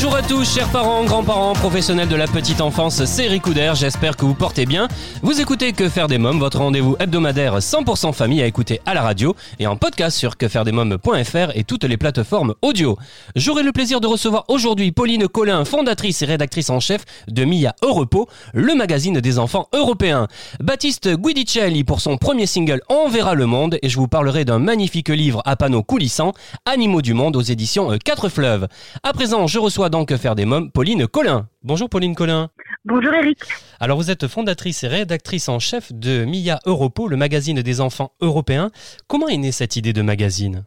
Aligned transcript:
Bonjour 0.00 0.14
à 0.14 0.22
tous, 0.22 0.54
chers 0.54 0.68
parents, 0.68 1.02
grands-parents, 1.02 1.54
professionnels 1.54 2.06
de 2.06 2.14
la 2.14 2.28
petite 2.28 2.60
enfance, 2.60 3.04
c'est 3.04 3.26
Ricoudère, 3.26 3.74
j'espère 3.74 4.16
que 4.16 4.24
vous 4.24 4.34
portez 4.34 4.64
bien. 4.64 4.86
Vous 5.22 5.40
écoutez 5.40 5.72
Que 5.72 5.88
faire 5.88 6.06
des 6.06 6.18
mômes, 6.18 6.38
votre 6.38 6.58
rendez-vous 6.58 6.94
hebdomadaire 7.00 7.58
100% 7.58 8.12
famille 8.12 8.40
à 8.40 8.46
écouter 8.46 8.80
à 8.86 8.94
la 8.94 9.02
radio 9.02 9.34
et 9.58 9.66
en 9.66 9.76
podcast 9.76 10.16
sur 10.16 10.36
quefairedesmômes.fr 10.36 11.50
et 11.56 11.64
toutes 11.64 11.82
les 11.82 11.96
plateformes 11.96 12.54
audio. 12.62 12.96
J'aurai 13.34 13.64
le 13.64 13.72
plaisir 13.72 14.00
de 14.00 14.06
recevoir 14.06 14.44
aujourd'hui 14.46 14.92
Pauline 14.92 15.26
Collin, 15.26 15.64
fondatrice 15.64 16.22
et 16.22 16.26
rédactrice 16.26 16.70
en 16.70 16.78
chef 16.78 17.04
de 17.26 17.44
Mia 17.44 17.74
Europo, 17.82 18.28
le 18.54 18.76
magazine 18.76 19.18
des 19.18 19.40
enfants 19.40 19.66
européens. 19.72 20.28
Baptiste 20.60 21.08
Guidicelli 21.08 21.82
pour 21.82 22.00
son 22.00 22.18
premier 22.18 22.46
single 22.46 22.82
On 22.88 23.08
verra 23.08 23.34
le 23.34 23.46
monde 23.46 23.80
et 23.82 23.88
je 23.88 23.96
vous 23.96 24.06
parlerai 24.06 24.44
d'un 24.44 24.60
magnifique 24.60 25.08
livre 25.08 25.42
à 25.44 25.56
panneaux 25.56 25.82
coulissants, 25.82 26.34
Animaux 26.66 27.02
du 27.02 27.14
monde 27.14 27.34
aux 27.34 27.42
éditions 27.42 27.90
euh, 27.90 27.96
Quatre 27.96 28.28
Fleuves. 28.28 28.68
À 29.02 29.12
présent, 29.12 29.48
je 29.48 29.58
reçois 29.58 29.87
donc 29.88 30.14
Faire 30.16 30.34
des 30.34 30.44
mômes 30.44 30.70
Pauline 30.70 31.06
Collin. 31.06 31.48
Bonjour 31.62 31.88
Pauline 31.88 32.14
Collin. 32.14 32.50
Bonjour 32.84 33.12
Eric. 33.12 33.38
Alors 33.80 33.96
vous 33.96 34.10
êtes 34.10 34.26
fondatrice 34.26 34.84
et 34.84 34.88
rédactrice 34.88 35.48
en 35.48 35.58
chef 35.58 35.92
de 35.92 36.24
Mia 36.24 36.58
Europo, 36.66 37.08
le 37.08 37.16
magazine 37.16 37.60
des 37.60 37.80
enfants 37.80 38.12
européens. 38.20 38.70
Comment 39.08 39.28
est 39.28 39.36
née 39.36 39.52
cette 39.52 39.76
idée 39.76 39.92
de 39.92 40.02
magazine 40.02 40.64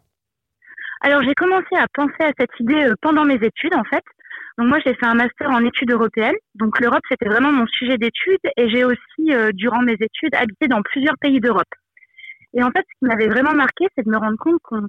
Alors 1.01 1.23
j'ai 1.23 1.33
commencé 1.33 1.75
à 1.75 1.87
penser 1.93 2.21
à 2.21 2.31
cette 2.39 2.51
idée 2.59 2.83
euh, 2.83 2.93
pendant 3.01 3.25
mes 3.25 3.35
études 3.35 3.75
en 3.75 3.83
fait. 3.83 4.03
Donc 4.57 4.67
moi 4.67 4.79
j'ai 4.85 4.93
fait 4.93 5.05
un 5.05 5.15
master 5.15 5.49
en 5.49 5.63
études 5.65 5.91
européennes. 5.91 6.35
Donc 6.55 6.79
l'Europe 6.79 7.03
c'était 7.09 7.29
vraiment 7.29 7.51
mon 7.51 7.67
sujet 7.67 7.97
d'études 7.97 8.39
et 8.57 8.69
j'ai 8.69 8.83
aussi 8.83 9.31
euh, 9.31 9.51
durant 9.53 9.81
mes 9.81 9.97
études 9.99 10.35
habité 10.35 10.67
dans 10.67 10.81
plusieurs 10.81 11.17
pays 11.19 11.39
d'Europe. 11.39 11.73
Et 12.53 12.63
en 12.63 12.71
fait 12.71 12.85
ce 12.87 12.99
qui 12.99 13.05
m'avait 13.05 13.29
vraiment 13.29 13.53
marqué 13.53 13.85
c'est 13.95 14.05
de 14.05 14.11
me 14.11 14.17
rendre 14.17 14.37
compte 14.37 14.59
qu'on 14.63 14.87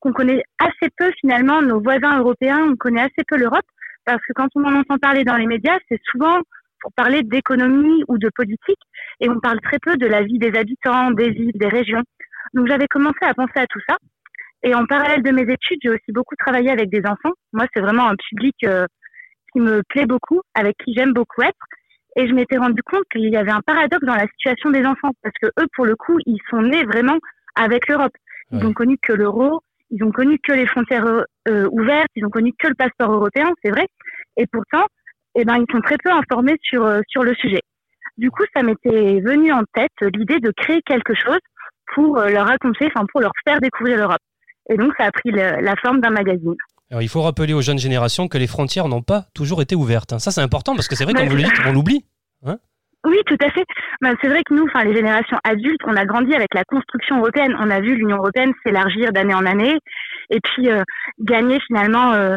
qu'on 0.00 0.12
connaît 0.12 0.42
assez 0.58 0.90
peu 0.98 1.10
finalement 1.20 1.62
nos 1.62 1.80
voisins 1.80 2.18
européens, 2.18 2.60
on 2.70 2.76
connaît 2.76 3.00
assez 3.00 3.24
peu 3.26 3.38
l'Europe 3.38 3.64
parce 4.04 4.20
que 4.26 4.32
quand 4.34 4.48
on 4.54 4.64
en 4.64 4.74
entend 4.74 4.98
parler 4.98 5.24
dans 5.24 5.36
les 5.36 5.46
médias 5.46 5.78
c'est 5.88 6.00
souvent 6.10 6.40
pour 6.80 6.92
parler 6.92 7.22
d'économie 7.22 8.04
ou 8.08 8.18
de 8.18 8.28
politique 8.34 8.80
et 9.20 9.28
on 9.30 9.40
parle 9.40 9.60
très 9.60 9.78
peu 9.78 9.96
de 9.96 10.06
la 10.06 10.22
vie 10.22 10.38
des 10.38 10.56
habitants, 10.58 11.10
des 11.12 11.30
villes, 11.30 11.52
des 11.54 11.68
régions. 11.68 12.02
Donc 12.52 12.68
j'avais 12.68 12.86
commencé 12.88 13.18
à 13.22 13.32
penser 13.32 13.56
à 13.56 13.66
tout 13.66 13.80
ça. 13.88 13.96
Et 14.62 14.74
en 14.74 14.86
parallèle 14.86 15.22
de 15.22 15.30
mes 15.30 15.50
études, 15.50 15.78
j'ai 15.82 15.90
aussi 15.90 16.12
beaucoup 16.12 16.36
travaillé 16.36 16.70
avec 16.70 16.90
des 16.90 17.02
enfants. 17.06 17.32
Moi, 17.52 17.66
c'est 17.74 17.80
vraiment 17.80 18.08
un 18.08 18.16
public 18.16 18.56
euh, 18.64 18.86
qui 19.52 19.60
me 19.60 19.82
plaît 19.88 20.06
beaucoup, 20.06 20.40
avec 20.54 20.76
qui 20.82 20.94
j'aime 20.94 21.12
beaucoup 21.12 21.42
être. 21.42 21.66
Et 22.16 22.26
je 22.26 22.32
m'étais 22.32 22.56
rendu 22.56 22.82
compte 22.82 23.04
qu'il 23.12 23.28
y 23.28 23.36
avait 23.36 23.50
un 23.50 23.60
paradoxe 23.60 24.04
dans 24.06 24.14
la 24.14 24.26
situation 24.28 24.70
des 24.70 24.84
enfants, 24.86 25.10
parce 25.22 25.34
que 25.40 25.48
eux, 25.60 25.66
pour 25.74 25.84
le 25.84 25.96
coup, 25.96 26.18
ils 26.26 26.40
sont 26.48 26.62
nés 26.62 26.84
vraiment 26.84 27.18
avec 27.56 27.88
l'Europe. 27.88 28.12
Ils 28.52 28.58
Ouais. 28.58 28.64
ont 28.66 28.72
connu 28.72 28.96
que 29.02 29.12
l'euro, 29.12 29.60
ils 29.94 30.02
ont 30.04 30.10
connu 30.12 30.38
que 30.46 30.52
les 30.52 30.66
frontières 30.66 31.06
euh, 31.48 31.68
ouvertes, 31.70 32.10
ils 32.16 32.24
ont 32.26 32.30
connu 32.30 32.52
que 32.58 32.68
le 32.68 32.74
passeport 32.74 33.10
européen, 33.12 33.50
c'est 33.62 33.70
vrai. 33.70 33.86
Et 34.36 34.46
pourtant, 34.46 34.84
eh 35.36 35.44
ben, 35.44 35.56
ils 35.56 35.72
sont 35.72 35.80
très 35.80 35.96
peu 36.02 36.10
informés 36.10 36.56
sur 36.62 36.84
euh, 36.84 37.00
sur 37.08 37.22
le 37.22 37.34
sujet. 37.34 37.60
Du 38.18 38.30
coup, 38.30 38.44
ça 38.54 38.62
m'était 38.62 39.20
venu 39.20 39.52
en 39.52 39.62
tête 39.74 39.90
euh, 40.02 40.10
l'idée 40.14 40.40
de 40.40 40.52
créer 40.56 40.80
quelque 40.84 41.14
chose 41.14 41.38
pour 41.94 42.18
leur 42.18 42.46
raconter, 42.46 42.86
enfin 42.94 43.06
pour 43.10 43.20
leur 43.20 43.32
faire 43.46 43.60
découvrir 43.60 43.96
l'Europe. 43.98 44.22
Et 44.70 44.76
donc, 44.76 44.92
ça 44.98 45.04
a 45.06 45.12
pris 45.12 45.30
le- 45.30 45.60
la 45.60 45.74
forme 45.76 46.00
d'un 46.00 46.10
magazine. 46.10 46.54
Alors 46.90 47.02
il 47.02 47.08
faut 47.08 47.22
rappeler 47.22 47.52
aux 47.54 47.62
jeunes 47.62 47.78
générations 47.78 48.28
que 48.28 48.38
les 48.38 48.46
frontières 48.46 48.88
n'ont 48.88 49.02
pas 49.02 49.24
toujours 49.34 49.62
été 49.62 49.74
ouvertes. 49.74 50.12
hein. 50.12 50.18
Ça 50.18 50.30
c'est 50.30 50.40
important 50.42 50.74
parce 50.74 50.86
que 50.88 50.94
c'est 50.96 51.04
vrai, 51.04 51.12
comme 51.14 51.28
vous 51.28 51.36
Oui, 53.04 53.18
tout 53.26 53.36
à 53.44 53.50
fait. 53.50 53.64
Ben, 54.00 54.14
c'est 54.22 54.28
vrai 54.28 54.42
que 54.44 54.54
nous, 54.54 54.64
enfin 54.64 54.84
les 54.84 54.94
générations 54.94 55.38
adultes, 55.44 55.80
on 55.86 55.96
a 55.96 56.06
grandi 56.06 56.34
avec 56.34 56.54
la 56.54 56.64
construction 56.64 57.18
européenne. 57.18 57.54
On 57.60 57.70
a 57.70 57.80
vu 57.80 57.94
l'Union 57.96 58.16
européenne 58.16 58.52
s'élargir 58.64 59.12
d'année 59.12 59.34
en 59.34 59.44
année, 59.44 59.76
et 60.30 60.40
puis 60.40 60.70
euh, 60.70 60.82
gagner 61.20 61.58
finalement, 61.66 62.12
euh, 62.12 62.36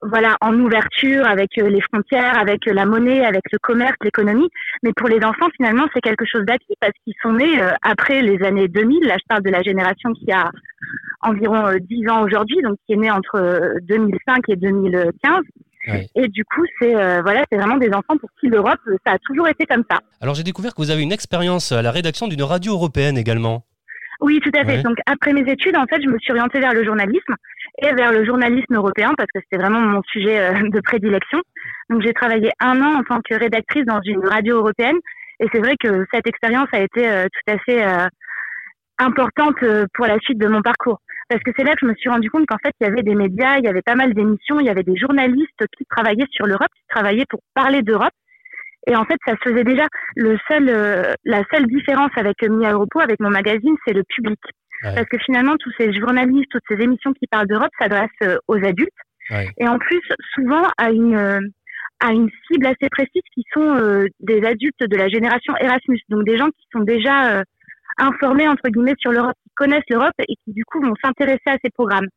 voilà, 0.00 0.36
en 0.40 0.58
ouverture 0.58 1.26
avec 1.26 1.58
euh, 1.58 1.68
les 1.68 1.80
frontières, 1.82 2.38
avec 2.38 2.64
la 2.66 2.86
monnaie, 2.86 3.24
avec 3.24 3.42
le 3.52 3.58
commerce, 3.58 3.96
l'économie. 4.02 4.48
Mais 4.82 4.92
pour 4.96 5.08
les 5.08 5.22
enfants, 5.22 5.48
finalement, 5.56 5.86
c'est 5.92 6.00
quelque 6.00 6.24
chose 6.24 6.44
d'acquis 6.44 6.74
parce 6.80 6.92
qu'ils 7.04 7.14
sont 7.22 7.32
nés 7.32 7.60
après 7.82 8.22
les 8.22 8.42
années 8.42 8.68
2000. 8.68 9.06
Là, 9.06 9.16
je 9.18 9.24
parle 9.28 9.42
de 9.42 9.50
la 9.50 9.62
génération 9.62 10.12
qui 10.14 10.32
a 10.32 10.50
environ 11.26 11.66
euh, 11.66 11.78
10 11.80 12.08
ans 12.08 12.22
aujourd'hui, 12.22 12.56
donc 12.62 12.76
qui 12.86 12.94
est 12.94 12.96
née 12.96 13.10
entre 13.10 13.36
euh, 13.36 13.74
2005 13.82 14.42
et 14.48 14.56
2015. 14.56 15.40
Ouais. 15.86 16.06
Et 16.14 16.28
du 16.28 16.44
coup, 16.44 16.64
c'est 16.80 16.94
euh, 16.94 17.22
voilà, 17.22 17.44
c'est 17.50 17.58
vraiment 17.58 17.76
des 17.76 17.90
enfants 17.90 18.16
pour 18.18 18.28
qui 18.40 18.48
l'Europe, 18.48 18.80
ça 19.06 19.12
a 19.12 19.18
toujours 19.18 19.48
été 19.48 19.66
comme 19.66 19.84
ça. 19.90 20.00
Alors 20.20 20.34
j'ai 20.34 20.42
découvert 20.42 20.74
que 20.74 20.82
vous 20.82 20.90
avez 20.90 21.02
une 21.02 21.12
expérience 21.12 21.72
à 21.72 21.82
la 21.82 21.90
rédaction 21.90 22.28
d'une 22.28 22.42
radio 22.42 22.72
européenne 22.72 23.16
également. 23.16 23.64
Oui, 24.20 24.40
tout 24.42 24.50
à 24.58 24.64
fait. 24.64 24.78
Ouais. 24.78 24.82
Donc 24.82 24.96
après 25.06 25.32
mes 25.32 25.50
études, 25.50 25.76
en 25.76 25.86
fait, 25.86 26.00
je 26.02 26.08
me 26.08 26.18
suis 26.18 26.32
orientée 26.32 26.60
vers 26.60 26.72
le 26.72 26.84
journalisme 26.84 27.34
et 27.82 27.92
vers 27.92 28.12
le 28.12 28.24
journalisme 28.24 28.74
européen 28.74 29.12
parce 29.16 29.28
que 29.34 29.40
c'était 29.40 29.62
vraiment 29.62 29.80
mon 29.80 30.02
sujet 30.10 30.40
euh, 30.40 30.68
de 30.70 30.80
prédilection. 30.80 31.40
Donc 31.90 32.02
j'ai 32.02 32.14
travaillé 32.14 32.50
un 32.60 32.80
an 32.82 33.00
en 33.00 33.02
tant 33.02 33.20
que 33.20 33.34
rédactrice 33.34 33.84
dans 33.84 34.00
une 34.02 34.26
radio 34.26 34.56
européenne 34.56 34.96
et 35.40 35.46
c'est 35.52 35.60
vrai 35.60 35.74
que 35.78 36.06
cette 36.12 36.26
expérience 36.26 36.68
a 36.72 36.80
été 36.80 37.08
euh, 37.08 37.24
tout 37.24 37.52
à 37.52 37.58
fait 37.58 37.84
euh, 37.84 38.06
importante 38.98 39.56
euh, 39.62 39.86
pour 39.94 40.06
la 40.06 40.18
suite 40.20 40.38
de 40.38 40.48
mon 40.48 40.62
parcours. 40.62 41.00
Parce 41.28 41.42
que 41.42 41.50
c'est 41.56 41.64
là 41.64 41.72
que 41.72 41.80
je 41.82 41.86
me 41.86 41.94
suis 41.94 42.08
rendu 42.08 42.30
compte 42.30 42.46
qu'en 42.46 42.58
fait, 42.58 42.72
il 42.80 42.84
y 42.84 42.86
avait 42.86 43.02
des 43.02 43.14
médias, 43.14 43.58
il 43.58 43.64
y 43.64 43.68
avait 43.68 43.82
pas 43.82 43.96
mal 43.96 44.14
d'émissions, 44.14 44.60
il 44.60 44.66
y 44.66 44.70
avait 44.70 44.84
des 44.84 44.96
journalistes 44.96 45.66
qui 45.76 45.84
travaillaient 45.86 46.28
sur 46.30 46.46
l'Europe, 46.46 46.70
qui 46.76 46.86
travaillaient 46.88 47.26
pour 47.28 47.40
parler 47.54 47.82
d'Europe. 47.82 48.12
Et 48.86 48.94
en 48.94 49.04
fait, 49.04 49.18
ça 49.26 49.32
se 49.32 49.50
faisait 49.50 49.64
déjà. 49.64 49.86
Le 50.14 50.38
seul, 50.48 50.68
euh, 50.68 51.12
la 51.24 51.42
seule 51.52 51.66
différence 51.66 52.12
avec 52.16 52.42
euh, 52.44 52.48
Mia 52.48 52.72
Europo, 52.72 53.00
avec 53.00 53.18
mon 53.18 53.30
magazine, 53.30 53.74
c'est 53.84 53.94
le 53.94 54.04
public. 54.04 54.38
Ouais. 54.84 54.94
Parce 54.94 55.08
que 55.08 55.18
finalement, 55.18 55.56
tous 55.58 55.72
ces 55.76 55.92
journalistes, 55.92 56.50
toutes 56.50 56.62
ces 56.68 56.80
émissions 56.82 57.12
qui 57.12 57.26
parlent 57.26 57.48
d'Europe 57.48 57.72
s'adressent 57.80 58.10
euh, 58.22 58.36
aux 58.46 58.62
adultes. 58.64 58.92
Ouais. 59.30 59.48
Et 59.58 59.66
en 59.66 59.78
plus, 59.78 60.02
souvent 60.34 60.62
à 60.78 60.90
une, 60.90 61.16
euh, 61.16 61.40
à 62.00 62.12
une 62.12 62.28
cible 62.46 62.66
assez 62.66 62.88
précise 62.90 63.22
qui 63.34 63.42
sont 63.52 63.74
euh, 63.76 64.06
des 64.20 64.44
adultes 64.44 64.80
de 64.80 64.96
la 64.96 65.08
génération 65.08 65.54
Erasmus. 65.58 66.00
Donc 66.08 66.24
des 66.24 66.36
gens 66.36 66.48
qui 66.48 66.66
sont 66.72 66.80
déjà 66.80 67.38
euh, 67.38 67.42
informés, 67.98 68.48
entre 68.48 68.68
guillemets, 68.68 68.94
sur 68.98 69.12
l'Europe, 69.12 69.36
qui 69.42 69.50
connaissent 69.54 69.88
l'Europe 69.88 70.14
et 70.18 70.34
qui, 70.44 70.52
du 70.52 70.64
coup, 70.64 70.80
vont 70.80 70.94
s'intéresser 71.02 71.46
à 71.46 71.56
ces 71.62 71.70
programmes. 71.70 72.08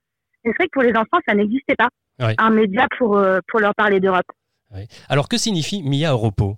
C'est 0.44 0.52
vrai 0.56 0.66
que 0.66 0.72
pour 0.72 0.84
les 0.84 0.92
enfants, 0.92 1.20
ça 1.28 1.36
n'existait 1.36 1.76
pas. 1.76 1.90
Un 2.38 2.50
média 2.50 2.86
pour, 2.98 3.18
euh, 3.18 3.40
pour 3.48 3.62
leur 3.62 3.74
parler 3.76 4.02
d'Europe. 4.02 4.26
Alors 5.08 5.30
que 5.30 5.38
signifie 5.38 5.82
Mia 5.84 6.12
Europo? 6.12 6.58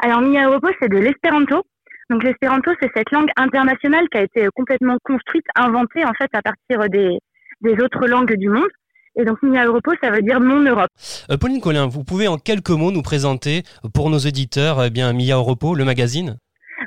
Alors, 0.00 0.20
Mia 0.22 0.46
Europo, 0.46 0.68
c'est 0.80 0.88
de 0.88 0.96
l'espéranto. 0.96 1.62
Donc, 2.10 2.24
l'espéranto, 2.24 2.70
c'est 2.80 2.90
cette 2.96 3.10
langue 3.10 3.28
internationale 3.36 4.08
qui 4.10 4.18
a 4.18 4.22
été 4.22 4.48
complètement 4.54 4.96
construite, 5.04 5.44
inventée, 5.54 6.04
en 6.04 6.14
fait, 6.14 6.30
à 6.32 6.40
partir 6.40 6.88
des, 6.88 7.18
des 7.60 7.72
autres 7.82 8.06
langues 8.06 8.34
du 8.34 8.48
monde. 8.48 8.68
Et 9.16 9.24
donc, 9.24 9.42
Mia 9.42 9.66
Europo, 9.66 9.92
ça 10.02 10.10
veut 10.10 10.22
dire 10.22 10.40
mon 10.40 10.60
Europe. 10.60 10.88
Euh, 11.30 11.36
Pauline 11.36 11.60
Collin, 11.60 11.86
vous 11.86 12.04
pouvez 12.04 12.28
en 12.28 12.38
quelques 12.38 12.70
mots 12.70 12.92
nous 12.92 13.02
présenter 13.02 13.64
pour 13.92 14.10
nos 14.10 14.18
éditeurs 14.18 14.84
eh 14.84 14.90
bien 14.90 15.12
Mia 15.12 15.36
Europo, 15.36 15.74
le 15.74 15.84
magazine? 15.84 16.38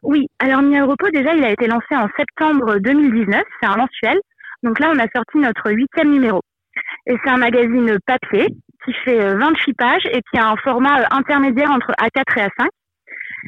Oui, 0.03 0.27
alors 0.39 0.61
Mia 0.61 0.81
Europo, 0.81 1.09
déjà, 1.09 1.33
il 1.33 1.43
a 1.43 1.51
été 1.51 1.67
lancé 1.67 1.95
en 1.95 2.07
septembre 2.17 2.77
2019. 2.79 3.43
C'est 3.59 3.67
un 3.67 3.75
mensuel. 3.75 4.19
Donc 4.63 4.79
là, 4.79 4.91
on 4.93 4.99
a 4.99 5.07
sorti 5.13 5.37
notre 5.37 5.71
huitième 5.71 6.11
numéro. 6.11 6.41
Et 7.07 7.15
c'est 7.23 7.29
un 7.29 7.37
magazine 7.37 7.97
papier 8.05 8.47
qui 8.85 8.93
fait 9.05 9.19
euh, 9.19 9.37
28 9.37 9.73
pages 9.73 10.05
et 10.11 10.21
qui 10.31 10.39
a 10.39 10.49
un 10.49 10.55
format 10.57 11.01
euh, 11.01 11.05
intermédiaire 11.11 11.71
entre 11.71 11.91
A4 11.91 12.37
et 12.37 12.47
A5. 12.47 12.67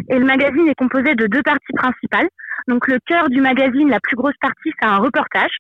Et 0.10 0.20
le 0.20 0.26
magazine 0.26 0.68
est 0.68 0.76
composé 0.76 1.16
de 1.16 1.28
deux 1.28 1.44
parties 1.44 1.74
principales. 1.76 2.28
Donc 2.68 2.88
le 2.88 2.98
cœur 3.06 3.30
du 3.30 3.42
magazine, 3.42 3.90
la 3.90 4.00
plus 4.00 4.16
grosse 4.16 4.38
partie, 4.42 4.72
c'est 4.80 4.88
un 4.88 4.98
reportage. 4.98 5.56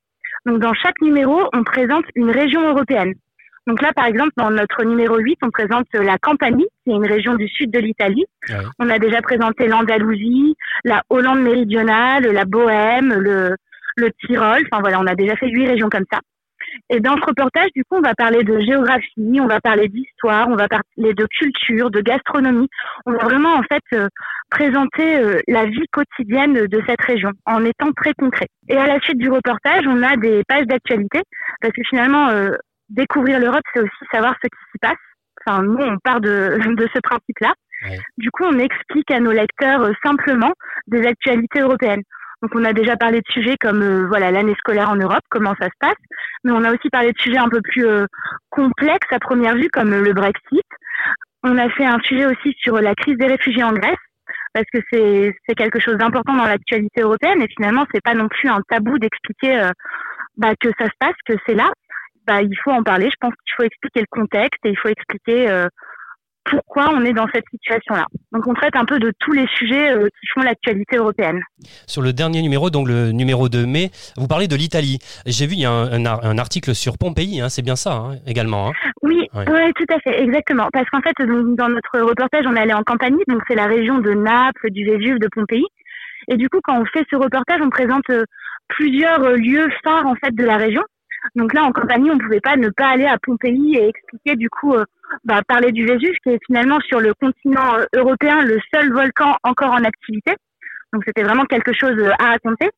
Donc 0.45 0.59
dans 0.59 0.74
chaque 0.74 1.00
numéro, 1.01 1.44
on 1.53 1.63
présente 1.63 2.06
une 2.15 2.31
région 2.31 2.68
européenne. 2.68 3.13
Donc 3.68 3.81
là, 3.81 3.94
par 3.94 4.06
exemple, 4.06 4.31
dans 4.36 4.51
notre 4.51 4.83
numéro 4.83 5.18
8, 5.18 5.38
on 5.44 5.50
présente 5.50 5.88
la 5.94 6.18
Campanie, 6.18 6.68
qui 6.83 6.92
est 6.92 6.95
une 6.95 7.07
région 7.07 7.36
du 7.36 7.48
sud 7.48 7.71
de 7.71 7.80
l'Italie. 7.80 8.25
Ouais. 8.50 8.56
On 8.80 8.89
a 8.89 9.00
déjà 9.00 9.21
présenté 9.21 9.68
l'Andalousie, 9.68 10.56
la 10.83 11.01
Hollande 11.10 11.42
méridionale, 11.42 12.24
la 12.24 12.45
Bohème, 12.45 13.13
le, 13.13 13.56
le 13.95 14.12
Tyrol. 14.25 14.63
Enfin 14.69 14.81
voilà, 14.81 15.00
on 15.00 15.07
a 15.07 15.15
déjà 15.15 15.36
fait 15.38 15.48
huit 15.48 15.68
régions 15.68 15.89
comme 15.89 16.06
ça. 16.12 16.19
Et 16.89 17.00
dans 17.00 17.15
ce 17.18 17.25
reportage, 17.25 17.69
du 17.75 17.83
coup, 17.83 17.98
on 17.98 18.01
va 18.01 18.15
parler 18.15 18.44
de 18.44 18.60
géographie, 18.60 19.39
on 19.39 19.48
va 19.48 19.60
parler 19.62 19.88
d'histoire, 19.88 20.48
on 20.50 20.56
va 20.56 20.68
parler 20.68 21.13
de 21.13 21.25
culture, 21.25 21.92
de 21.92 22.01
gastronomie. 22.01 22.68
On 23.06 23.12
va 23.12 23.24
vraiment, 23.24 23.54
en 23.54 23.63
fait, 23.63 23.83
euh, 23.94 24.07
présenter 24.50 25.18
euh, 25.19 25.39
la 25.48 25.66
vie 25.66 25.86
quotidienne 25.92 26.54
de 26.68 26.83
cette 26.88 27.01
région 27.01 27.31
en 27.45 27.63
étant 27.66 27.92
très 27.95 28.13
concret. 28.13 28.48
Et 28.69 28.77
à 28.77 28.88
la 28.88 29.00
suite 29.01 29.18
du 29.18 29.30
reportage, 29.30 29.86
on 29.88 30.01
a 30.04 30.18
des 30.18 30.44
pages 30.48 30.66
d'actualité 30.66 31.21
parce 31.62 31.74
que 31.74 31.81
finalement, 31.89 32.30
euh, 32.30 32.51
découvrir 32.89 33.39
l'Europe, 33.39 33.63
c'est 33.74 33.81
aussi 33.81 34.06
savoir 34.12 34.35
ce 34.41 34.47
qui 34.47 34.71
s'y 34.71 34.77
passe. 34.80 34.97
Enfin, 35.45 35.63
nous, 35.63 35.83
on 35.83 35.97
part 36.03 36.21
de, 36.21 36.57
de 36.75 36.88
ce 36.94 37.00
principe-là. 37.00 37.53
Ouais. 37.89 38.00
Du 38.18 38.31
coup, 38.31 38.44
on 38.44 38.59
explique 38.59 39.12
à 39.12 39.19
nos 39.19 39.31
lecteurs 39.31 39.81
euh, 39.81 39.91
simplement 40.03 40.53
des 40.88 41.06
actualités 41.06 41.59
européennes. 41.59 42.03
Donc 42.41 42.51
on 42.56 42.65
a 42.65 42.74
déjà 42.74 42.97
parlé 42.97 43.19
de 43.19 43.31
sujets 43.31 43.56
comme 43.57 44.06
voilà 44.07 44.30
l'année 44.30 44.56
scolaire 44.59 44.89
en 44.89 44.97
Europe, 44.97 45.24
comment 45.30 45.56
ça 45.57 45.68
se 45.68 45.77
passe, 45.80 45.95
mais 46.44 46.51
on 46.51 46.65
a 46.65 46.74
aussi 46.74 46.89
parlé 46.89 47.13
de 47.13 47.18
sujets 47.18 47.38
un 47.38 47.47
peu 47.47 47.62
plus 47.62 47.88
complexes 48.50 49.07
à 49.12 49.19
première 49.19 49.56
vue 49.56 49.69
comme 49.71 49.91
le 49.91 50.12
Brexit. 50.12 50.65
On 51.44 51.57
a 51.57 51.69
fait 51.69 51.85
un 51.85 52.00
sujet 52.00 52.25
aussi 52.25 52.53
sur 52.59 52.81
la 52.81 52.95
crise 52.95 53.15
des 53.18 53.27
réfugiés 53.27 53.63
en 53.63 53.71
Grèce 53.71 53.95
parce 54.53 54.65
que 54.74 54.80
c'est 54.91 55.33
c'est 55.47 55.56
quelque 55.56 55.80
chose 55.80 55.95
d'important 55.95 56.35
dans 56.35 56.45
l'actualité 56.45 57.03
européenne 57.03 57.41
et 57.41 57.47
finalement 57.47 57.85
c'est 57.94 58.03
pas 58.03 58.13
non 58.13 58.27
plus 58.27 58.50
un 58.50 58.59
tabou 58.68 59.00
d'expliquer 59.00 59.69
bah, 60.35 60.53
que 60.59 60.69
ça 60.77 60.85
se 60.85 60.97
passe, 61.00 61.15
que 61.25 61.35
c'est 61.45 61.56
là. 61.56 61.71
Bah, 62.25 62.41
il 62.41 62.55
faut 62.63 62.71
en 62.71 62.83
parler. 62.83 63.09
Je 63.09 63.17
pense 63.19 63.33
qu'il 63.45 63.53
faut 63.55 63.63
expliquer 63.63 64.01
le 64.01 64.07
contexte 64.09 64.65
et 64.65 64.69
il 64.69 64.77
faut 64.77 64.89
expliquer 64.89 65.67
pourquoi 66.45 66.91
on 66.93 67.03
est 67.03 67.13
dans 67.13 67.27
cette 67.33 67.45
situation-là. 67.51 68.05
Donc 68.31 68.47
on 68.47 68.53
traite 68.53 68.75
un 68.75 68.85
peu 68.85 68.99
de 68.99 69.11
tous 69.19 69.31
les 69.31 69.47
sujets 69.57 69.91
euh, 69.91 70.07
qui 70.07 70.27
font 70.33 70.41
l'actualité 70.41 70.97
européenne. 70.97 71.41
Sur 71.87 72.01
le 72.01 72.13
dernier 72.13 72.41
numéro, 72.41 72.69
donc 72.69 72.87
le 72.87 73.11
numéro 73.11 73.49
de 73.49 73.65
mai, 73.65 73.91
vous 74.17 74.27
parlez 74.27 74.47
de 74.47 74.55
l'Italie. 74.55 74.99
J'ai 75.25 75.47
vu, 75.47 75.53
il 75.53 75.61
y 75.61 75.65
a 75.65 75.71
un, 75.71 76.05
un, 76.05 76.37
article 76.37 76.75
sur 76.75 76.97
Pompéi, 76.97 77.41
hein, 77.41 77.49
c'est 77.49 77.61
bien 77.61 77.75
ça 77.75 77.93
hein, 77.93 78.15
également. 78.27 78.69
Hein. 78.69 78.71
Oui, 79.01 79.27
ouais. 79.33 79.71
tout 79.73 79.93
à 79.93 79.99
fait, 79.99 80.21
exactement. 80.21 80.67
Parce 80.73 80.89
qu'en 80.89 81.01
fait, 81.01 81.15
dans 81.19 81.69
notre 81.69 81.99
reportage, 81.99 82.45
on 82.45 82.55
est 82.55 82.59
allé 82.59 82.73
en 82.73 82.83
Campanie, 82.83 83.23
donc 83.27 83.41
c'est 83.47 83.55
la 83.55 83.67
région 83.67 83.99
de 83.99 84.11
Naples, 84.11 84.71
du 84.71 84.85
Vésuve, 84.85 85.19
de 85.19 85.27
Pompéi. 85.31 85.63
Et 86.29 86.37
du 86.37 86.49
coup, 86.49 86.59
quand 86.63 86.79
on 86.79 86.85
fait 86.85 87.05
ce 87.09 87.15
reportage, 87.15 87.59
on 87.61 87.69
présente 87.69 88.09
euh, 88.09 88.23
plusieurs 88.69 89.21
euh, 89.23 89.35
lieux 89.35 89.67
phares 89.83 90.05
en 90.05 90.15
fait 90.15 90.33
de 90.33 90.43
la 90.43 90.57
région. 90.57 90.81
Donc 91.35 91.53
là, 91.53 91.63
en 91.63 91.71
Campanie, 91.71 92.11
on 92.11 92.15
ne 92.15 92.19
pouvait 92.19 92.41
pas 92.41 92.55
ne 92.55 92.69
pas 92.69 92.87
aller 92.87 93.05
à 93.05 93.17
Pompéi 93.17 93.77
et 93.77 93.87
expliquer 93.87 94.35
du 94.35 94.49
coup 94.49 94.75
bah, 95.23 95.41
parler 95.47 95.71
du 95.71 95.85
Vésuve, 95.85 96.15
qui 96.23 96.29
est 96.29 96.39
finalement 96.45 96.79
sur 96.81 96.99
le 96.99 97.13
continent 97.13 97.75
euh, 97.77 97.85
européen 97.95 98.43
le 98.43 98.59
seul 98.73 98.91
volcan 98.91 99.35
encore 99.43 99.71
en 99.71 99.83
activité. 99.83 100.33
Donc 100.91 101.03
c'était 101.05 101.23
vraiment 101.23 101.45
quelque 101.45 101.73
chose 101.73 101.97
euh, 101.97 102.11
à 102.19 102.31
raconter. 102.31 102.69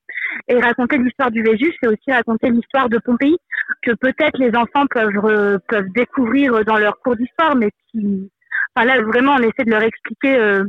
Et 0.48 0.60
raconter 0.60 0.98
l'histoire 0.98 1.32
du 1.32 1.44
Vésuve, 1.44 1.74
c'est 1.82 1.88
aussi 1.88 2.12
raconter 2.12 2.50
l'histoire 2.50 2.90
de 2.90 2.98
Pompéi, 2.98 3.38
que 3.84 3.92
peut-être 3.92 4.38
les 4.38 4.56
enfants 4.56 4.86
peuvent, 4.88 5.60
peuvent 5.68 5.90
découvrir 5.96 6.66
dans 6.66 6.78
leur 6.78 7.00
cours 7.00 7.16
d'histoire, 7.16 7.56
mais 7.56 7.70
qui, 7.90 8.30
enfin 8.76 8.86
là 8.86 9.02
vraiment 9.02 9.36
on 9.36 9.40
essaie 9.40 9.64
de 9.64 9.72
leur 9.72 9.84
expliquer 9.84 10.38
euh, 10.38 10.66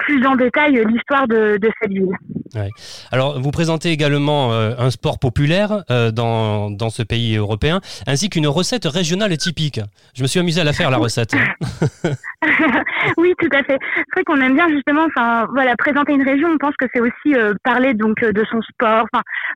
plus 0.00 0.26
en 0.26 0.34
détail 0.34 0.82
l'histoire 0.86 1.28
de, 1.28 1.56
de, 1.58 1.70
cette 1.80 1.92
ville. 1.92 2.16
Ouais. 2.54 2.70
Alors, 3.12 3.40
vous 3.40 3.50
présentez 3.50 3.90
également 3.90 4.52
euh, 4.52 4.72
un 4.78 4.90
sport 4.90 5.18
populaire 5.18 5.84
euh, 5.90 6.10
dans, 6.10 6.70
dans 6.70 6.90
ce 6.90 7.02
pays 7.02 7.36
européen, 7.36 7.80
ainsi 8.06 8.28
qu'une 8.28 8.48
recette 8.48 8.86
régionale 8.86 9.36
typique. 9.36 9.80
Je 10.14 10.22
me 10.22 10.26
suis 10.26 10.40
amusé 10.40 10.60
à 10.60 10.64
la 10.64 10.72
faire, 10.72 10.90
la 10.90 10.96
recette. 10.96 11.32
oui, 13.16 13.34
tout 13.38 13.48
à 13.52 13.62
fait. 13.62 13.78
C'est 13.94 14.14
vrai 14.14 14.24
qu'on 14.24 14.40
aime 14.40 14.54
bien 14.54 14.68
justement, 14.68 15.06
voilà, 15.52 15.76
présenter 15.76 16.12
une 16.12 16.24
région. 16.24 16.48
On 16.48 16.58
pense 16.58 16.74
que 16.76 16.86
c'est 16.92 17.00
aussi 17.00 17.34
euh, 17.34 17.54
parler 17.62 17.94
donc 17.94 18.20
de 18.20 18.44
son 18.50 18.60
sport, 18.62 19.06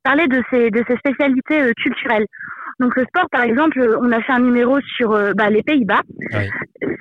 parler 0.04 0.28
de 0.28 0.42
ses, 0.50 0.70
de 0.70 0.84
ses 0.86 0.96
spécialités 0.96 1.72
culturelles. 1.82 2.26
Donc 2.80 2.96
le 2.96 3.04
sport, 3.04 3.28
par 3.30 3.42
exemple, 3.42 3.80
on 4.00 4.10
a 4.10 4.20
fait 4.20 4.32
un 4.32 4.40
numéro 4.40 4.80
sur 4.96 5.12
euh, 5.12 5.32
bah, 5.34 5.50
les 5.50 5.62
Pays-Bas. 5.62 6.02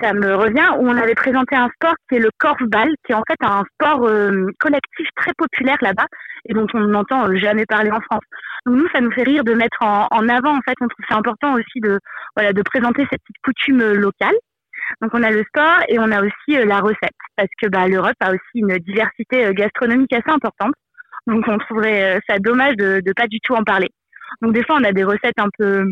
Ça 0.00 0.12
me 0.12 0.34
revient 0.34 0.68
où 0.78 0.88
on 0.88 0.96
avait 0.96 1.14
présenté 1.14 1.56
un 1.56 1.68
sport 1.74 1.94
qui 2.08 2.16
est 2.16 2.20
le 2.20 2.30
korfball, 2.38 2.94
qui 3.04 3.12
est 3.12 3.14
en 3.14 3.22
fait 3.26 3.38
un 3.42 3.64
sport 3.74 4.06
euh, 4.06 4.46
collectif 4.60 5.08
très 5.16 5.32
populaire 5.36 5.78
là-bas 5.80 6.06
et 6.48 6.54
dont 6.54 6.66
on 6.74 6.80
n'entend 6.80 7.28
euh, 7.28 7.36
jamais 7.36 7.66
parler 7.66 7.90
en 7.90 8.00
France. 8.00 8.22
Donc 8.66 8.76
nous, 8.76 8.88
ça 8.90 9.00
nous 9.00 9.10
fait 9.12 9.24
rire 9.24 9.44
de 9.44 9.54
mettre 9.54 9.82
en, 9.82 10.28
avant. 10.28 10.56
En 10.56 10.60
fait, 10.62 10.76
on 10.80 10.88
trouve 10.88 11.04
c'est 11.08 11.16
important 11.16 11.54
aussi 11.54 11.80
de 11.80 11.98
voilà 12.36 12.52
de 12.52 12.62
présenter 12.62 13.06
cette 13.10 13.20
petite 13.22 13.42
coutume 13.42 13.92
locale. 13.92 14.34
Donc 15.00 15.10
on 15.14 15.22
a 15.22 15.30
le 15.30 15.42
sport 15.44 15.80
et 15.88 15.98
on 15.98 16.10
a 16.10 16.20
aussi 16.20 16.66
la 16.66 16.80
recette 16.80 17.16
parce 17.36 17.48
que 17.60 17.68
bah, 17.68 17.88
l'Europe 17.88 18.14
a 18.20 18.30
aussi 18.30 18.40
une 18.54 18.76
diversité 18.78 19.52
gastronomique 19.54 20.12
assez 20.12 20.30
importante. 20.30 20.74
Donc 21.26 21.44
on 21.48 21.58
trouverait 21.58 22.20
ça 22.28 22.38
dommage 22.38 22.76
de 22.76 23.02
ne 23.04 23.12
pas 23.12 23.26
du 23.26 23.38
tout 23.40 23.54
en 23.54 23.64
parler. 23.64 23.88
Donc 24.42 24.52
des 24.52 24.64
fois, 24.64 24.76
on 24.80 24.84
a 24.84 24.92
des 24.92 25.04
recettes 25.04 25.38
un 25.38 25.48
peu 25.58 25.84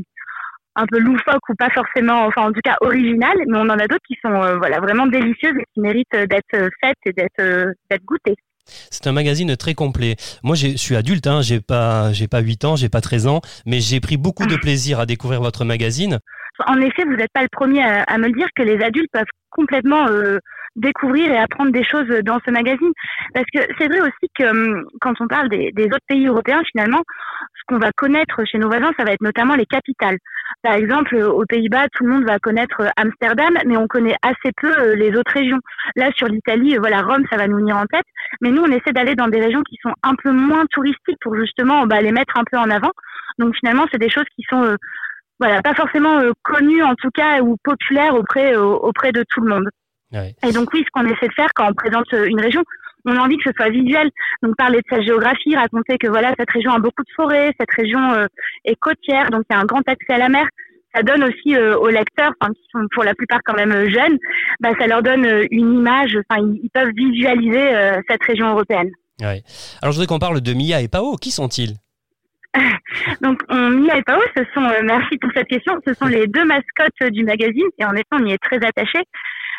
un 0.74 0.86
peu 0.86 0.98
loufoques 0.98 1.48
ou 1.50 1.54
pas 1.54 1.68
forcément, 1.70 2.24
enfin 2.24 2.48
en 2.48 2.52
tout 2.52 2.60
cas 2.64 2.76
originales, 2.80 3.36
mais 3.46 3.58
on 3.58 3.68
en 3.68 3.78
a 3.78 3.86
d'autres 3.86 4.06
qui 4.06 4.16
sont 4.22 4.32
euh, 4.32 4.56
voilà 4.56 4.80
vraiment 4.80 5.06
délicieuses 5.06 5.54
et 5.58 5.64
qui 5.74 5.80
méritent 5.80 6.12
d'être 6.12 6.70
faites 6.80 6.96
et 7.04 7.12
d'être 7.12 7.40
euh, 7.40 7.72
d'être 7.90 8.04
goûtées. 8.04 8.36
C'est 8.64 9.06
un 9.06 9.12
magazine 9.12 9.56
très 9.56 9.74
complet. 9.74 10.16
Moi, 10.42 10.54
je 10.54 10.76
suis 10.76 10.96
adulte, 10.96 11.26
hein, 11.26 11.42
j'ai 11.42 11.60
pas, 11.60 12.12
j'ai 12.12 12.28
pas 12.28 12.40
8 12.40 12.64
ans, 12.64 12.76
j'ai 12.76 12.88
pas 12.88 13.00
13 13.00 13.26
ans, 13.26 13.40
mais 13.66 13.80
j'ai 13.80 14.00
pris 14.00 14.16
beaucoup 14.16 14.46
de 14.46 14.56
plaisir 14.56 15.00
à 15.00 15.06
découvrir 15.06 15.40
votre 15.40 15.64
magazine. 15.64 16.20
En 16.66 16.80
effet, 16.80 17.04
vous 17.04 17.16
n'êtes 17.16 17.32
pas 17.32 17.42
le 17.42 17.48
premier 17.50 17.82
à, 17.82 18.18
me 18.18 18.28
le 18.28 18.32
dire 18.32 18.46
que 18.54 18.62
les 18.62 18.82
adultes 18.82 19.10
peuvent 19.12 19.24
complètement 19.50 20.06
euh, 20.08 20.38
découvrir 20.76 21.30
et 21.30 21.38
apprendre 21.38 21.72
des 21.72 21.84
choses 21.84 22.08
dans 22.24 22.38
ce 22.44 22.50
magazine. 22.50 22.92
Parce 23.34 23.46
que 23.52 23.60
c'est 23.78 23.88
vrai 23.88 24.00
aussi 24.00 24.30
que 24.38 24.44
hum, 24.44 24.86
quand 25.00 25.14
on 25.20 25.28
parle 25.28 25.48
des, 25.48 25.86
autres 25.86 26.06
pays 26.08 26.26
européens, 26.26 26.62
finalement, 26.70 27.02
ce 27.54 27.62
qu'on 27.66 27.78
va 27.78 27.90
connaître 27.96 28.44
chez 28.44 28.58
nos 28.58 28.68
voisins, 28.68 28.92
ça 28.96 29.04
va 29.04 29.12
être 29.12 29.22
notamment 29.22 29.54
les 29.54 29.66
capitales. 29.66 30.18
Par 30.62 30.74
exemple, 30.74 31.16
aux 31.16 31.44
Pays-Bas, 31.46 31.86
tout 31.92 32.04
le 32.04 32.10
monde 32.10 32.24
va 32.24 32.38
connaître 32.38 32.82
Amsterdam, 32.96 33.54
mais 33.66 33.76
on 33.76 33.86
connaît 33.86 34.16
assez 34.22 34.52
peu 34.60 34.72
euh, 34.78 34.94
les 34.94 35.16
autres 35.16 35.32
régions. 35.32 35.60
Là, 35.96 36.10
sur 36.16 36.28
l'Italie, 36.28 36.76
voilà, 36.76 37.02
Rome, 37.02 37.24
ça 37.30 37.36
va 37.36 37.48
nous 37.48 37.56
venir 37.56 37.76
en 37.76 37.86
tête. 37.86 38.04
Mais 38.40 38.50
nous, 38.50 38.62
on 38.62 38.70
essaie 38.70 38.92
d'aller 38.92 39.14
dans 39.14 39.28
des 39.28 39.40
régions 39.40 39.62
qui 39.62 39.76
sont 39.82 39.92
un 40.02 40.14
peu 40.14 40.30
moins 40.30 40.64
touristiques 40.70 41.18
pour 41.20 41.36
justement 41.36 41.86
bah, 41.86 42.00
les 42.00 42.12
mettre 42.12 42.36
un 42.36 42.44
peu 42.50 42.58
en 42.58 42.70
avant. 42.70 42.92
Donc 43.38 43.54
finalement, 43.56 43.86
c'est 43.90 43.98
des 43.98 44.10
choses 44.10 44.26
qui 44.36 44.44
sont 44.48 44.62
euh, 44.62 44.76
voilà, 45.40 45.62
pas 45.62 45.74
forcément 45.74 46.20
euh, 46.20 46.32
connues 46.44 46.82
en 46.82 46.94
tout 46.94 47.10
cas 47.14 47.40
ou 47.40 47.56
populaires 47.64 48.14
auprès 48.14 48.54
auprès 48.56 49.12
de 49.12 49.24
tout 49.28 49.40
le 49.40 49.48
monde. 49.48 49.68
Et 50.14 50.52
donc 50.52 50.72
oui, 50.72 50.84
ce 50.84 50.90
qu'on 50.92 51.06
essaie 51.06 51.28
de 51.28 51.32
faire 51.32 51.50
quand 51.54 51.68
on 51.70 51.74
présente 51.74 52.12
euh, 52.12 52.26
une 52.26 52.40
région, 52.40 52.62
on 53.04 53.16
a 53.16 53.20
envie 53.20 53.36
que 53.38 53.50
ce 53.50 53.56
soit 53.56 53.70
visuel. 53.70 54.10
Donc 54.42 54.56
parler 54.56 54.78
de 54.78 54.86
sa 54.88 55.00
géographie, 55.00 55.56
raconter 55.56 55.98
que 55.98 56.08
voilà 56.08 56.34
cette 56.38 56.50
région 56.50 56.72
a 56.72 56.78
beaucoup 56.78 57.02
de 57.02 57.12
forêts, 57.16 57.52
cette 57.58 57.72
région 57.76 58.12
euh, 58.12 58.26
est 58.64 58.76
côtière, 58.76 59.30
donc 59.30 59.44
il 59.50 59.54
y 59.54 59.56
a 59.56 59.60
un 59.60 59.64
grand 59.64 59.86
accès 59.88 60.12
à 60.12 60.18
la 60.18 60.28
mer. 60.28 60.46
Ça 60.94 61.02
donne 61.02 61.24
aussi 61.24 61.56
euh, 61.56 61.78
aux 61.78 61.88
lecteurs, 61.88 62.32
enfin, 62.38 62.52
qui 62.52 62.62
sont 62.70 62.86
pour 62.92 63.02
la 63.02 63.14
plupart 63.14 63.40
quand 63.44 63.54
même 63.54 63.88
jeunes, 63.88 64.18
bah, 64.60 64.72
ça 64.78 64.86
leur 64.86 65.02
donne 65.02 65.26
une 65.50 65.78
image. 65.78 66.18
Enfin, 66.28 66.42
ils, 66.62 66.68
peuvent 66.68 66.92
visualiser 66.94 67.96
cette 68.08 68.22
région 68.24 68.50
européenne. 68.50 68.90
Ouais. 69.20 69.42
Alors 69.80 69.92
je 69.92 69.98
voudrais 69.98 70.06
qu'on 70.06 70.18
parle 70.18 70.42
de 70.42 70.52
Mia 70.52 70.82
et 70.82 70.88
Pao. 70.88 71.16
Qui 71.16 71.30
sont-ils? 71.30 71.76
Donc, 73.22 73.40
on, 73.48 73.70
Mia 73.70 73.96
et 73.96 74.02
Pao, 74.02 74.20
ce 74.36 74.42
sont, 74.52 74.68
merci 74.84 75.16
pour 75.16 75.30
cette 75.34 75.48
question, 75.48 75.78
ce 75.86 75.94
sont 75.94 76.06
les 76.06 76.26
deux 76.26 76.44
mascottes 76.44 77.10
du 77.10 77.24
magazine 77.24 77.68
et 77.78 77.86
en 77.86 77.94
effet, 77.94 78.04
on 78.12 78.26
y 78.26 78.32
est 78.32 78.42
très 78.42 78.56
attaché. 78.56 78.98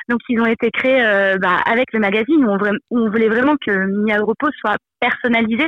Donc 0.09 0.19
ils 0.29 0.39
ont 0.39 0.45
été 0.45 0.69
créés 0.71 1.03
euh, 1.03 1.37
bah, 1.37 1.57
avec 1.65 1.93
le 1.93 1.99
magazine 1.99 2.45
où 2.45 2.57
on, 2.91 3.09
voulait 3.09 3.29
vraiment 3.29 3.55
que 3.65 3.71
Mia 3.71 4.19
Europo 4.19 4.47
soit 4.59 4.77
personnalisé. 4.99 5.67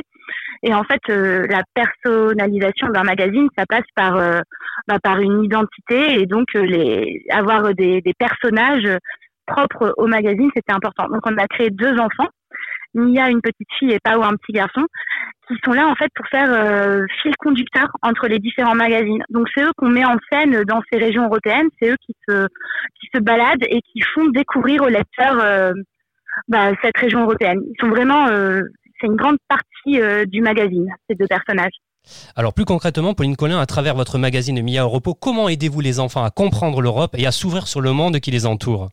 Et 0.62 0.74
en 0.74 0.84
fait, 0.84 1.00
euh, 1.10 1.46
la 1.48 1.62
personnalisation 1.74 2.88
d'un 2.88 3.04
magazine, 3.04 3.48
ça 3.56 3.64
passe 3.66 3.86
par 3.94 4.16
euh, 4.16 4.40
bah, 4.88 4.98
par 5.02 5.18
une 5.20 5.44
identité 5.44 6.20
et 6.20 6.26
donc 6.26 6.46
les 6.54 7.24
avoir 7.30 7.74
des, 7.74 8.00
des 8.00 8.14
personnages 8.18 8.88
propres 9.46 9.94
au 9.96 10.06
magazine, 10.06 10.50
c'était 10.54 10.72
important. 10.72 11.08
Donc 11.08 11.22
on 11.26 11.36
a 11.38 11.46
créé 11.46 11.70
deux 11.70 11.98
enfants 11.98 12.28
Mia, 12.96 13.28
une 13.28 13.42
petite 13.42 13.68
fille, 13.78 13.92
et 13.92 14.00
Pao, 14.02 14.22
un 14.22 14.36
petit 14.36 14.52
garçon, 14.52 14.86
qui 15.46 15.54
sont 15.64 15.72
là 15.72 15.86
en 15.86 15.94
fait 15.94 16.10
pour 16.14 16.26
faire 16.28 16.52
euh, 16.52 17.04
fil 17.22 17.34
conducteur 17.38 17.88
entre 18.02 18.26
les 18.26 18.38
différents 18.38 18.74
magazines. 18.74 19.22
Donc 19.30 19.48
c'est 19.54 19.62
eux 19.62 19.72
qu'on 19.76 19.88
met 19.88 20.04
en 20.04 20.16
scène 20.30 20.62
dans 20.64 20.82
ces 20.90 20.98
régions 20.98 21.24
européennes, 21.24 21.68
c'est 21.80 21.90
eux 21.90 21.96
qui 22.04 22.14
se 22.28 22.46
qui 23.00 23.08
se 23.14 23.20
baladent 23.20 23.64
et 23.68 23.80
qui 23.82 24.00
font 24.14 24.26
découvrir 24.28 24.82
aux 24.82 24.88
lecteurs 24.88 25.38
euh, 25.40 25.72
bah, 26.48 26.70
cette 26.82 26.96
région 26.96 27.22
européenne. 27.22 27.60
Ils 27.64 27.80
sont 27.80 27.88
vraiment, 27.88 28.28
euh, 28.28 28.62
c'est 29.00 29.06
une 29.06 29.16
grande 29.16 29.38
partie 29.48 30.00
du 30.26 30.40
magazine 30.40 30.88
ces 31.08 31.14
deux 31.14 31.28
personnages. 31.28 31.74
Alors 32.34 32.54
plus 32.54 32.64
concrètement, 32.64 33.14
Pauline 33.14 33.36
Collin, 33.36 33.60
à 33.60 33.66
travers 33.66 33.94
votre 33.94 34.18
magazine 34.18 34.60
Mia 34.62 34.82
Europo, 34.82 35.14
comment 35.14 35.48
aidez-vous 35.48 35.80
les 35.80 36.00
enfants 36.00 36.24
à 36.24 36.30
comprendre 36.30 36.80
l'Europe 36.80 37.14
et 37.16 37.26
à 37.26 37.32
s'ouvrir 37.32 37.68
sur 37.68 37.80
le 37.80 37.92
monde 37.92 38.18
qui 38.18 38.30
les 38.30 38.46
entoure? 38.46 38.88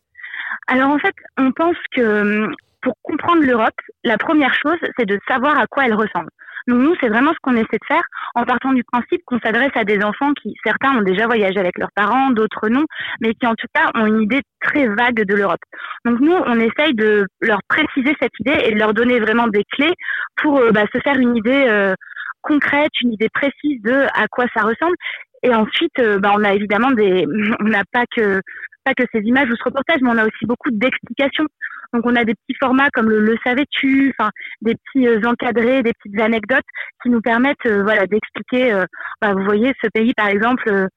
Alors 0.66 0.90
en 0.90 0.98
fait, 0.98 1.14
on 1.36 1.52
pense 1.52 1.76
que 1.92 2.48
pour 2.84 2.94
comprendre 3.02 3.42
l'Europe, 3.42 3.74
la 4.04 4.18
première 4.18 4.54
chose, 4.54 4.78
c'est 4.96 5.06
de 5.06 5.18
savoir 5.26 5.58
à 5.58 5.66
quoi 5.66 5.86
elle 5.86 5.94
ressemble. 5.94 6.28
Donc 6.66 6.80
nous, 6.80 6.94
c'est 7.00 7.08
vraiment 7.08 7.32
ce 7.32 7.38
qu'on 7.42 7.56
essaie 7.56 7.78
de 7.80 7.86
faire 7.86 8.04
en 8.34 8.44
partant 8.44 8.72
du 8.72 8.84
principe 8.84 9.22
qu'on 9.26 9.38
s'adresse 9.40 9.72
à 9.74 9.84
des 9.84 10.02
enfants 10.02 10.32
qui, 10.32 10.54
certains 10.64 10.96
ont 10.96 11.02
déjà 11.02 11.26
voyagé 11.26 11.58
avec 11.58 11.78
leurs 11.78 11.92
parents, 11.94 12.30
d'autres 12.30 12.68
non, 12.68 12.84
mais 13.20 13.34
qui 13.34 13.46
en 13.46 13.54
tout 13.54 13.66
cas 13.74 13.90
ont 13.94 14.06
une 14.06 14.22
idée 14.22 14.40
très 14.62 14.86
vague 14.88 15.24
de 15.24 15.34
l'Europe. 15.34 15.60
Donc 16.04 16.20
nous, 16.20 16.32
on 16.32 16.58
essaye 16.60 16.94
de 16.94 17.26
leur 17.40 17.60
préciser 17.68 18.14
cette 18.20 18.38
idée 18.40 18.56
et 18.64 18.72
de 18.72 18.78
leur 18.78 18.94
donner 18.94 19.20
vraiment 19.20 19.46
des 19.48 19.64
clés 19.72 19.92
pour 20.36 20.58
euh, 20.58 20.70
bah, 20.70 20.84
se 20.92 21.00
faire 21.00 21.16
une 21.18 21.36
idée 21.36 21.66
euh, 21.68 21.94
concrète, 22.40 22.92
une 23.02 23.12
idée 23.12 23.28
précise 23.28 23.82
de 23.82 24.06
à 24.14 24.26
quoi 24.28 24.46
ça 24.56 24.62
ressemble. 24.62 24.96
Et 25.42 25.54
ensuite, 25.54 25.98
euh, 25.98 26.18
bah, 26.18 26.32
on 26.34 26.44
a 26.44 26.54
évidemment 26.54 26.92
des, 26.92 27.26
on 27.60 27.64
n'a 27.64 27.82
pas 27.92 28.04
que 28.16 28.40
pas 28.84 28.94
que 28.94 29.04
ces 29.12 29.20
images 29.20 29.48
ou 29.50 29.56
ce 29.56 29.64
reportage, 29.64 30.00
mais 30.02 30.10
on 30.10 30.18
a 30.18 30.26
aussi 30.26 30.44
beaucoup 30.46 30.70
d'explications. 30.70 31.46
Donc 31.94 32.02
on 32.04 32.16
a 32.16 32.24
des 32.24 32.34
petits 32.34 32.58
formats 32.60 32.90
comme 32.92 33.08
le, 33.08 33.20
le 33.20 33.36
savais-tu, 33.44 34.12
enfin 34.18 34.30
des 34.60 34.74
petits 34.74 35.06
euh, 35.06 35.20
encadrés, 35.24 35.82
des 35.82 35.92
petites 35.92 36.20
anecdotes 36.20 36.64
qui 37.02 37.08
nous 37.08 37.20
permettent 37.20 37.66
euh, 37.66 37.84
voilà 37.84 38.06
d'expliquer. 38.06 38.72
Euh, 38.72 38.84
bah, 39.22 39.32
vous 39.32 39.44
voyez 39.44 39.72
ce 39.82 39.88
pays 39.94 40.12
par 40.14 40.26
exemple, 40.26 40.88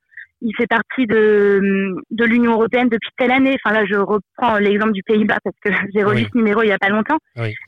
il 0.41 0.55
fait 0.55 0.67
partie 0.67 1.05
de, 1.05 1.95
de 2.09 2.25
l'Union 2.25 2.53
européenne 2.53 2.89
depuis 2.89 3.11
telle 3.17 3.31
année. 3.31 3.57
Enfin 3.63 3.75
là, 3.75 3.85
je 3.85 3.95
reprends 3.95 4.57
l'exemple 4.59 4.93
du 4.93 5.03
Pays-Bas 5.03 5.37
parce 5.43 5.55
que 5.63 5.71
j'ai 5.93 6.03
revu 6.03 6.23
ce 6.23 6.37
numéro 6.37 6.63
il 6.63 6.69
y 6.69 6.71
a 6.71 6.79
pas 6.79 6.89
longtemps. 6.89 7.17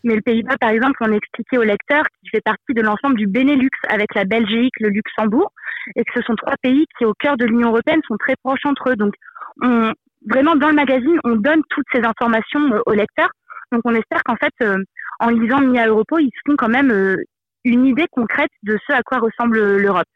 Mais 0.04 0.16
le 0.16 0.22
Pays-Bas, 0.22 0.58
par 0.60 0.70
exemple, 0.70 0.98
on 1.02 1.12
expliquait 1.12 1.58
aux 1.58 1.64
lecteurs 1.64 2.06
qu'il 2.20 2.30
fait 2.32 2.42
partie 2.44 2.74
de 2.74 2.82
l'ensemble 2.82 3.16
du 3.16 3.28
Benelux 3.28 3.70
avec 3.90 4.14
la 4.16 4.26
Belgique, 4.26 4.74
le 4.80 4.90
Luxembourg, 4.90 5.52
et 5.96 6.04
que 6.04 6.12
ce 6.16 6.22
sont 6.22 6.36
trois 6.36 6.56
pays 6.62 6.86
qui, 6.98 7.06
au 7.06 7.14
cœur 7.14 7.38
de 7.38 7.46
l'Union 7.46 7.70
européenne, 7.70 8.02
sont 8.08 8.18
très 8.18 8.36
proches 8.44 8.66
entre 8.66 8.92
eux. 8.92 8.96
Donc, 8.96 9.14
on, 9.62 9.92
vraiment 10.28 10.56
dans 10.56 10.70
le 10.70 10.76
magazine, 10.76 11.20
on 11.24 11.36
donne 11.36 11.62
toutes 11.70 11.86
ces 11.94 12.02
informations 12.04 12.74
euh, 12.74 12.82
aux 12.86 12.94
lecteurs. 12.94 13.30
Donc, 13.72 13.82
on 13.86 13.94
espère 13.94 14.24
qu'en 14.24 14.36
fait, 14.36 14.54
euh, 14.64 14.84
en 15.20 15.30
lisant 15.30 15.62
Mia 15.62 15.88
Europo, 15.88 16.18
ils 16.18 16.32
se 16.34 16.52
font 16.52 16.56
quand 16.58 16.70
même 16.70 16.92
euh, 16.92 17.16
une 17.64 17.86
idée 17.86 18.08
concrète 18.12 18.52
de 18.64 18.78
ce 18.88 18.94
à 18.94 19.02
quoi 19.04 19.20
ressemble 19.20 19.78
l'Europe 19.78 20.08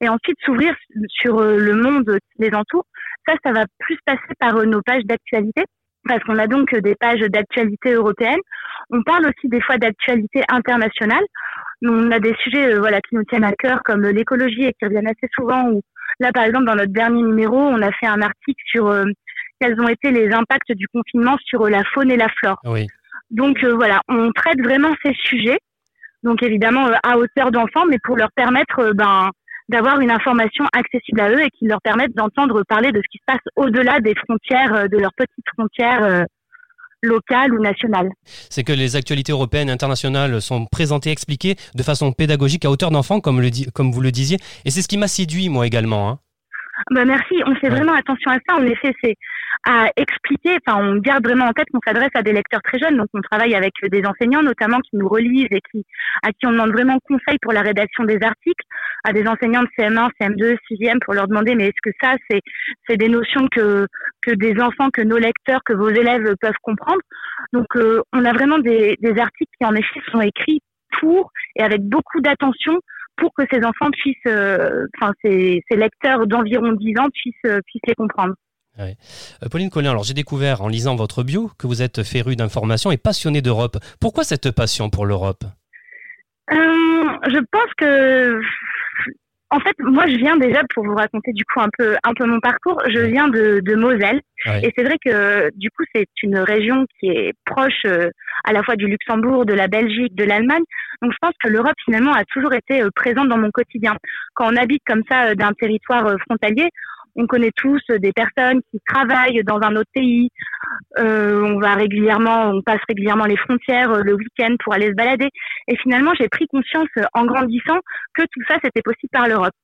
et 0.00 0.08
ensuite 0.08 0.36
s'ouvrir 0.44 0.74
sur 1.08 1.38
euh, 1.38 1.56
le 1.56 1.74
monde 1.74 2.18
qui 2.32 2.42
les 2.42 2.54
entoure. 2.54 2.84
Ça, 3.26 3.34
ça 3.44 3.52
va 3.52 3.64
plus 3.78 3.98
passer 4.06 4.34
par 4.38 4.56
euh, 4.56 4.64
nos 4.64 4.82
pages 4.82 5.04
d'actualité, 5.04 5.64
parce 6.08 6.22
qu'on 6.24 6.38
a 6.38 6.46
donc 6.46 6.72
euh, 6.72 6.80
des 6.80 6.94
pages 6.94 7.20
d'actualité 7.20 7.92
européenne. 7.92 8.40
On 8.90 9.02
parle 9.02 9.26
aussi 9.26 9.48
des 9.48 9.60
fois 9.60 9.76
d'actualité 9.76 10.42
internationale. 10.48 11.24
On 11.82 12.10
a 12.10 12.18
des 12.18 12.34
sujets 12.42 12.78
voilà, 12.78 13.00
qui 13.00 13.14
nous 13.14 13.24
tiennent 13.24 13.44
à 13.44 13.52
cœur, 13.52 13.80
comme 13.84 14.02
l'écologie, 14.02 14.64
et 14.64 14.72
qui 14.72 14.84
reviennent 14.84 15.06
assez 15.06 15.28
souvent. 15.34 15.70
Ou 15.70 15.82
là, 16.18 16.32
par 16.32 16.44
exemple, 16.44 16.64
dans 16.64 16.74
notre 16.74 16.92
dernier 16.92 17.22
numéro, 17.22 17.56
on 17.56 17.80
a 17.80 17.92
fait 17.92 18.06
un 18.06 18.20
article 18.20 18.62
sur 18.66 18.90
quels 19.60 19.80
ont 19.80 19.88
été 19.88 20.10
les 20.10 20.32
impacts 20.32 20.72
du 20.72 20.86
confinement 20.88 21.36
sur 21.44 21.68
la 21.68 21.82
faune 21.94 22.10
et 22.10 22.16
la 22.16 22.28
flore. 22.28 22.58
Oui. 22.64 22.86
Donc 23.30 23.64
voilà, 23.64 24.00
on 24.08 24.32
traite 24.32 24.60
vraiment 24.60 24.94
ces 25.04 25.14
sujets. 25.14 25.58
Donc 26.22 26.42
évidemment 26.42 26.88
à 27.02 27.16
hauteur 27.16 27.50
d'enfant, 27.50 27.86
mais 27.86 27.98
pour 28.02 28.16
leur 28.16 28.30
permettre 28.32 28.92
ben, 28.94 29.30
d'avoir 29.70 30.00
une 30.00 30.10
information 30.10 30.64
accessible 30.72 31.20
à 31.20 31.30
eux 31.30 31.42
et 31.42 31.50
qui 31.50 31.66
leur 31.66 31.80
permette 31.80 32.14
d'entendre 32.14 32.62
parler 32.68 32.90
de 32.92 32.98
ce 32.98 33.08
qui 33.10 33.18
se 33.18 33.24
passe 33.26 33.40
au-delà 33.56 34.00
des 34.00 34.14
frontières, 34.14 34.74
euh, 34.74 34.88
de 34.88 34.98
leurs 34.98 35.14
petites 35.16 35.44
frontières 35.54 36.02
euh, 36.02 36.24
locales 37.02 37.54
ou 37.54 37.62
nationales. 37.62 38.10
C'est 38.24 38.64
que 38.64 38.72
les 38.72 38.96
actualités 38.96 39.32
européennes 39.32 39.68
et 39.68 39.72
internationales 39.72 40.42
sont 40.42 40.66
présentées, 40.66 41.10
expliquées 41.10 41.56
de 41.74 41.82
façon 41.82 42.12
pédagogique 42.12 42.64
à 42.64 42.70
hauteur 42.70 42.90
d'enfant, 42.90 43.20
comme, 43.20 43.40
comme 43.72 43.90
vous 43.90 44.00
le 44.00 44.10
disiez. 44.10 44.38
Et 44.64 44.70
c'est 44.70 44.82
ce 44.82 44.88
qui 44.88 44.98
m'a 44.98 45.08
séduit, 45.08 45.48
moi 45.48 45.66
également. 45.66 46.10
Hein. 46.10 46.18
Bah 46.90 47.04
merci, 47.04 47.34
on 47.46 47.54
fait 47.56 47.68
vraiment 47.68 47.94
attention 47.94 48.30
à 48.30 48.38
ça. 48.48 48.56
En 48.56 48.64
effet, 48.64 48.92
c'est 49.02 49.16
à 49.66 49.90
expliquer. 49.96 50.56
Enfin, 50.66 50.78
on 50.82 50.96
garde 50.96 51.24
vraiment 51.24 51.46
en 51.46 51.52
tête 51.52 51.68
qu'on 51.72 51.80
s'adresse 51.84 52.10
à 52.14 52.22
des 52.22 52.32
lecteurs 52.32 52.62
très 52.62 52.78
jeunes. 52.78 52.96
Donc, 52.96 53.08
on 53.14 53.20
travaille 53.20 53.54
avec 53.54 53.72
des 53.82 54.02
enseignants 54.06 54.42
notamment 54.42 54.78
qui 54.80 54.96
nous 54.96 55.08
relisent 55.08 55.48
et 55.50 55.60
qui 55.70 55.84
à 56.22 56.28
qui 56.32 56.46
on 56.46 56.52
demande 56.52 56.72
vraiment 56.72 56.98
conseil 57.06 57.38
pour 57.42 57.52
la 57.52 57.62
rédaction 57.62 58.04
des 58.04 58.18
articles, 58.22 58.64
à 59.04 59.12
des 59.12 59.26
enseignants 59.26 59.62
de 59.62 59.68
CM1, 59.78 60.10
CM2, 60.20 60.56
6e 60.70 60.98
pour 61.04 61.14
leur 61.14 61.28
demander 61.28 61.54
mais 61.54 61.66
est-ce 61.68 61.90
que 61.90 61.94
ça 62.02 62.16
c'est 62.30 62.40
c'est 62.88 62.96
des 62.96 63.08
notions 63.08 63.46
que 63.48 63.86
que 64.22 64.32
des 64.32 64.60
enfants, 64.60 64.90
que 64.90 65.02
nos 65.02 65.18
lecteurs, 65.18 65.60
que 65.64 65.74
vos 65.74 65.90
élèves 65.90 66.34
peuvent 66.40 66.52
comprendre? 66.62 67.00
Donc, 67.52 67.66
euh, 67.76 68.02
on 68.12 68.24
a 68.24 68.32
vraiment 68.32 68.58
des, 68.58 68.96
des 69.00 69.18
articles 69.18 69.52
qui 69.58 69.66
en 69.66 69.74
effet 69.74 70.00
sont 70.10 70.20
écrits 70.20 70.60
pour 71.00 71.30
et 71.56 71.62
avec 71.62 71.82
beaucoup 71.82 72.20
d'attention 72.20 72.80
pour 73.20 73.32
que 73.34 73.44
ces 73.50 73.64
enfants 73.64 73.90
puissent, 73.92 74.16
euh, 74.26 74.86
enfin 74.96 75.12
ces, 75.22 75.62
ces, 75.70 75.76
lecteurs 75.76 76.26
d'environ 76.26 76.72
10 76.72 76.98
ans 76.98 77.08
puissent, 77.12 77.34
euh, 77.46 77.60
puissent 77.66 77.82
les 77.86 77.94
comprendre. 77.94 78.34
Euh, 78.78 78.94
Pauline 79.50 79.70
Collin, 79.70 79.90
alors 79.90 80.04
j'ai 80.04 80.14
découvert 80.14 80.62
en 80.62 80.68
lisant 80.68 80.96
votre 80.96 81.22
bio 81.22 81.50
que 81.58 81.66
vous 81.66 81.82
êtes 81.82 82.02
férue 82.02 82.34
d'information 82.34 82.90
et 82.90 82.96
passionnée 82.96 83.42
d'Europe. 83.42 83.76
Pourquoi 84.00 84.24
cette 84.24 84.50
passion 84.50 84.90
pour 84.90 85.06
l'Europe? 85.06 85.44
Je 86.50 87.38
pense 87.52 87.74
que 87.76 88.40
en 89.52 89.58
fait, 89.58 89.74
moi, 89.80 90.06
je 90.06 90.16
viens 90.16 90.36
déjà 90.36 90.62
pour 90.72 90.84
vous 90.84 90.94
raconter 90.94 91.32
du 91.32 91.44
coup 91.44 91.60
un 91.60 91.68
peu 91.76 91.96
un 92.04 92.14
peu 92.14 92.24
mon 92.24 92.38
parcours. 92.38 92.80
Je 92.88 93.00
viens 93.00 93.28
de, 93.28 93.60
de 93.60 93.74
Moselle 93.74 94.20
et 94.46 94.72
c'est 94.76 94.84
vrai 94.84 94.96
que 95.04 95.50
du 95.56 95.70
coup 95.70 95.82
c'est 95.94 96.08
une 96.22 96.38
région 96.38 96.86
qui 96.98 97.08
est 97.08 97.34
proche 97.44 97.82
euh, 97.84 98.10
à 98.44 98.52
la 98.52 98.62
fois 98.62 98.76
du 98.76 98.86
Luxembourg, 98.86 99.44
de 99.44 99.52
la 99.52 99.68
Belgique, 99.68 100.14
de 100.14 100.24
l'Allemagne. 100.24 100.62
Donc 101.02 101.12
je 101.12 101.18
pense 101.20 101.34
que 101.42 101.50
l'Europe 101.50 101.74
finalement 101.84 102.12
a 102.12 102.24
toujours 102.24 102.54
été 102.54 102.82
euh, 102.82 102.90
présente 102.94 103.28
dans 103.28 103.38
mon 103.38 103.50
quotidien. 103.50 103.96
Quand 104.34 104.50
on 104.52 104.56
habite 104.56 104.82
comme 104.86 105.02
ça 105.10 105.26
euh, 105.26 105.34
d'un 105.34 105.52
territoire 105.52 106.14
frontalier, 106.26 106.68
on 107.16 107.26
connaît 107.26 107.52
tous 107.56 107.80
des 107.88 108.12
personnes 108.12 108.60
qui 108.70 108.80
travaillent 108.86 109.42
dans 109.44 109.60
un 109.62 109.76
autre 109.76 109.90
pays. 109.94 110.30
Euh, 110.98 111.42
on 111.42 111.58
va 111.58 111.74
régulièrement, 111.74 112.50
on 112.50 112.62
passe 112.62 112.80
régulièrement 112.88 113.26
les 113.26 113.36
frontières 113.36 114.02
le 114.02 114.14
week-end 114.14 114.54
pour 114.62 114.74
aller 114.74 114.88
se 114.88 114.94
balader. 114.94 115.28
Et 115.68 115.76
finalement, 115.76 116.12
j'ai 116.18 116.28
pris 116.28 116.46
conscience 116.46 116.88
en 117.14 117.24
grandissant 117.24 117.78
que 118.14 118.22
tout 118.22 118.42
ça, 118.48 118.56
c'était 118.62 118.82
possible 118.82 119.10
par 119.12 119.28
l'Europe. 119.28 119.54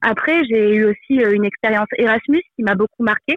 Après, 0.00 0.42
j'ai 0.48 0.76
eu 0.76 0.84
aussi 0.84 1.22
une 1.22 1.44
expérience 1.44 1.88
Erasmus 1.98 2.42
qui 2.56 2.62
m'a 2.62 2.74
beaucoup 2.74 3.02
marqué. 3.02 3.36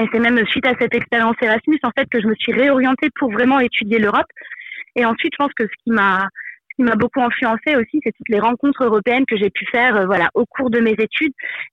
Et 0.00 0.06
c'est 0.12 0.20
même 0.20 0.44
suite 0.46 0.66
à 0.66 0.74
cette 0.78 0.94
expérience 0.94 1.36
Erasmus, 1.42 1.80
en 1.82 1.90
fait, 1.96 2.06
que 2.10 2.20
je 2.20 2.28
me 2.28 2.34
suis 2.36 2.52
réorientée 2.52 3.08
pour 3.18 3.32
vraiment 3.32 3.58
étudier 3.58 3.98
l'Europe. 3.98 4.26
Et 4.96 5.04
ensuite, 5.04 5.32
je 5.32 5.44
pense 5.44 5.52
que 5.56 5.64
ce 5.64 5.84
qui 5.84 5.90
m'a 5.90 6.28
qui 6.78 6.84
m'a 6.84 6.94
beaucoup 6.94 7.20
influencé 7.20 7.74
aussi, 7.74 8.00
c'est 8.04 8.12
toutes 8.12 8.28
les 8.28 8.38
rencontres 8.38 8.84
européennes 8.84 9.24
que 9.26 9.36
j'ai 9.36 9.50
pu 9.50 9.66
faire, 9.70 9.96
euh, 9.96 10.06
voilà, 10.06 10.28
au 10.34 10.46
cours 10.46 10.70
de 10.70 10.78
mes 10.78 10.92
études 10.92 11.32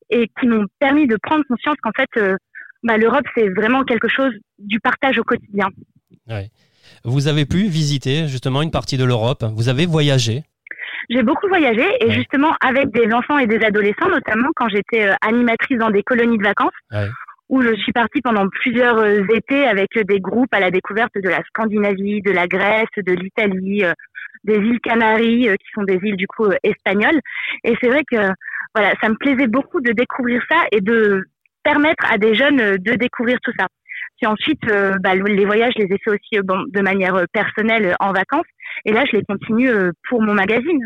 et 0.09 0.27
qui 0.39 0.47
m'ont 0.47 0.65
permis 0.79 1.05
de 1.05 1.15
prendre 1.21 1.43
conscience 1.47 1.75
qu'en 1.83 1.91
fait, 1.95 2.09
euh, 2.17 2.35
bah, 2.83 2.97
l'Europe 2.97 3.25
c'est 3.38 3.50
vraiment 3.50 3.83
quelque 3.83 4.07
chose 4.07 4.33
du 4.57 4.79
partage 4.79 5.19
au 5.19 5.24
quotidien. 5.24 5.67
Ouais. 6.27 6.50
Vous 7.03 7.27
avez 7.27 7.45
pu 7.45 7.67
visiter 7.67 8.27
justement 8.27 8.63
une 8.63 8.71
partie 8.71 8.97
de 8.97 9.05
l'Europe. 9.05 9.43
Vous 9.55 9.69
avez 9.69 9.85
voyagé. 9.85 10.43
J'ai 11.09 11.21
beaucoup 11.21 11.47
voyagé 11.47 11.85
et 12.00 12.09
justement 12.12 12.55
avec 12.62 12.89
des 12.91 13.13
enfants 13.13 13.38
et 13.38 13.45
des 13.45 13.63
adolescents, 13.63 14.09
notamment 14.09 14.50
quand 14.55 14.69
j'étais 14.69 15.07
euh, 15.07 15.13
animatrice 15.21 15.77
dans 15.77 15.91
des 15.91 16.01
colonies 16.01 16.39
de 16.39 16.43
vacances. 16.43 16.74
Ouais 16.91 17.09
où 17.47 17.62
je 17.62 17.75
suis 17.75 17.91
partie 17.91 18.21
pendant 18.21 18.47
plusieurs 18.50 19.05
étés 19.05 19.67
avec 19.67 19.89
des 19.93 20.19
groupes 20.19 20.51
à 20.51 20.59
la 20.59 20.71
découverte 20.71 21.13
de 21.15 21.29
la 21.29 21.43
Scandinavie, 21.43 22.24
de 22.24 22.31
la 22.31 22.47
Grèce, 22.47 22.88
de 22.97 23.13
l'Italie, 23.13 23.83
des 24.46 24.58
îles 24.58 24.80
Canaries, 24.80 25.50
euh, 25.50 25.56
qui 25.56 25.68
sont 25.74 25.84
des 25.84 26.00
îles 26.02 26.16
du 26.16 26.28
coup 26.28 26.46
euh, 26.46 26.56
espagnoles. 26.64 27.20
Et 27.64 27.75
c'est 27.82 27.90
vrai 27.90 28.04
que 28.10 28.18
voilà, 28.74 28.94
ça 29.02 29.10
me 29.10 29.16
plaisait 29.16 29.48
beaucoup 29.48 29.82
de 29.82 29.92
découvrir 29.92 30.42
ça 30.50 30.64
et 30.72 30.82
de 30.82 31.24
permettre 31.64 32.06
à 32.12 32.18
des 32.18 32.36
jeunes 32.36 32.60
euh, 32.60 32.78
de 32.78 32.94
découvrir 32.94 33.38
tout 33.44 33.52
ça. 33.58 33.68
Puis 34.18 34.28
ensuite, 34.28 34.62
bah, 35.02 35.14
les 35.14 35.46
voyages, 35.46 35.74
je 35.78 35.84
les 35.84 35.94
ai 35.94 35.98
fait 36.02 36.12
aussi 36.12 36.40
de 36.42 36.82
manière 36.82 37.22
personnelle 37.34 37.98
en 38.00 38.14
vacances. 38.14 38.46
Et 38.86 38.94
là, 38.94 39.04
je 39.06 39.18
les 39.18 39.24
continue 39.24 39.70
pour 40.08 40.22
mon 40.22 40.34
magazine. 40.34 40.80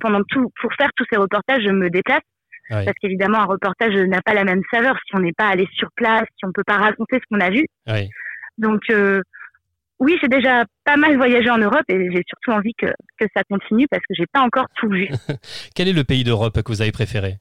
Pendant 0.00 0.22
tout, 0.30 0.50
pour 0.58 0.72
faire 0.78 0.88
tous 0.96 1.04
ces 1.12 1.18
reportages, 1.18 1.62
je 1.62 1.70
me 1.70 1.90
déplace. 1.90 2.22
Parce 2.70 2.96
qu'évidemment, 3.02 3.40
un 3.40 3.44
reportage 3.44 3.94
n'a 3.94 4.22
pas 4.22 4.32
la 4.32 4.44
même 4.44 4.62
saveur 4.72 4.96
si 5.06 5.14
on 5.14 5.18
n'est 5.18 5.34
pas 5.34 5.48
allé 5.48 5.68
sur 5.74 5.90
place, 5.94 6.24
si 6.38 6.46
on 6.46 6.52
peut 6.52 6.64
pas 6.66 6.78
raconter 6.78 7.18
ce 7.18 7.24
qu'on 7.30 7.40
a 7.40 7.50
vu. 7.50 7.66
Donc, 8.56 8.80
oui, 10.00 10.16
j'ai 10.20 10.28
déjà 10.28 10.64
pas 10.84 10.96
mal 10.96 11.16
voyagé 11.16 11.50
en 11.50 11.58
Europe 11.58 11.84
et 11.88 12.10
j'ai 12.10 12.22
surtout 12.26 12.52
envie 12.52 12.72
que, 12.74 12.86
que 13.18 13.26
ça 13.36 13.42
continue 13.48 13.86
parce 13.90 14.02
que 14.02 14.14
j'ai 14.14 14.26
pas 14.32 14.40
encore 14.40 14.66
tout 14.76 14.88
vu. 14.88 15.08
Quel 15.76 15.88
est 15.88 15.92
le 15.92 16.04
pays 16.04 16.24
d'Europe 16.24 16.62
que 16.62 16.72
vous 16.72 16.80
avez 16.80 16.90
préféré? 16.90 17.36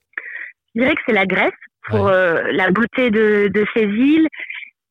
Je 0.75 0.81
dirais 0.81 0.95
que 0.95 1.01
c'est 1.07 1.13
la 1.13 1.25
Grèce 1.25 1.51
pour 1.85 2.07
euh, 2.07 2.41
la 2.51 2.69
beauté 2.69 3.11
de, 3.11 3.47
de 3.47 3.65
ses 3.73 3.85
îles 3.85 4.27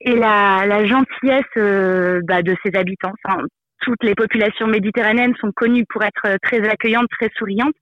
et 0.00 0.16
la, 0.16 0.64
la 0.66 0.86
gentillesse 0.86 1.44
euh, 1.58 2.20
bah, 2.24 2.42
de 2.42 2.56
ses 2.64 2.74
habitants. 2.74 3.12
Enfin, 3.24 3.42
toutes 3.82 4.02
les 4.02 4.14
populations 4.14 4.66
méditerranéennes 4.66 5.36
sont 5.36 5.52
connues 5.54 5.84
pour 5.90 6.02
être 6.02 6.38
très 6.42 6.66
accueillantes, 6.66 7.08
très 7.18 7.30
souriantes. 7.36 7.74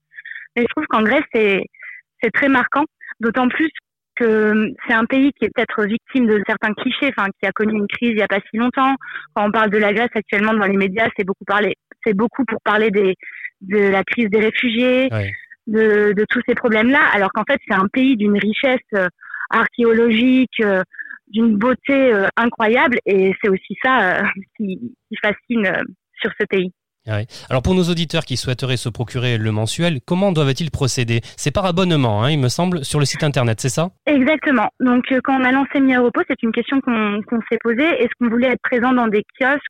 Mais 0.55 0.63
je 0.63 0.67
trouve 0.67 0.85
qu'en 0.87 1.03
Grèce, 1.03 1.23
c'est, 1.33 1.63
c'est 2.21 2.31
très 2.31 2.49
marquant, 2.49 2.83
d'autant 3.21 3.47
plus 3.47 3.69
que 4.17 4.25
euh, 4.25 4.71
c'est 4.87 4.93
un 4.93 5.05
pays 5.05 5.31
qui 5.33 5.45
est 5.45 5.49
peut-être 5.53 5.83
victime 5.85 6.27
de 6.27 6.41
certains 6.47 6.73
clichés, 6.73 7.11
enfin 7.17 7.29
qui 7.39 7.47
a 7.47 7.51
connu 7.51 7.73
une 7.77 7.87
crise 7.87 8.11
il 8.11 8.15
n'y 8.15 8.21
a 8.21 8.27
pas 8.27 8.39
si 8.49 8.57
longtemps. 8.57 8.95
Quand 9.33 9.47
on 9.47 9.51
parle 9.51 9.69
de 9.69 9.77
la 9.77 9.93
Grèce 9.93 10.09
actuellement 10.13 10.53
dans 10.53 10.65
les 10.65 10.77
médias, 10.77 11.07
c'est 11.17 11.23
beaucoup 11.23 11.45
parler, 11.45 11.75
c'est 12.05 12.13
beaucoup 12.13 12.45
pour 12.45 12.61
parler 12.61 12.91
des 12.91 13.15
de 13.61 13.77
la 13.77 14.03
crise 14.03 14.29
des 14.29 14.39
réfugiés, 14.39 15.09
de, 15.65 16.13
de 16.13 16.25
tous 16.29 16.41
ces 16.47 16.53
problèmes-là, 16.53 17.01
alors 17.11 17.31
qu'en 17.33 17.43
fait 17.43 17.59
c'est 17.67 17.73
un 17.73 17.87
pays 17.87 18.15
d'une 18.15 18.37
richesse 18.37 18.79
euh, 18.93 19.07
archéologique, 19.49 20.59
euh, 20.61 20.83
d'une 21.29 21.57
beauté 21.57 22.13
incroyable, 22.37 22.99
et 23.05 23.33
c'est 23.41 23.49
aussi 23.49 23.75
ça 23.83 24.23
qui, 24.57 24.95
qui 25.09 25.17
fascine 25.21 25.69
sur 26.21 26.31
ce 26.39 26.45
pays. 26.45 26.71
Alors 27.07 27.61
pour 27.61 27.73
nos 27.73 27.83
auditeurs 27.83 28.25
qui 28.25 28.35
souhaiteraient 28.35 28.77
se 28.77 28.89
procurer 28.89 29.37
le 29.37 29.51
mensuel, 29.51 29.99
comment 30.05 30.31
doivent-ils 30.31 30.71
procéder? 30.71 31.21
C'est 31.37 31.51
par 31.51 31.65
abonnement, 31.65 32.23
hein, 32.23 32.31
il 32.31 32.39
me 32.39 32.49
semble, 32.49 32.83
sur 32.83 32.99
le 32.99 33.05
site 33.05 33.23
internet, 33.23 33.61
c'est 33.61 33.69
ça? 33.69 33.91
Exactement. 34.05 34.69
Donc 34.79 35.05
euh, 35.11 35.19
quand 35.23 35.39
on 35.39 35.43
a 35.43 35.51
lancé 35.51 35.79
Mia 35.79 36.01
Repos, 36.01 36.21
c'est 36.27 36.41
une 36.43 36.51
question 36.51 36.81
qu'on 36.81 37.21
s'est 37.49 37.59
posée. 37.61 37.83
Est-ce 37.83 38.09
qu'on 38.19 38.29
voulait 38.29 38.49
être 38.49 38.61
présent 38.61 38.91
dans 38.91 39.07
des 39.07 39.23
kiosques 39.39 39.61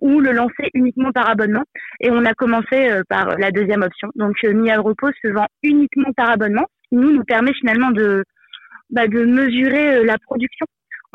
ou 0.00 0.20
le 0.20 0.32
lancer 0.32 0.70
uniquement 0.74 1.12
par 1.12 1.30
abonnement? 1.30 1.64
Et 2.00 2.10
on 2.10 2.24
a 2.24 2.34
commencé 2.34 2.90
euh, 2.90 3.02
par 3.08 3.38
la 3.38 3.50
deuxième 3.50 3.82
option. 3.82 4.08
Donc 4.14 4.34
euh, 4.44 4.52
Mia 4.52 4.78
Repos 4.78 5.10
se 5.22 5.28
vend 5.28 5.46
uniquement 5.62 6.12
par 6.14 6.30
abonnement, 6.30 6.66
ce 6.84 6.88
qui 6.90 6.96
nous, 6.96 7.24
permet 7.24 7.54
finalement 7.54 7.90
de, 7.90 8.22
bah, 8.90 9.08
de 9.08 9.24
mesurer 9.24 10.04
la 10.04 10.18
production 10.18 10.66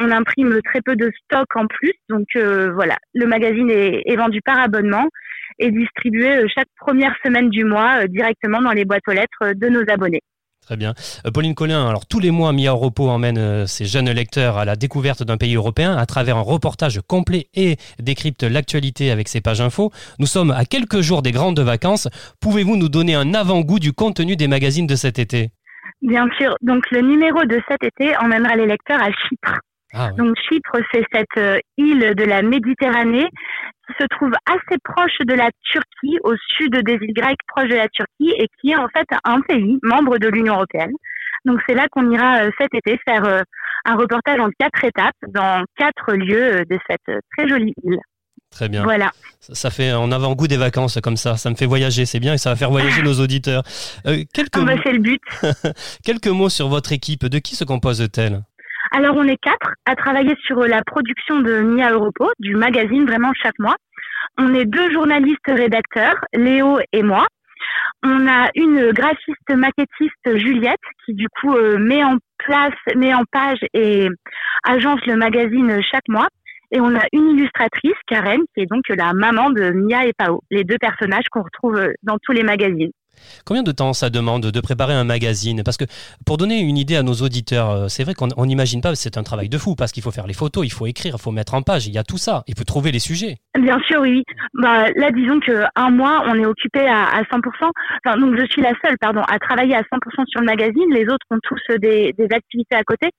on 0.01 0.12
imprime 0.12 0.60
très 0.63 0.81
peu 0.81 0.96
de 0.96 1.12
stock 1.24 1.48
en 1.55 1.67
plus. 1.67 1.93
Donc 2.10 2.27
voilà, 2.36 2.98
le 3.13 3.25
magazine 3.25 3.70
est, 3.70 4.15
vendu 4.15 4.41
par 4.41 4.60
abonnement 4.60 5.08
et 5.60 5.72
distribué 5.72 6.38
euh, 6.38 6.48
chaque 6.53 6.67
première 6.79 7.15
semaine 7.24 7.50
du 7.50 7.63
mois 7.63 8.03
euh, 8.03 8.08
directement 8.08 8.62
dans 8.62 8.72
les 8.72 8.86
boîtes 8.86 9.08
aux 9.08 9.13
lettres 9.13 9.43
euh, 9.43 9.53
de 9.53 9.70
nos 9.70 9.84
abonnés. 9.88 10.22
Très 10.62 10.77
bien. 10.77 10.93
Euh, 11.25 11.31
Pauline 11.31 11.55
Collin, 11.55 11.88
alors 11.88 12.05
tous 12.05 12.20
les 12.20 12.31
mois, 12.31 12.53
Mia 12.53 12.72
Repos 12.72 13.10
emmène 13.10 13.38
euh, 13.38 13.65
ses 13.65 13.86
jeunes 13.86 14.12
lecteurs 14.12 14.58
à 14.58 14.65
la 14.65 14.75
découverte 14.75 15.24
d'un 15.24 15.38
pays 15.38 15.55
européen 15.55 15.98
à 15.98 16.05
travers 16.05 16.38
un 16.38 16.41
reportage 16.41 17.01
complet 17.08 17.48
et 17.55 17.77
décrypte 18.00 18.43
l'actualité 18.43 19.12
avec 19.12 19.27
ses 19.27 19.41
pages 19.41 19.62
info. 19.62 19.91
Nous 20.20 20.27
sommes 20.27 20.51
à 20.51 20.65
quelques 20.65 21.01
jours 21.01 21.22
des 21.22 21.31
grandes 21.31 21.60
vacances. 21.60 22.08
Pouvez-vous 22.41 22.77
nous 22.77 22.89
donner 22.89 23.15
un 23.15 23.34
avant-goût 23.34 23.79
du 23.79 23.91
contenu 23.91 24.36
des 24.36 24.48
magazines 24.48 24.88
de 24.88 24.96
cet 24.96 25.17
été? 25.17 25.50
Bien 26.01 26.27
sûr. 26.39 26.55
Donc 26.62 26.84
le 26.91 27.01
numéro 27.01 27.43
de 27.46 27.60
cet 27.67 27.84
été 27.84 28.15
emmènera 28.17 28.55
les 28.55 28.65
lecteurs 28.65 29.01
à 29.01 29.10
Chypre. 29.12 29.60
Ah. 29.93 30.12
Donc 30.17 30.36
Chypre, 30.48 30.77
c'est 30.93 31.03
cette 31.13 31.38
euh, 31.38 31.60
île 31.77 32.13
de 32.15 32.24
la 32.24 32.41
Méditerranée 32.41 33.27
qui 33.88 33.93
se 34.00 34.05
trouve 34.07 34.31
assez 34.45 34.79
proche 34.83 35.17
de 35.25 35.33
la 35.33 35.50
Turquie, 35.63 36.17
au 36.24 36.33
sud 36.57 36.75
des 36.83 36.93
îles 36.93 37.13
grecques, 37.13 37.39
proche 37.48 37.69
de 37.69 37.75
la 37.75 37.89
Turquie, 37.89 38.33
et 38.38 38.48
qui 38.60 38.71
est 38.71 38.77
en 38.77 38.88
fait 38.88 39.07
un 39.24 39.41
pays 39.41 39.77
membre 39.83 40.17
de 40.17 40.29
l'Union 40.29 40.55
européenne. 40.55 40.93
Donc 41.45 41.60
c'est 41.67 41.75
là 41.75 41.88
qu'on 41.91 42.10
ira 42.12 42.43
euh, 42.43 42.51
cet 42.60 42.74
été 42.74 43.00
faire 43.05 43.25
euh, 43.25 43.41
un 43.86 43.95
reportage 43.95 44.39
en 44.39 44.50
quatre 44.60 44.83
étapes 44.86 45.15
dans 45.27 45.63
quatre 45.77 46.13
lieux 46.13 46.63
de 46.69 46.79
cette 46.88 47.19
très 47.36 47.50
jolie 47.50 47.74
île. 47.83 48.00
Très 48.51 48.67
bien. 48.67 48.83
Voilà. 48.83 49.12
Ça, 49.39 49.55
ça 49.55 49.69
fait 49.69 49.89
un 49.89 50.12
avant-goût 50.12 50.48
des 50.48 50.57
vacances 50.57 51.00
comme 51.01 51.15
ça. 51.15 51.38
Ça 51.38 51.50
me 51.50 51.55
fait 51.55 51.65
voyager, 51.65 52.05
c'est 52.05 52.19
bien 52.19 52.33
et 52.33 52.38
ça 52.38 52.50
va 52.50 52.55
faire 52.57 52.69
voyager 52.69 53.01
nos 53.03 53.19
auditeurs. 53.19 53.63
Euh, 54.05 54.24
quelques, 54.33 54.57
Ah 54.57 54.65
bah, 54.65 54.74
c'est 54.83 54.91
le 54.91 55.00
but. 55.00 55.21
quelques 56.03 56.27
mots 56.27 56.50
sur 56.50 56.67
votre 56.67 56.91
équipe. 56.91 57.25
De 57.25 57.39
qui 57.39 57.55
se 57.55 57.63
compose-t-elle? 57.63 58.43
Alors 58.93 59.15
on 59.15 59.24
est 59.24 59.38
quatre 59.38 59.74
à 59.86 59.95
travailler 59.95 60.36
sur 60.45 60.60
euh, 60.60 60.67
la 60.67 60.83
production 60.83 61.39
de 61.39 61.62
Mia 61.62 61.91
Europo, 61.91 62.29
du 62.39 62.55
magazine 62.55 63.05
vraiment 63.05 63.31
chaque 63.41 63.57
mois. 63.57 63.77
On 64.38 64.53
est 64.53 64.65
deux 64.65 64.91
journalistes 64.91 65.39
rédacteurs, 65.48 66.17
Léo 66.33 66.77
et 66.91 67.01
moi. 67.01 67.25
On 68.03 68.27
a 68.27 68.50
une 68.53 68.91
graphiste 68.91 69.50
maquettiste 69.50 70.38
Juliette 70.38 70.81
qui 71.05 71.13
du 71.13 71.27
coup 71.39 71.55
euh, 71.55 71.77
met 71.77 72.03
en 72.03 72.17
place, 72.38 72.74
met 72.98 73.13
en 73.13 73.24
page 73.31 73.60
et 73.74 74.10
agence 74.65 75.00
le 75.05 75.15
magazine 75.15 75.81
chaque 75.89 76.10
mois. 76.10 76.27
Et 76.74 76.81
on 76.81 76.93
a 76.93 77.05
une 77.13 77.29
illustratrice, 77.29 77.98
Karen, 78.07 78.41
qui 78.53 78.63
est 78.63 78.65
donc 78.65 78.83
la 78.89 79.13
maman 79.13 79.51
de 79.51 79.71
Mia 79.71 80.05
et 80.05 80.13
Pao, 80.17 80.41
les 80.51 80.65
deux 80.65 80.77
personnages 80.77 81.29
qu'on 81.31 81.43
retrouve 81.43 81.77
euh, 81.77 81.93
dans 82.03 82.17
tous 82.21 82.33
les 82.33 82.43
magazines. 82.43 82.91
Combien 83.45 83.63
de 83.63 83.71
temps 83.71 83.93
ça 83.93 84.09
demande 84.09 84.45
de 84.45 84.61
préparer 84.61 84.93
un 84.93 85.03
magazine? 85.03 85.63
Parce 85.63 85.77
que 85.77 85.85
pour 86.25 86.37
donner 86.37 86.59
une 86.59 86.77
idée 86.77 86.95
à 86.95 87.03
nos 87.03 87.13
auditeurs, 87.13 87.69
euh, 87.69 87.87
c'est 87.87 88.03
vrai 88.03 88.13
qu'on 88.13 88.29
on 88.37 88.45
n'imagine 88.45 88.81
pas, 88.81 88.95
c'est 88.95 89.17
un 89.17 89.23
travail 89.23 89.49
de 89.49 89.57
fou 89.57 89.75
parce 89.75 89.91
qu'il 89.91 90.03
faut 90.03 90.11
faire 90.11 90.27
les 90.27 90.33
photos, 90.33 90.65
il 90.65 90.71
faut 90.71 90.87
écrire, 90.87 91.15
il 91.17 91.21
faut 91.21 91.31
mettre 91.31 91.53
en 91.53 91.61
page, 91.61 91.87
il 91.87 91.93
y 91.93 91.97
a 91.97 92.03
tout 92.03 92.17
ça. 92.17 92.43
Il 92.47 92.57
faut 92.57 92.63
trouver 92.63 92.91
les 92.91 92.99
sujets. 92.99 93.37
Bien 93.59 93.79
sûr, 93.87 94.01
oui. 94.01 94.23
Bah, 94.53 94.89
là, 94.95 95.11
disons 95.11 95.39
que 95.39 95.63
un 95.75 95.89
mois, 95.89 96.23
on 96.27 96.35
est 96.35 96.45
occupé 96.45 96.81
à, 96.87 97.05
à 97.05 97.21
100%. 97.23 97.41
Enfin, 98.05 98.17
donc, 98.17 98.37
je 98.39 98.45
suis 98.47 98.61
la 98.61 98.73
seule, 98.83 98.97
pardon, 98.99 99.21
à 99.21 99.39
travailler 99.39 99.75
à 99.75 99.81
100% 99.81 100.25
sur 100.27 100.41
le 100.41 100.45
magazine. 100.45 100.93
Les 100.93 101.03
autres 101.03 101.25
ont 101.29 101.39
tous 101.43 101.59
euh, 101.71 101.77
des, 101.77 102.13
des 102.17 102.27
activités 102.31 102.75
à 102.75 102.83
côté. 102.83 103.09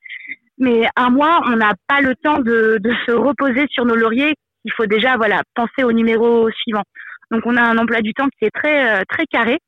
Mais 0.58 0.88
un 0.96 1.11
mois, 1.11 1.40
on 1.46 1.56
n'a 1.56 1.75
pas 1.88 2.00
le 2.00 2.14
temps 2.16 2.38
de, 2.38 2.78
de 2.80 2.92
se 3.06 3.12
reposer 3.12 3.66
sur 3.70 3.84
nos 3.84 3.96
lauriers. 3.96 4.34
Il 4.64 4.72
faut 4.72 4.87
déjà, 4.87 5.16
voilà, 5.16 5.42
penser 5.54 5.82
au 5.82 5.92
numéro 5.92 6.50
suivant. 6.50 6.82
Donc, 7.30 7.42
on 7.46 7.56
a 7.56 7.62
un 7.62 7.78
emploi 7.78 8.00
du 8.00 8.12
temps 8.12 8.28
qui 8.38 8.44
est 8.44 8.50
très, 8.50 9.00
euh, 9.00 9.02
très 9.08 9.26
carré. 9.26 9.58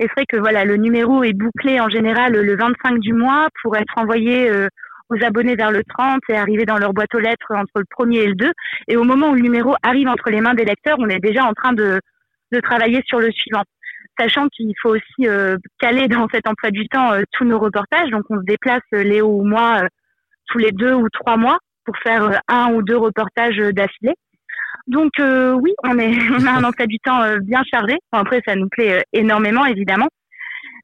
Et 0.00 0.04
c'est 0.04 0.12
vrai 0.14 0.26
que 0.28 0.36
voilà, 0.36 0.64
le 0.64 0.76
numéro 0.76 1.24
est 1.24 1.32
bouclé 1.32 1.80
en 1.80 1.88
général 1.88 2.32
le 2.32 2.56
25 2.56 2.98
du 3.00 3.12
mois 3.12 3.48
pour 3.62 3.76
être 3.76 3.92
envoyé 3.96 4.48
euh, 4.48 4.68
aux 5.10 5.24
abonnés 5.24 5.56
vers 5.56 5.70
le 5.70 5.82
30 5.84 6.20
et 6.28 6.36
arriver 6.36 6.64
dans 6.64 6.78
leur 6.78 6.92
boîte 6.92 7.14
aux 7.14 7.18
lettres 7.18 7.52
entre 7.54 7.78
le 7.78 7.84
premier 7.90 8.18
et 8.18 8.26
le 8.26 8.34
2. 8.34 8.52
Et 8.88 8.96
au 8.96 9.04
moment 9.04 9.30
où 9.30 9.34
le 9.34 9.40
numéro 9.40 9.74
arrive 9.82 10.08
entre 10.08 10.30
les 10.30 10.40
mains 10.40 10.54
des 10.54 10.64
lecteurs, 10.64 10.96
on 10.98 11.08
est 11.08 11.20
déjà 11.20 11.44
en 11.44 11.52
train 11.52 11.72
de, 11.72 12.00
de 12.52 12.60
travailler 12.60 13.02
sur 13.06 13.18
le 13.18 13.30
suivant. 13.30 13.64
Sachant 14.18 14.48
qu'il 14.48 14.72
faut 14.82 14.90
aussi 14.90 15.28
euh, 15.28 15.56
caler 15.78 16.08
dans 16.08 16.26
cet 16.32 16.48
emploi 16.48 16.70
du 16.70 16.88
temps 16.88 17.12
euh, 17.12 17.22
tous 17.32 17.44
nos 17.44 17.58
reportages. 17.58 18.10
Donc 18.10 18.24
on 18.30 18.38
se 18.38 18.44
déplace, 18.44 18.82
euh, 18.94 19.02
Léo 19.02 19.28
ou 19.28 19.44
moi, 19.44 19.82
tous 20.48 20.58
les 20.58 20.72
deux 20.72 20.94
ou 20.94 21.08
trois 21.08 21.36
mois 21.36 21.58
pour 21.84 21.96
faire 21.98 22.40
un 22.48 22.72
ou 22.72 22.82
deux 22.82 22.96
reportages 22.96 23.58
d'affilée. 23.58 24.14
Donc 24.88 25.12
euh, 25.20 25.52
oui, 25.52 25.72
on, 25.84 25.98
est, 25.98 26.12
on 26.38 26.46
a 26.46 26.50
un 26.50 26.64
emploi 26.64 26.86
du 26.86 26.98
temps 26.98 27.22
euh, 27.22 27.38
bien 27.40 27.62
chargé. 27.70 27.96
Bon, 28.12 28.18
après, 28.18 28.40
ça 28.46 28.56
nous 28.56 28.68
plaît 28.68 28.98
euh, 28.98 29.02
énormément, 29.12 29.64
évidemment. 29.64 30.08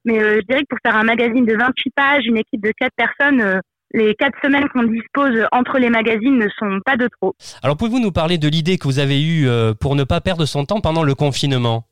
Mais 0.05 0.23
euh, 0.23 0.41
je 0.41 0.47
dirais 0.47 0.61
que 0.61 0.69
pour 0.69 0.79
faire 0.85 0.97
un 0.97 1.05
magazine 1.05 1.47
de 1.47 1.57
28 1.57 1.91
pages, 1.95 2.27
une 2.27 2.37
équipe 2.37 2.63
de 2.63 2.73
quatre 2.79 2.95
personnes, 2.97 3.41
euh, 3.41 3.61
les 3.93 4.15
quatre 4.15 4.39
semaines 4.43 4.69
qu'on 4.69 4.83
dispose 4.83 5.47
entre 5.53 5.79
les 5.79 5.89
magazines 5.89 6.37
ne 6.37 6.49
sont 6.59 6.81
pas 6.85 6.97
de 6.97 7.09
trop. 7.21 7.35
Alors 7.63 7.77
pouvez-vous 7.77 8.01
nous 8.01 8.13
parler 8.13 8.39
de 8.39 8.49
l'idée 8.49 8.77
que 8.77 8.87
vous 8.87 8.99
avez 8.99 9.23
eue 9.23 9.49
euh, 9.49 9.73
pour 9.73 9.97
ne 9.97 10.05
pas 10.05 10.21
perdre 10.21 10.45
son 10.45 10.65
temps 10.65 10.81
pendant 10.81 11.05
le 11.05 11.15
confinement? 11.15 11.85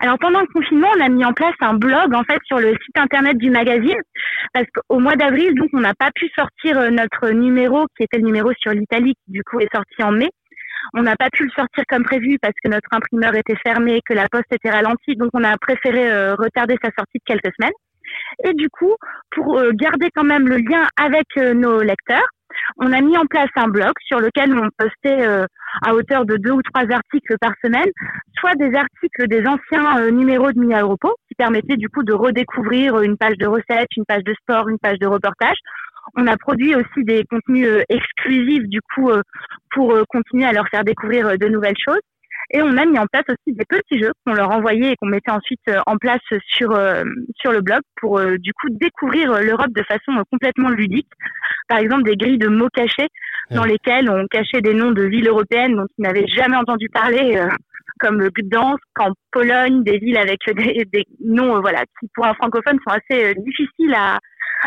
Alors 0.00 0.18
pendant 0.20 0.40
le 0.40 0.46
confinement, 0.52 0.88
on 0.96 1.04
a 1.04 1.08
mis 1.08 1.24
en 1.24 1.32
place 1.32 1.54
un 1.60 1.74
blog 1.74 2.14
en 2.14 2.22
fait 2.22 2.38
sur 2.44 2.58
le 2.58 2.70
site 2.70 2.96
internet 2.96 3.36
du 3.38 3.50
magazine 3.50 3.96
parce 4.52 4.66
qu'au 4.72 5.00
mois 5.00 5.16
d'avril, 5.16 5.54
donc 5.54 5.70
on 5.72 5.80
n'a 5.80 5.94
pas 5.94 6.10
pu 6.14 6.28
sortir 6.36 6.92
notre 6.92 7.30
numéro 7.30 7.86
qui 7.96 8.04
était 8.04 8.18
le 8.18 8.26
numéro 8.26 8.52
sur 8.60 8.72
l'Italie 8.72 9.14
qui 9.24 9.32
du 9.32 9.42
coup 9.42 9.58
est 9.58 9.74
sorti 9.74 10.02
en 10.02 10.12
mai. 10.12 10.28
On 10.94 11.02
n'a 11.02 11.16
pas 11.16 11.30
pu 11.30 11.44
le 11.44 11.50
sortir 11.50 11.84
comme 11.88 12.04
prévu 12.04 12.38
parce 12.40 12.54
que 12.62 12.70
notre 12.70 12.88
imprimeur 12.92 13.34
était 13.34 13.56
fermé, 13.64 14.00
que 14.06 14.14
la 14.14 14.28
poste 14.28 14.52
était 14.52 14.70
ralentie, 14.70 15.16
donc 15.16 15.30
on 15.34 15.44
a 15.44 15.56
préféré 15.58 16.10
euh, 16.10 16.34
retarder 16.34 16.76
sa 16.82 16.90
sortie 16.96 17.18
de 17.18 17.24
quelques 17.26 17.54
semaines. 17.58 17.72
Et 18.44 18.54
du 18.54 18.68
coup, 18.70 18.94
pour 19.30 19.58
euh, 19.58 19.70
garder 19.74 20.08
quand 20.14 20.24
même 20.24 20.48
le 20.48 20.56
lien 20.56 20.86
avec 21.00 21.26
euh, 21.36 21.52
nos 21.54 21.82
lecteurs, 21.82 22.26
on 22.78 22.92
a 22.92 23.00
mis 23.00 23.16
en 23.16 23.26
place 23.26 23.50
un 23.56 23.68
blog 23.68 23.92
sur 24.00 24.20
lequel 24.20 24.52
on 24.58 24.68
postait 24.76 25.22
à 25.84 25.94
hauteur 25.94 26.24
de 26.24 26.36
deux 26.38 26.50
ou 26.50 26.62
trois 26.62 26.90
articles 26.90 27.36
par 27.40 27.52
semaine, 27.62 27.88
soit 28.38 28.54
des 28.56 28.74
articles 28.74 29.28
des 29.28 29.46
anciens 29.46 30.10
numéros 30.10 30.50
de 30.50 30.58
Mia 30.58 30.80
Europo, 30.80 31.14
qui 31.28 31.34
permettaient 31.34 31.76
du 31.76 31.88
coup 31.88 32.02
de 32.02 32.12
redécouvrir 32.12 33.00
une 33.00 33.16
page 33.16 33.36
de 33.36 33.46
recettes, 33.46 33.88
une 33.96 34.04
page 34.06 34.24
de 34.24 34.34
sport, 34.42 34.68
une 34.68 34.78
page 34.78 34.98
de 34.98 35.06
reportage. 35.06 35.58
On 36.16 36.26
a 36.26 36.36
produit 36.36 36.74
aussi 36.74 37.04
des 37.04 37.24
contenus 37.30 37.66
euh, 37.68 37.82
exclusifs 37.88 38.64
du 38.68 38.80
coup 38.94 39.10
euh, 39.10 39.22
pour 39.72 39.92
euh, 39.94 40.04
continuer 40.08 40.44
à 40.46 40.52
leur 40.52 40.68
faire 40.68 40.84
découvrir 40.84 41.38
de 41.38 41.46
nouvelles 41.48 41.76
choses. 41.84 42.00
Et 42.50 42.62
on 42.62 42.78
a 42.78 42.86
mis 42.86 42.98
en 42.98 43.04
place 43.12 43.24
aussi 43.28 43.54
des 43.54 43.64
petits 43.66 44.00
jeux 44.02 44.12
qu'on 44.24 44.32
leur 44.32 44.50
envoyait 44.50 44.92
et 44.92 44.96
qu'on 44.96 45.08
mettait 45.08 45.30
ensuite 45.30 45.60
en 45.86 45.96
place 45.98 46.20
sur 46.46 46.70
euh, 46.74 47.04
sur 47.38 47.52
le 47.52 47.60
blog 47.60 47.80
pour 48.00 48.18
euh, 48.18 48.38
du 48.38 48.52
coup 48.54 48.68
découvrir 48.70 49.38
l'Europe 49.42 49.72
de 49.72 49.82
façon 49.82 50.18
euh, 50.18 50.22
complètement 50.32 50.70
ludique. 50.70 51.10
Par 51.68 51.76
exemple, 51.78 52.04
des 52.04 52.16
grilles 52.16 52.38
de 52.38 52.48
mots 52.48 52.70
cachés 52.72 53.08
dans 53.50 53.62
Ouais. 53.62 53.68
lesquelles 53.72 54.08
on 54.10 54.26
cachait 54.28 54.62
des 54.62 54.72
noms 54.72 54.92
de 54.92 55.02
villes 55.02 55.28
européennes 55.28 55.74
dont 55.76 55.86
ils 55.98 56.02
n'avaient 56.02 56.26
jamais 56.26 56.56
entendu 56.56 56.88
parler, 56.90 57.42
comme 57.98 58.28
Gdansk, 58.28 58.82
en 58.98 59.12
Pologne, 59.30 59.82
des 59.84 59.98
villes 59.98 60.18
avec 60.18 60.38
des, 60.54 60.84
des 60.92 61.04
noms 61.24 61.60
voilà 61.60 61.80
qui 61.98 62.08
pour 62.14 62.26
un 62.26 62.34
francophone 62.34 62.78
sont 62.86 62.94
assez 62.94 63.34
difficiles 63.36 63.94
à 63.94 64.18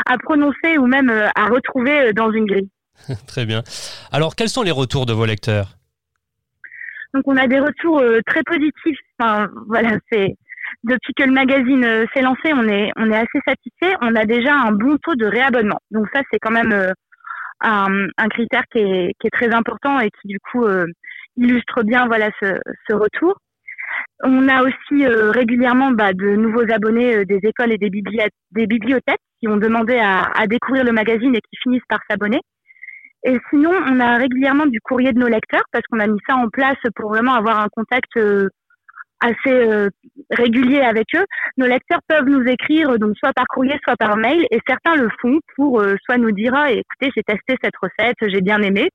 à 0.06 0.18
prononcer 0.18 0.78
ou 0.78 0.88
même 0.88 1.10
euh, 1.10 1.28
à 1.36 1.46
retrouver 1.46 2.00
euh, 2.10 2.14
dans 2.14 2.32
une 2.32 2.46
grille. 2.46 2.70
Très 3.28 3.46
bien. 3.46 3.64
Alors 4.12 4.36
quels 4.36 4.50
sont 4.50 4.64
les 4.64 4.72
retours 4.72 5.06
de 5.06 5.14
vos 5.14 5.26
lecteurs? 5.26 5.78
Donc 7.14 7.24
on 7.26 7.38
a 7.38 7.48
des 7.48 7.60
retours 7.60 8.00
euh, 8.00 8.20
très 8.26 8.44
positifs. 8.44 9.00
Enfin 9.20 9.50
voilà, 9.68 9.98
c'est 10.12 10.36
depuis 10.84 11.14
que 11.16 11.24
le 11.24 11.32
magazine 11.34 12.06
s'est 12.14 12.22
lancé, 12.22 12.54
on 12.54 12.68
est 12.68 12.92
on 12.96 13.12
est 13.12 13.18
assez 13.18 13.40
satisfait. 13.46 13.96
On 14.02 14.16
a 14.16 14.26
déjà 14.26 14.54
un 14.56 14.72
bon 14.72 14.98
taux 15.04 15.16
de 15.16 15.26
réabonnement. 15.26 15.80
Donc 15.92 16.08
ça 16.14 16.22
c'est 16.32 16.40
quand 16.40 16.52
même 16.52 16.94
un, 17.62 18.08
un 18.18 18.28
critère 18.30 18.64
qui 18.72 18.80
est, 18.80 19.14
qui 19.20 19.28
est 19.28 19.32
très 19.32 19.54
important 19.54 20.00
et 20.00 20.10
qui 20.22 20.28
du 20.30 20.40
coup 20.40 20.66
illustre 21.38 21.84
bien 21.84 22.08
voilà 22.08 22.30
ce, 22.42 22.60
ce 22.90 22.94
retour. 22.96 23.36
On 24.24 24.48
a 24.48 24.64
aussi 24.64 25.06
euh, 25.06 25.32
régulièrement 25.32 25.92
bah, 25.92 26.14
de 26.14 26.36
nouveaux 26.36 26.66
abonnés 26.72 27.18
euh, 27.18 27.26
des 27.26 27.40
écoles 27.44 27.72
et 27.74 27.78
des, 27.78 27.90
bibli- 27.90 28.26
des 28.52 28.66
bibliothèques 28.66 29.20
qui 29.42 29.48
ont 29.50 29.58
demandé 29.58 29.98
à, 29.98 30.32
à 30.36 30.48
découvrir 30.48 30.86
le 30.86 30.92
magazine 30.94 31.36
et 31.36 31.42
qui 31.42 31.58
finissent 31.64 31.88
par 31.90 32.00
s'abonner. 32.10 32.40
Et 33.24 33.38
sinon, 33.50 33.72
on 33.72 34.00
a 34.00 34.18
régulièrement 34.18 34.66
du 34.66 34.80
courrier 34.80 35.14
de 35.14 35.20
nos 35.20 35.28
lecteurs 35.28 35.64
parce 35.72 35.86
qu'on 35.88 36.00
a 36.00 36.08
mis 36.08 36.20
ça 36.28 36.36
en 36.36 36.50
place 36.50 36.78
pour 36.96 37.10
vraiment 37.10 37.34
avoir 37.36 37.60
un 37.60 37.68
contact 37.70 38.10
euh, 38.18 38.50
assez 39.20 39.54
euh, 39.54 39.90
régulier 40.32 40.82
avec 40.82 41.06
eux. 41.16 41.26
Nos 41.58 41.68
lecteurs 41.68 42.00
peuvent 42.08 42.26
nous 42.26 42.44
écrire 42.48 42.90
euh, 42.90 42.98
donc 42.98 43.16
soit 43.18 43.34
par 43.34 43.46
courrier, 43.46 43.78
soit 43.84 43.96
par 43.96 44.18
mail, 44.18 44.48
et 44.50 44.60
certains 44.68 44.96
le 44.96 45.10
font 45.22 45.40
pour 45.56 45.84
soit 46.06 46.18
nous 46.18 46.32
dire 46.32 46.54
ah, 46.56 46.72
écoutez, 46.72 47.12
j'ai 47.16 47.22
testé 47.22 47.56
cette 47.62 47.78
recette, 47.80 48.18
j'ai 48.22 48.42
bien 48.42 48.62
aimé. 48.64 48.90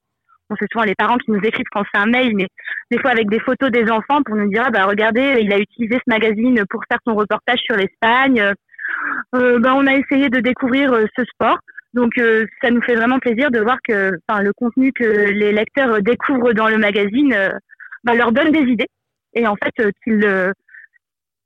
Bon, 0.50 0.56
c'est 0.58 0.66
souvent 0.72 0.84
les 0.84 0.94
parents 0.96 1.18
qui 1.18 1.30
nous 1.30 1.40
écrivent 1.42 1.66
quand 1.70 1.84
c'est 1.92 2.00
un 2.00 2.06
mail, 2.06 2.32
mais 2.34 2.48
des 2.90 2.98
fois 2.98 3.12
avec 3.12 3.28
des 3.28 3.40
photos 3.40 3.70
des 3.70 3.88
enfants 3.90 4.22
pour 4.24 4.34
nous 4.34 4.48
dire 4.48 4.64
ah, 4.66 4.70
bah 4.70 4.86
regardez, 4.86 5.38
il 5.40 5.52
a 5.52 5.58
utilisé 5.58 5.96
ce 5.96 6.10
magazine 6.12 6.64
pour 6.68 6.82
faire 6.90 6.98
son 7.06 7.14
reportage 7.14 7.60
sur 7.60 7.76
l'Espagne. 7.76 8.54
Euh, 9.34 9.58
bah, 9.58 9.74
on 9.74 9.86
a 9.86 9.94
essayé 9.94 10.28
de 10.28 10.40
découvrir 10.40 10.92
euh, 10.92 11.06
ce 11.16 11.24
sport. 11.24 11.58
Donc 11.94 12.18
euh, 12.18 12.46
ça 12.62 12.70
nous 12.70 12.82
fait 12.82 12.94
vraiment 12.94 13.18
plaisir 13.18 13.50
de 13.50 13.60
voir 13.60 13.78
que 13.86 14.12
le 14.28 14.52
contenu 14.52 14.92
que 14.92 15.04
les 15.04 15.52
lecteurs 15.52 16.02
découvrent 16.02 16.52
dans 16.52 16.68
le 16.68 16.78
magazine 16.78 17.34
bah, 18.04 18.14
leur 18.14 18.32
donne 18.32 18.52
des 18.52 18.70
idées 18.70 18.88
et 19.32 19.46
en 19.46 19.56
fait 19.56 19.72
qu'ils 20.04 20.18
le 20.18 20.52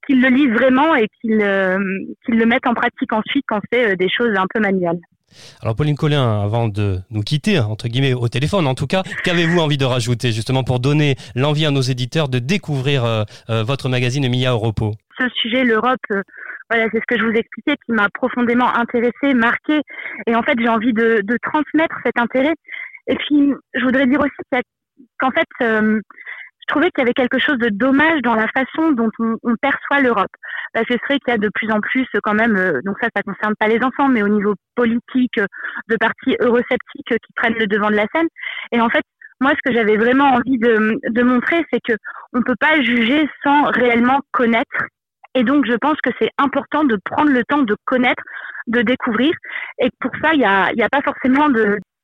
lisent 0.09 0.53
vraiment 0.53 0.96
et 0.96 1.07
qu'ils 1.20 1.37
le 1.38 2.46
mettent 2.46 2.66
en 2.66 2.74
pratique 2.74 3.12
ensuite 3.12 3.44
quand 3.46 3.61
c'est 3.72 3.94
des 3.94 4.09
choses 4.09 4.37
un 4.37 4.46
peu 4.53 4.59
manuelles. 4.59 4.98
Alors 5.62 5.76
Pauline 5.76 5.94
Collin, 5.94 6.42
avant 6.42 6.66
de 6.66 6.98
nous 7.11 7.22
quitter, 7.22 7.61
entre 7.61 7.87
guillemets, 7.87 8.14
au 8.14 8.26
téléphone 8.26 8.66
en 8.66 8.74
tout 8.74 8.88
cas, 8.88 9.05
qu'avez-vous 9.22 9.61
envie 9.61 9.79
de 9.79 9.85
rajouter 9.85 10.33
justement 10.33 10.64
pour 10.64 10.81
donner 10.81 11.14
l'envie 11.37 11.64
à 11.64 11.70
nos 11.70 11.83
éditeurs 11.83 12.29
de 12.29 12.40
découvrir 12.40 13.24
votre 13.48 13.88
magazine 13.88 14.29
Mia 14.29 14.53
au 14.53 14.59
repos 14.59 14.94
ce 15.20 15.28
sujet, 15.35 15.64
l'Europe, 15.64 16.00
euh, 16.12 16.22
voilà, 16.70 16.87
c'est 16.92 17.00
ce 17.00 17.06
que 17.06 17.18
je 17.18 17.24
vous 17.24 17.37
expliquais, 17.37 17.76
qui 17.85 17.92
m'a 17.92 18.09
profondément 18.09 18.74
intéressée, 18.74 19.35
marquée. 19.35 19.80
Et 20.26 20.35
en 20.35 20.42
fait, 20.42 20.54
j'ai 20.59 20.68
envie 20.68 20.92
de, 20.92 21.22
transmettre 21.42 21.96
cet 22.04 22.18
intérêt. 22.18 22.54
Et 23.06 23.16
puis, 23.16 23.52
je 23.74 23.85
voudrais 23.85 24.06
dire 24.06 24.20
aussi 24.20 24.64
qu'en 25.18 25.30
fait, 25.30 25.48
euh, 25.62 26.00
je 26.61 26.66
trouvais 26.68 26.90
qu'il 26.90 27.02
y 27.02 27.02
avait 27.02 27.14
quelque 27.14 27.38
chose 27.38 27.59
de 27.59 27.68
dommage 27.70 28.22
dans 28.22 28.35
la 28.35 28.46
façon 28.48 28.92
dont 28.92 29.11
on, 29.18 29.56
perçoit 29.61 30.00
l'Europe. 30.00 30.30
Parce 30.72 30.87
que 30.87 30.94
c'est 30.94 31.06
vrai 31.09 31.18
qu'il 31.18 31.33
y 31.33 31.35
a 31.35 31.38
de 31.38 31.50
plus 31.52 31.70
en 31.72 31.80
plus, 31.80 32.06
quand 32.22 32.35
même, 32.35 32.56
euh, 32.56 32.80
donc 32.85 32.96
ça, 33.00 33.09
ça 33.14 33.22
concerne 33.22 33.54
pas 33.59 33.66
les 33.66 33.83
enfants, 33.83 34.09
mais 34.09 34.22
au 34.22 34.28
niveau 34.28 34.54
politique, 34.76 35.40
de 35.88 35.96
partis 35.96 36.37
eurosceptiques 36.40 37.09
qui 37.09 37.33
prennent 37.35 37.59
le 37.59 37.66
devant 37.66 37.90
de 37.90 37.96
la 37.96 38.06
scène. 38.14 38.28
Et 38.70 38.80
en 38.80 38.88
fait, 38.88 39.02
moi, 39.40 39.52
ce 39.52 39.70
que 39.70 39.74
j'avais 39.74 39.96
vraiment 39.96 40.35
envie 40.35 40.59
de, 40.59 41.00
de 41.09 41.22
montrer, 41.22 41.64
c'est 41.72 41.80
que 41.80 41.94
on 42.33 42.42
peut 42.42 42.56
pas 42.61 42.80
juger 42.83 43.28
sans 43.42 43.64
réellement 43.64 44.20
connaître. 44.33 44.87
Et 45.34 45.44
donc, 45.44 45.64
je 45.66 45.74
pense 45.74 45.96
que 46.02 46.10
c'est 46.20 46.30
important 46.38 46.84
de 46.84 46.98
prendre 47.04 47.30
le 47.30 47.44
temps 47.44 47.62
de 47.62 47.76
connaître, 47.84 48.22
de 48.66 48.82
découvrir. 48.82 49.32
Et 49.78 49.88
pour 50.00 50.10
ça, 50.22 50.32
il 50.32 50.38
n'y 50.38 50.44
a, 50.44 50.88
pas 50.90 51.02
forcément 51.02 51.48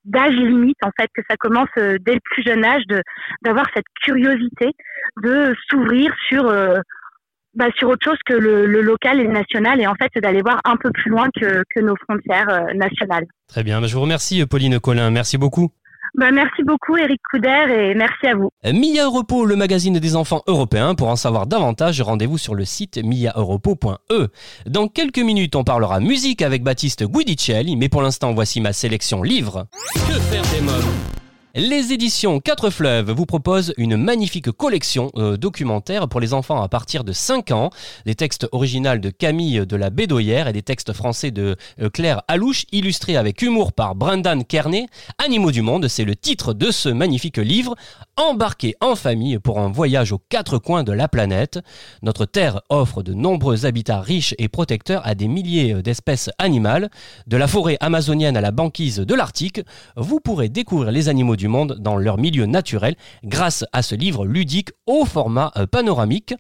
d'âge 0.05 0.35
limite, 0.35 0.79
en 0.83 0.91
fait, 0.99 1.09
que 1.15 1.23
ça 1.29 1.37
commence 1.37 1.69
euh, 1.79 1.99
dès 2.01 2.15
le 2.15 2.21
plus 2.23 2.45
jeune 2.45 2.65
âge, 2.65 2.83
de 2.89 3.03
d'avoir 3.43 3.67
cette 3.75 3.87
curiosité, 4.05 4.71
de 5.23 5.55
s'ouvrir 5.69 6.13
sur 6.29 6.47
euh, 6.47 6.79
bah, 7.55 7.67
autre 7.83 8.05
chose 8.05 8.19
que 8.25 8.35
le, 8.35 8.67
local 8.67 9.19
et 9.19 9.25
le 9.25 9.33
national, 9.33 9.81
et 9.81 9.87
en 9.87 9.95
fait 9.95 10.11
d'aller 10.21 10.43
voir 10.43 10.61
un 10.65 10.77
peu 10.77 10.91
plus 10.91 11.11
loin 11.11 11.29
que, 11.35 11.81
nos 11.81 11.97
frontières 11.97 12.49
euh, 12.51 12.75
nationales. 12.75 13.25
Très 13.49 13.65
bien, 13.65 13.85
je 13.87 13.95
vous 13.95 14.03
remercie 14.03 14.47
Pauline 14.47 14.79
Collin, 14.79 15.11
merci 15.11 15.39
beaucoup. 15.39 15.73
Bah, 16.17 16.31
merci 16.31 16.63
beaucoup 16.63 16.97
Eric 16.97 17.21
Couder 17.31 17.67
et 17.69 17.95
merci 17.95 18.27
à 18.27 18.35
vous. 18.35 18.51
Mia 18.65 19.07
Repos, 19.07 19.45
le 19.45 19.55
magazine 19.55 19.99
des 19.99 20.17
enfants 20.17 20.43
européens. 20.47 20.95
Pour 20.95 21.09
en 21.09 21.17
savoir 21.17 21.47
davantage, 21.47 22.01
rendez-vous 22.01 22.39
sur 22.39 22.55
le 22.55 22.65
site 22.65 22.99
miaeuropo.e. 23.05 24.29
Dans 24.67 24.89
quelques 24.89 25.19
minutes, 25.19 25.57
on 25.57 25.65
parlera 25.65 26.01
musique 26.01 26.41
avec 26.41 26.63
Baptiste 26.63 27.05
Guidicelli, 27.05 27.77
mais 27.77 27.91
pour 27.91 28.01
l'instant, 28.01 28.33
voici 28.33 28.63
ma 28.63 28.73
sélection 28.73 29.23
livre. 29.23 29.67
Que 29.95 30.19
faire 30.19 30.43
des 30.55 30.63
mômes? 30.63 31.26
Les 31.57 31.95
éditions 31.95 32.39
4 32.39 32.69
Fleuves 32.69 33.11
vous 33.11 33.25
proposent 33.25 33.73
une 33.79 33.97
magnifique 33.97 34.51
collection 34.51 35.11
euh, 35.17 35.39
documentaire 35.39 36.07
pour 36.07 36.21
les 36.21 36.35
enfants 36.35 36.61
à 36.61 36.69
partir 36.69 37.03
de 37.03 37.13
5 37.13 37.51
ans. 37.51 37.71
Des 38.05 38.15
textes 38.15 38.47
originaux 38.53 38.99
de 38.99 39.09
Camille 39.09 39.65
de 39.67 39.77
la 39.77 39.89
Bédoyère 39.89 40.49
et 40.49 40.53
des 40.53 40.61
textes 40.61 40.93
français 40.93 41.31
de 41.31 41.57
euh, 41.81 41.89
Claire 41.89 42.21
Alouche, 42.29 42.67
illustrés 42.73 43.17
avec 43.17 43.41
humour 43.41 43.73
par 43.73 43.95
Brendan 43.95 44.45
Kearney. 44.45 44.87
Animaux 45.17 45.51
du 45.51 45.63
monde, 45.63 45.89
c'est 45.89 46.05
le 46.05 46.15
titre 46.15 46.53
de 46.53 46.71
ce 46.71 46.91
magnifique 46.91 47.39
livre. 47.39 47.75
Embarqué 48.19 48.75
en 48.83 48.95
famille 48.95 49.39
pour 49.39 49.59
un 49.59 49.71
voyage 49.71 50.13
aux 50.13 50.21
quatre 50.29 50.59
coins 50.59 50.85
de 50.85 50.93
la 50.93 51.09
planète. 51.09 51.59
Notre 52.03 52.27
Terre 52.27 52.61
offre 52.69 53.03
de 53.03 53.15
nombreux 53.15 53.65
habitats 53.65 54.03
riches 54.03 54.35
et 54.37 54.49
protecteurs 54.49 55.07
à 55.07 55.15
des 55.15 55.27
milliers 55.27 55.83
d'espèces 55.83 56.29
animales. 56.39 56.91
De 57.27 57.39
la 57.39 57.49
forêt 57.49 57.79
amazonienne 57.81 58.37
à 58.37 58.43
la 58.43 58.51
banquise 58.51 58.99
de 58.99 59.15
l'Arctique, 59.15 59.63
vous 59.97 60.21
pourrez 60.21 60.51
découvrir 60.51 60.93
les 60.93 61.09
animaux 61.09 61.37
du 61.37 61.46
monde 61.49 61.77
dans 61.81 61.97
leur 61.97 62.19
milieu 62.19 62.47
naturel 62.47 62.97
grâce 63.25 63.65
à 63.73 63.83
ce 63.83 63.95
livre 63.95 64.27
ludique 64.27 64.71
au 64.87 65.05
format 65.05 65.53
euh, 65.57 65.67
panoramique. 65.67 66.35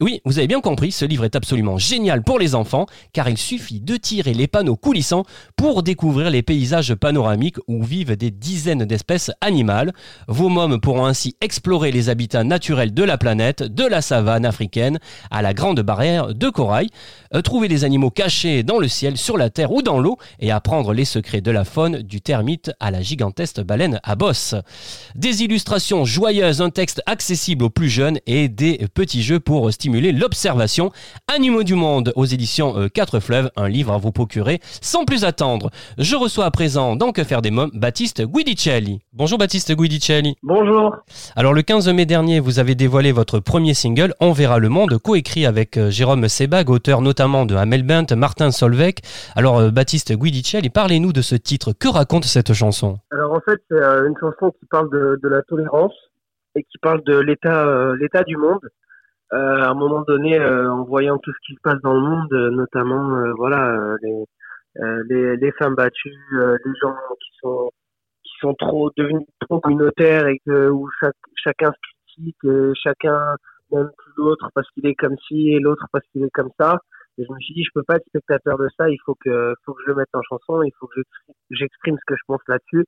Oui, 0.00 0.20
vous 0.24 0.38
avez 0.38 0.46
bien 0.46 0.60
compris, 0.60 0.92
ce 0.92 1.04
livre 1.04 1.24
est 1.24 1.36
absolument 1.36 1.78
génial 1.78 2.22
pour 2.22 2.38
les 2.38 2.54
enfants 2.54 2.86
car 3.12 3.28
il 3.28 3.38
suffit 3.38 3.80
de 3.80 3.96
tirer 3.96 4.34
les 4.34 4.46
panneaux 4.46 4.76
coulissants 4.76 5.24
pour 5.56 5.82
découvrir 5.82 6.30
les 6.30 6.42
paysages 6.42 6.94
panoramiques 6.94 7.58
où 7.68 7.82
vivent 7.82 8.16
des 8.16 8.30
dizaines 8.30 8.84
d'espèces 8.84 9.30
animales. 9.40 9.92
Vos 10.28 10.48
mômes 10.48 10.80
pourront 10.80 11.06
ainsi 11.06 11.36
explorer 11.40 11.92
les 11.92 12.08
habitats 12.08 12.44
naturels 12.44 12.94
de 12.94 13.02
la 13.02 13.18
planète, 13.18 13.62
de 13.62 13.84
la 13.84 14.02
savane 14.02 14.44
africaine 14.44 14.98
à 15.30 15.42
la 15.42 15.54
grande 15.54 15.80
barrière 15.80 16.34
de 16.34 16.48
corail, 16.48 16.88
euh, 17.34 17.42
trouver 17.42 17.68
les 17.68 17.84
animaux 17.84 18.10
cachés 18.10 18.62
dans 18.62 18.78
le 18.78 18.88
ciel, 18.88 19.16
sur 19.16 19.36
la 19.36 19.50
terre 19.50 19.72
ou 19.72 19.82
dans 19.82 20.00
l'eau 20.00 20.18
et 20.38 20.50
apprendre 20.50 20.92
les 20.92 21.04
secrets 21.04 21.40
de 21.40 21.50
la 21.50 21.64
faune 21.64 21.98
du 22.02 22.20
termite 22.20 22.72
à 22.80 22.90
la 22.90 23.02
gigantesque 23.02 23.60
baleine 23.62 24.00
à 24.02 24.16
bosse. 24.16 24.49
Des 25.14 25.42
illustrations 25.42 26.04
joyeuses, 26.04 26.60
un 26.60 26.70
texte 26.70 27.02
accessible 27.06 27.64
aux 27.64 27.70
plus 27.70 27.88
jeunes 27.88 28.18
et 28.26 28.48
des 28.48 28.86
petits 28.94 29.22
jeux 29.22 29.40
pour 29.40 29.72
stimuler 29.72 30.12
l'observation. 30.12 30.90
Animaux 31.32 31.62
du 31.62 31.74
monde 31.74 32.12
aux 32.16 32.24
éditions 32.24 32.88
4 32.92 33.14
euh, 33.16 33.20
Fleuves, 33.20 33.50
un 33.56 33.68
livre 33.68 33.92
à 33.92 33.98
vous 33.98 34.12
procurer 34.12 34.60
sans 34.80 35.04
plus 35.04 35.24
attendre. 35.24 35.70
Je 35.98 36.16
reçois 36.16 36.44
à 36.44 36.50
présent 36.50 36.96
dans 36.96 37.12
Que 37.12 37.24
faire 37.24 37.42
des 37.42 37.50
mômes 37.50 37.70
Baptiste 37.74 38.22
Guidicelli. 38.22 39.00
Bonjour 39.12 39.38
Baptiste 39.38 39.74
Guidicelli. 39.74 40.36
Bonjour. 40.42 40.96
Alors 41.36 41.52
le 41.52 41.62
15 41.62 41.88
mai 41.90 42.06
dernier, 42.06 42.40
vous 42.40 42.58
avez 42.58 42.74
dévoilé 42.74 43.12
votre 43.12 43.38
premier 43.40 43.74
single 43.74 44.14
On 44.20 44.32
verra 44.32 44.58
le 44.58 44.68
monde, 44.68 44.98
coécrit 44.98 45.46
avec 45.46 45.76
euh, 45.76 45.90
Jérôme 45.90 46.28
Sebag, 46.28 46.70
auteur 46.70 47.02
notamment 47.02 47.46
de 47.46 47.54
Hamel 47.54 47.82
Bent, 47.82 48.14
Martin 48.16 48.50
Solveig. 48.50 49.00
Alors 49.36 49.58
euh, 49.58 49.70
Baptiste 49.70 50.12
Guidicelli, 50.12 50.70
parlez-nous 50.70 51.12
de 51.12 51.22
ce 51.22 51.34
titre. 51.34 51.72
Que 51.72 51.88
raconte 51.88 52.24
cette 52.24 52.52
chanson? 52.52 52.98
Alors 53.12 53.32
en 53.32 53.40
fait, 53.40 53.60
c'est 53.70 53.76
une 53.76 54.14
chanson 54.18 54.39
qui 54.48 54.66
parle 54.66 54.90
de, 54.90 55.18
de, 55.22 55.28
la 55.28 55.42
tolérance 55.42 55.94
et 56.54 56.62
qui 56.64 56.78
parle 56.78 57.02
de 57.04 57.18
l'état 57.18 57.66
euh, 57.66 57.96
l'état 57.96 58.22
du 58.24 58.36
monde. 58.36 58.66
Euh, 59.32 59.62
à 59.62 59.70
un 59.70 59.74
moment 59.74 60.02
donné, 60.02 60.40
euh, 60.40 60.72
en 60.72 60.82
voyant 60.84 61.18
tout 61.18 61.32
ce 61.32 61.38
qui 61.46 61.54
se 61.54 61.60
passe 61.62 61.80
dans 61.82 61.94
le 61.94 62.00
monde, 62.00 62.32
notamment 62.52 63.32
voilà 63.36 63.96
les, 64.02 65.36
les, 65.36 65.52
femmes 65.52 65.76
battues, 65.76 66.16
les 66.32 66.72
gens 66.82 66.96
qui 67.20 67.30
sont 67.40 67.70
qui 68.24 68.32
sont 68.40 68.54
trop 68.54 68.90
devenus 68.96 69.22
trop 69.40 69.60
communautaires 69.60 70.26
et 70.26 70.40
où 70.48 70.88
chacun 71.36 71.70
se 71.70 71.78
critique, 72.14 72.76
chacun 72.82 73.36
n'aime 73.70 73.90
plus 73.96 74.12
l'autre 74.16 74.48
parce 74.54 74.68
qu'il 74.70 74.86
est 74.86 74.96
comme 74.96 75.16
ci 75.28 75.50
et 75.50 75.60
l'autre 75.60 75.86
parce 75.92 76.04
qu'il 76.08 76.24
est 76.24 76.30
comme 76.30 76.50
ça. 76.58 76.78
Et 77.18 77.24
je 77.24 77.32
me 77.32 77.38
suis 77.40 77.54
dit, 77.54 77.64
je 77.64 77.70
peux 77.74 77.82
pas 77.82 77.96
être 77.96 78.06
spectateur 78.06 78.56
de 78.56 78.68
ça. 78.78 78.88
Il 78.88 78.98
faut 79.04 79.14
que, 79.14 79.54
faut 79.64 79.74
que 79.74 79.82
je 79.84 79.90
le 79.90 79.96
mette 79.96 80.08
en 80.14 80.22
chanson. 80.22 80.62
Il 80.62 80.72
faut 80.78 80.86
que 80.86 81.00
j'exprime 81.50 81.96
ce 81.98 82.04
que 82.06 82.16
je 82.16 82.22
pense 82.26 82.40
là-dessus. 82.48 82.86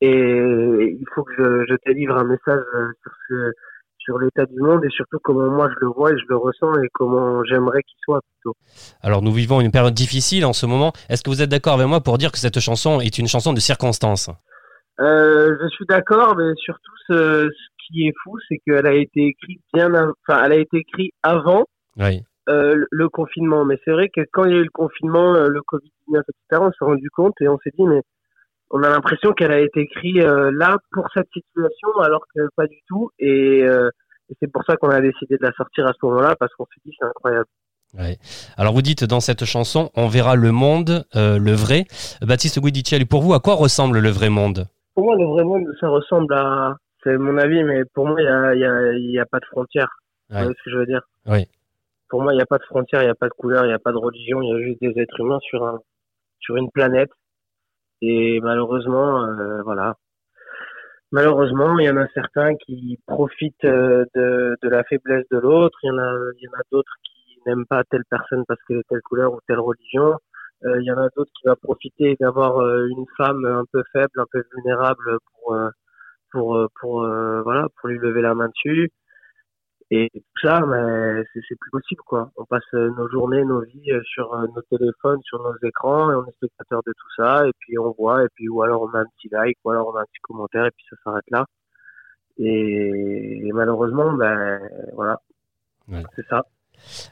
Et 0.00 0.10
il 0.10 1.04
faut 1.14 1.24
que 1.24 1.32
je, 1.36 1.64
je 1.68 1.74
te 1.76 1.90
livre 1.90 2.16
un 2.16 2.24
message 2.24 2.62
euh, 2.74 2.88
sur 3.02 3.12
ce, 3.28 3.52
sur 3.98 4.18
l'état 4.18 4.46
du 4.46 4.60
monde 4.60 4.84
et 4.84 4.90
surtout 4.90 5.18
comment 5.22 5.50
moi 5.50 5.68
je 5.70 5.84
le 5.84 5.88
vois 5.92 6.12
et 6.12 6.18
je 6.18 6.24
le 6.28 6.36
ressens 6.36 6.72
et 6.82 6.88
comment 6.94 7.42
j'aimerais 7.44 7.82
qu'il 7.82 7.98
soit 8.04 8.20
plutôt. 8.22 8.54
Alors 9.02 9.22
nous 9.22 9.32
vivons 9.32 9.60
une 9.60 9.70
période 9.72 9.94
difficile 9.94 10.44
en 10.46 10.52
ce 10.52 10.66
moment. 10.66 10.92
Est-ce 11.08 11.22
que 11.22 11.30
vous 11.30 11.42
êtes 11.42 11.50
d'accord 11.50 11.74
avec 11.74 11.86
moi 11.88 12.00
pour 12.00 12.16
dire 12.16 12.30
que 12.32 12.38
cette 12.38 12.60
chanson 12.60 13.00
est 13.00 13.18
une 13.18 13.26
chanson 13.26 13.52
de 13.52 13.60
circonstance? 13.60 14.30
Euh, 15.00 15.56
Je 15.60 15.68
suis 15.68 15.84
d'accord, 15.86 16.36
mais 16.36 16.52
surtout 16.56 16.92
ce, 17.08 17.48
ce, 17.50 17.86
qui 17.88 18.06
est 18.06 18.12
fou, 18.22 18.36
c'est 18.48 18.58
qu'elle 18.66 18.86
a 18.86 18.94
été 18.94 19.26
écrite 19.28 19.60
bien, 19.74 19.90
enfin 19.94 20.44
elle 20.44 20.52
a 20.52 20.56
été 20.56 20.78
écrite 20.78 21.12
avant 21.22 21.64
oui. 21.96 22.22
euh, 22.50 22.84
le 22.90 23.08
confinement. 23.08 23.64
Mais 23.64 23.78
c'est 23.84 23.92
vrai 23.92 24.08
que 24.14 24.20
quand 24.32 24.44
il 24.44 24.52
y 24.52 24.54
a 24.54 24.58
eu 24.58 24.64
le 24.64 24.70
confinement, 24.70 25.32
le 25.34 25.60
Covid-19, 25.60 26.20
etc., 26.20 26.62
on 26.62 26.70
s'est 26.70 26.84
rendu 26.84 27.10
compte 27.10 27.34
et 27.40 27.48
on 27.48 27.58
s'est 27.64 27.72
dit 27.76 27.84
mais 27.84 28.02
on 28.70 28.82
a 28.82 28.90
l'impression 28.90 29.32
qu'elle 29.32 29.52
a 29.52 29.60
été 29.60 29.80
écrite 29.80 30.18
euh, 30.18 30.50
là 30.52 30.76
pour 30.92 31.06
cette 31.14 31.28
situation, 31.32 31.88
alors 32.02 32.24
que 32.34 32.40
pas 32.56 32.66
du 32.66 32.78
tout. 32.86 33.10
Et, 33.18 33.62
euh, 33.62 33.90
et 34.30 34.34
c'est 34.40 34.50
pour 34.52 34.62
ça 34.64 34.76
qu'on 34.76 34.90
a 34.90 35.00
décidé 35.00 35.36
de 35.36 35.42
la 35.42 35.52
sortir 35.52 35.86
à 35.86 35.92
ce 35.92 36.06
moment-là, 36.06 36.36
parce 36.38 36.52
qu'on 36.54 36.66
s'est 36.66 36.80
dit 36.84 36.94
c'est 36.98 37.06
incroyable. 37.06 37.46
Ouais. 37.94 38.18
Alors 38.58 38.74
vous 38.74 38.82
dites 38.82 39.04
dans 39.04 39.20
cette 39.20 39.46
chanson, 39.46 39.90
on 39.96 40.08
verra 40.08 40.36
le 40.36 40.52
monde, 40.52 41.04
euh, 41.16 41.38
le 41.38 41.52
vrai. 41.52 41.84
Baptiste 42.20 42.60
Guidicelli, 42.60 43.06
pour 43.06 43.22
vous, 43.22 43.32
à 43.32 43.40
quoi 43.40 43.54
ressemble 43.54 43.98
le 43.98 44.10
vrai 44.10 44.28
monde? 44.28 44.66
Pour 44.94 45.04
moi, 45.04 45.16
le 45.16 45.24
vrai 45.24 45.44
monde, 45.44 45.64
ça 45.80 45.88
ressemble 45.88 46.34
à, 46.34 46.76
c'est 47.02 47.16
mon 47.16 47.38
avis, 47.38 47.64
mais 47.64 47.84
pour 47.94 48.06
moi, 48.06 48.20
il 48.20 48.24
y 48.24 48.28
a, 48.28 48.54
y, 48.54 48.64
a, 48.64 48.92
y 48.92 49.18
a, 49.18 49.24
pas 49.24 49.38
de 49.38 49.46
frontières. 49.46 49.88
Ouais. 50.28 50.36
Vous 50.36 50.42
voyez 50.42 50.56
ce 50.58 50.64
que 50.64 50.70
je 50.70 50.76
veux 50.76 50.86
dire? 50.86 51.00
Oui. 51.26 51.46
Pour 52.10 52.22
moi, 52.22 52.34
il 52.34 52.36
n'y 52.36 52.42
a 52.42 52.46
pas 52.46 52.58
de 52.58 52.64
frontières, 52.64 53.02
il 53.02 53.06
n'y 53.06 53.10
a 53.10 53.14
pas 53.14 53.28
de 53.28 53.34
couleur, 53.34 53.64
il 53.64 53.68
n'y 53.68 53.74
a 53.74 53.78
pas 53.78 53.92
de 53.92 53.98
religion, 53.98 54.42
il 54.42 54.48
y 54.48 54.52
a 54.52 54.66
juste 54.66 54.80
des 54.82 55.00
êtres 55.00 55.20
humains 55.20 55.38
sur 55.40 55.64
un, 55.64 55.78
sur 56.40 56.56
une 56.56 56.70
planète 56.70 57.10
et 58.00 58.40
malheureusement, 58.40 59.24
euh, 59.24 59.62
voilà. 59.62 59.96
Malheureusement, 61.10 61.78
il 61.78 61.86
y 61.86 61.90
en 61.90 61.96
a 61.96 62.06
certains 62.08 62.54
qui 62.56 62.98
profitent 63.06 63.64
euh, 63.64 64.04
de, 64.14 64.56
de 64.62 64.68
la 64.68 64.84
faiblesse 64.84 65.24
de 65.30 65.38
l'autre. 65.38 65.78
Il 65.82 65.88
y 65.88 65.90
en 65.90 65.98
a, 65.98 66.14
il 66.36 66.44
y 66.44 66.48
en 66.48 66.52
a 66.52 66.62
d'autres 66.70 66.92
qui 67.02 67.38
n'aiment 67.46 67.66
pas 67.66 67.82
telle 67.84 68.04
personne 68.10 68.44
parce 68.46 68.60
qu'elle 68.64 68.78
est 68.78 68.88
telle 68.88 69.00
couleur 69.02 69.32
ou 69.32 69.38
telle 69.48 69.60
religion. 69.60 70.14
Euh, 70.64 70.80
il 70.80 70.84
y 70.84 70.92
en 70.92 70.98
a 70.98 71.08
d'autres 71.16 71.30
qui 71.40 71.48
vont 71.48 71.56
profiter 71.62 72.16
d'avoir 72.20 72.58
euh, 72.58 72.86
une 72.88 73.06
femme 73.16 73.44
un 73.46 73.64
peu 73.72 73.82
faible, 73.92 74.12
un 74.16 74.26
peu 74.30 74.42
vulnérable 74.54 75.18
pour 75.32 75.56
pour 76.30 76.68
pour 76.80 77.00
voilà 77.44 77.68
pour 77.80 77.88
lui 77.88 77.98
lever 77.98 78.20
la 78.20 78.34
main 78.34 78.48
dessus. 78.48 78.90
Et 79.90 80.10
tout 80.12 80.46
ça, 80.46 80.60
mais 80.66 81.22
c'est 81.32 81.58
plus 81.58 81.70
possible, 81.70 82.02
quoi. 82.04 82.30
On 82.36 82.44
passe 82.44 82.62
euh, 82.74 82.90
nos 82.90 83.08
journées, 83.08 83.42
nos 83.44 83.62
vies 83.62 83.90
euh, 83.90 84.02
sur 84.04 84.34
euh, 84.34 84.46
nos 84.54 84.60
téléphones, 84.62 85.20
sur 85.22 85.42
nos 85.42 85.54
écrans, 85.66 86.10
et 86.10 86.14
on 86.14 86.26
est 86.26 86.32
spectateur 86.32 86.82
de 86.86 86.92
tout 86.92 87.08
ça, 87.16 87.46
et 87.46 87.52
puis 87.58 87.78
on 87.78 87.92
voit, 87.92 88.22
et 88.22 88.28
puis 88.34 88.50
ou 88.50 88.62
alors 88.62 88.82
on 88.82 88.88
met 88.88 88.98
un 88.98 89.06
petit 89.16 89.30
like, 89.30 89.56
ou 89.64 89.70
alors 89.70 89.88
on 89.88 89.92
met 89.94 90.00
un 90.00 90.04
petit 90.04 90.20
commentaire, 90.20 90.66
et 90.66 90.70
puis 90.72 90.84
ça 90.90 90.96
s'arrête 91.02 91.24
là. 91.30 91.46
Et, 92.36 93.46
et, 93.46 93.52
malheureusement, 93.52 94.12
ben 94.12 94.60
voilà, 94.94 95.16
ouais. 95.88 96.02
c'est 96.14 96.26
ça. 96.28 96.44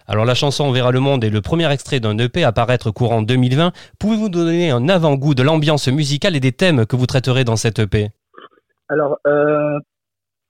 Alors 0.07 0.25
la 0.25 0.35
chanson 0.35 0.65
On 0.65 0.71
verra 0.71 0.93
le 0.93 1.01
monde 1.01 1.25
est 1.25 1.31
le 1.31 1.41
premier 1.41 1.69
extrait 1.73 1.99
d'un 1.99 2.17
EP 2.19 2.45
à 2.45 2.53
paraître 2.53 2.93
courant 2.93 3.23
2020. 3.23 3.73
Pouvez-vous 3.99 4.29
donner 4.29 4.71
un 4.71 4.89
avant-goût 4.89 5.35
de 5.35 5.43
l'ambiance 5.43 5.89
musicale 5.89 6.37
et 6.37 6.41
des 6.41 6.53
thèmes 6.53 6.87
que 6.87 6.95
vous 6.95 7.07
traiterez 7.07 7.43
dans 7.43 7.57
cette 7.57 7.81
EP 7.81 8.11
Alors, 8.89 9.19
euh, 9.27 9.79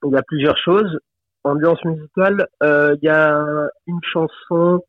il 0.05 0.11
y 0.11 0.17
a 0.17 0.21
plusieurs 0.21 0.57
choses 0.57 0.99
ambiance 1.47 1.83
musicale, 1.85 2.47
il 2.61 2.67
euh, 2.67 2.95
y 3.01 3.09
a 3.09 3.43
une 3.87 3.99
chanson 4.03 4.83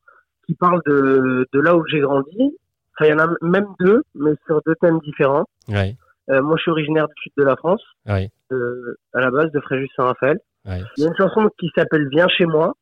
qui 0.47 0.55
parlent 0.55 0.83
de, 0.87 1.47
de 1.53 1.61
là 1.61 1.77
où 1.77 1.85
j'ai 1.87 2.01
grandi. 2.01 2.57
Enfin, 2.95 3.11
il 3.11 3.11
y 3.11 3.13
en 3.13 3.19
a 3.19 3.29
même 3.43 3.67
deux, 3.81 4.03
mais 4.15 4.33
sur 4.47 4.61
deux 4.67 4.75
thèmes 4.81 4.99
différents. 5.01 5.45
Ouais, 5.69 5.97
Euh, 6.31 6.43
moi, 6.43 6.57
je 6.57 6.63
suis 6.63 6.71
originaire 6.71 7.07
du 7.09 7.15
sud 7.23 7.33
de 7.37 7.45
la 7.45 7.57
France, 7.57 7.83
ouais, 8.07 8.31
euh, 8.53 8.99
à 9.15 9.21
la 9.21 9.31
base 9.31 9.51
de 9.53 9.61
Fréjus-Saint-Raphaël. 9.61 10.39
ouais. 10.67 10.83
Il 10.97 11.03
y 11.03 11.07
a 11.07 11.09
une 11.09 11.17
chanson 11.17 11.49
qui 11.59 11.71
s'appelle 11.77 12.07
Viens 12.11 12.29
chez 12.29 12.45
moi 12.45 12.75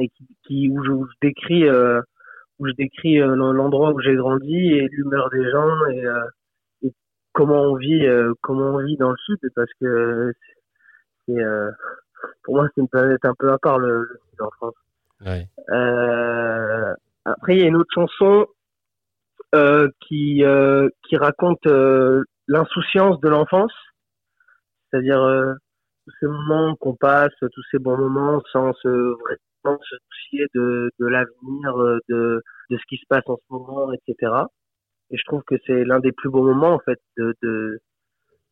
et 0.00 0.08
qui, 0.08 0.26
qui 0.46 0.68
où, 0.68 0.82
je, 0.84 0.90
où 0.90 1.06
je 1.06 1.14
décris 1.20 1.68
euh, 1.68 2.00
où 2.58 2.66
je 2.66 2.72
décris 2.72 3.18
l'endroit 3.18 3.92
où 3.92 4.00
j'ai 4.00 4.14
grandi 4.14 4.54
et 4.54 4.88
l'humeur 4.90 5.28
des 5.30 5.50
gens 5.50 5.86
et, 5.90 6.04
et 6.86 6.92
comment 7.32 7.62
on 7.62 7.76
vit 7.76 8.06
comment 8.40 8.76
on 8.76 8.84
vit 8.84 8.96
dans 8.96 9.10
le 9.10 9.16
sud 9.26 9.38
parce 9.54 9.70
que 9.78 10.32
c'est 11.26 11.42
pour 12.46 12.56
moi 12.56 12.68
c'est 12.74 12.80
une 12.80 12.88
planète 12.88 13.24
un 13.24 13.34
peu 13.38 13.52
à 13.52 13.58
part 13.58 13.78
le, 13.78 13.98
le 13.98 14.20
sud 14.30 14.40
en 14.40 14.50
France. 14.52 14.74
ouais. 15.26 15.46
Euh, 15.70 16.94
après 17.26 17.56
il 17.56 17.60
y 17.60 17.64
a 17.64 17.68
une 17.68 17.76
autre 17.76 17.92
chanson 17.92 18.46
euh, 19.54 19.88
qui 20.00 20.44
euh, 20.44 20.88
qui 21.08 21.16
raconte 21.16 21.66
l'insouciance 22.48 23.20
de 23.20 23.28
l'enfance, 23.28 23.72
c'est-à-dire 24.90 25.20
tous 26.06 26.12
ces 26.20 26.26
moments 26.26 26.74
qu'on 26.76 26.94
passe, 26.94 27.34
tous 27.40 27.64
ces 27.72 27.78
bons 27.78 27.98
moments 27.98 28.40
sans 28.52 28.72
se 28.74 28.88
vraiment 28.88 29.82
se 29.82 29.96
soucier 30.08 30.46
de, 30.54 30.90
de 31.00 31.06
l'avenir, 31.06 32.00
de, 32.08 32.42
de 32.70 32.76
ce 32.78 32.82
qui 32.88 32.96
se 32.96 33.06
passe 33.08 33.24
en 33.26 33.36
ce 33.36 33.42
moment, 33.50 33.92
etc. 33.92 34.32
Et 35.10 35.16
je 35.16 35.24
trouve 35.24 35.42
que 35.44 35.56
c'est 35.66 35.84
l'un 35.84 35.98
des 35.98 36.12
plus 36.12 36.30
beaux 36.30 36.44
moments 36.44 36.74
en 36.74 36.80
fait 36.80 37.00
de, 37.16 37.34
de, 37.42 37.80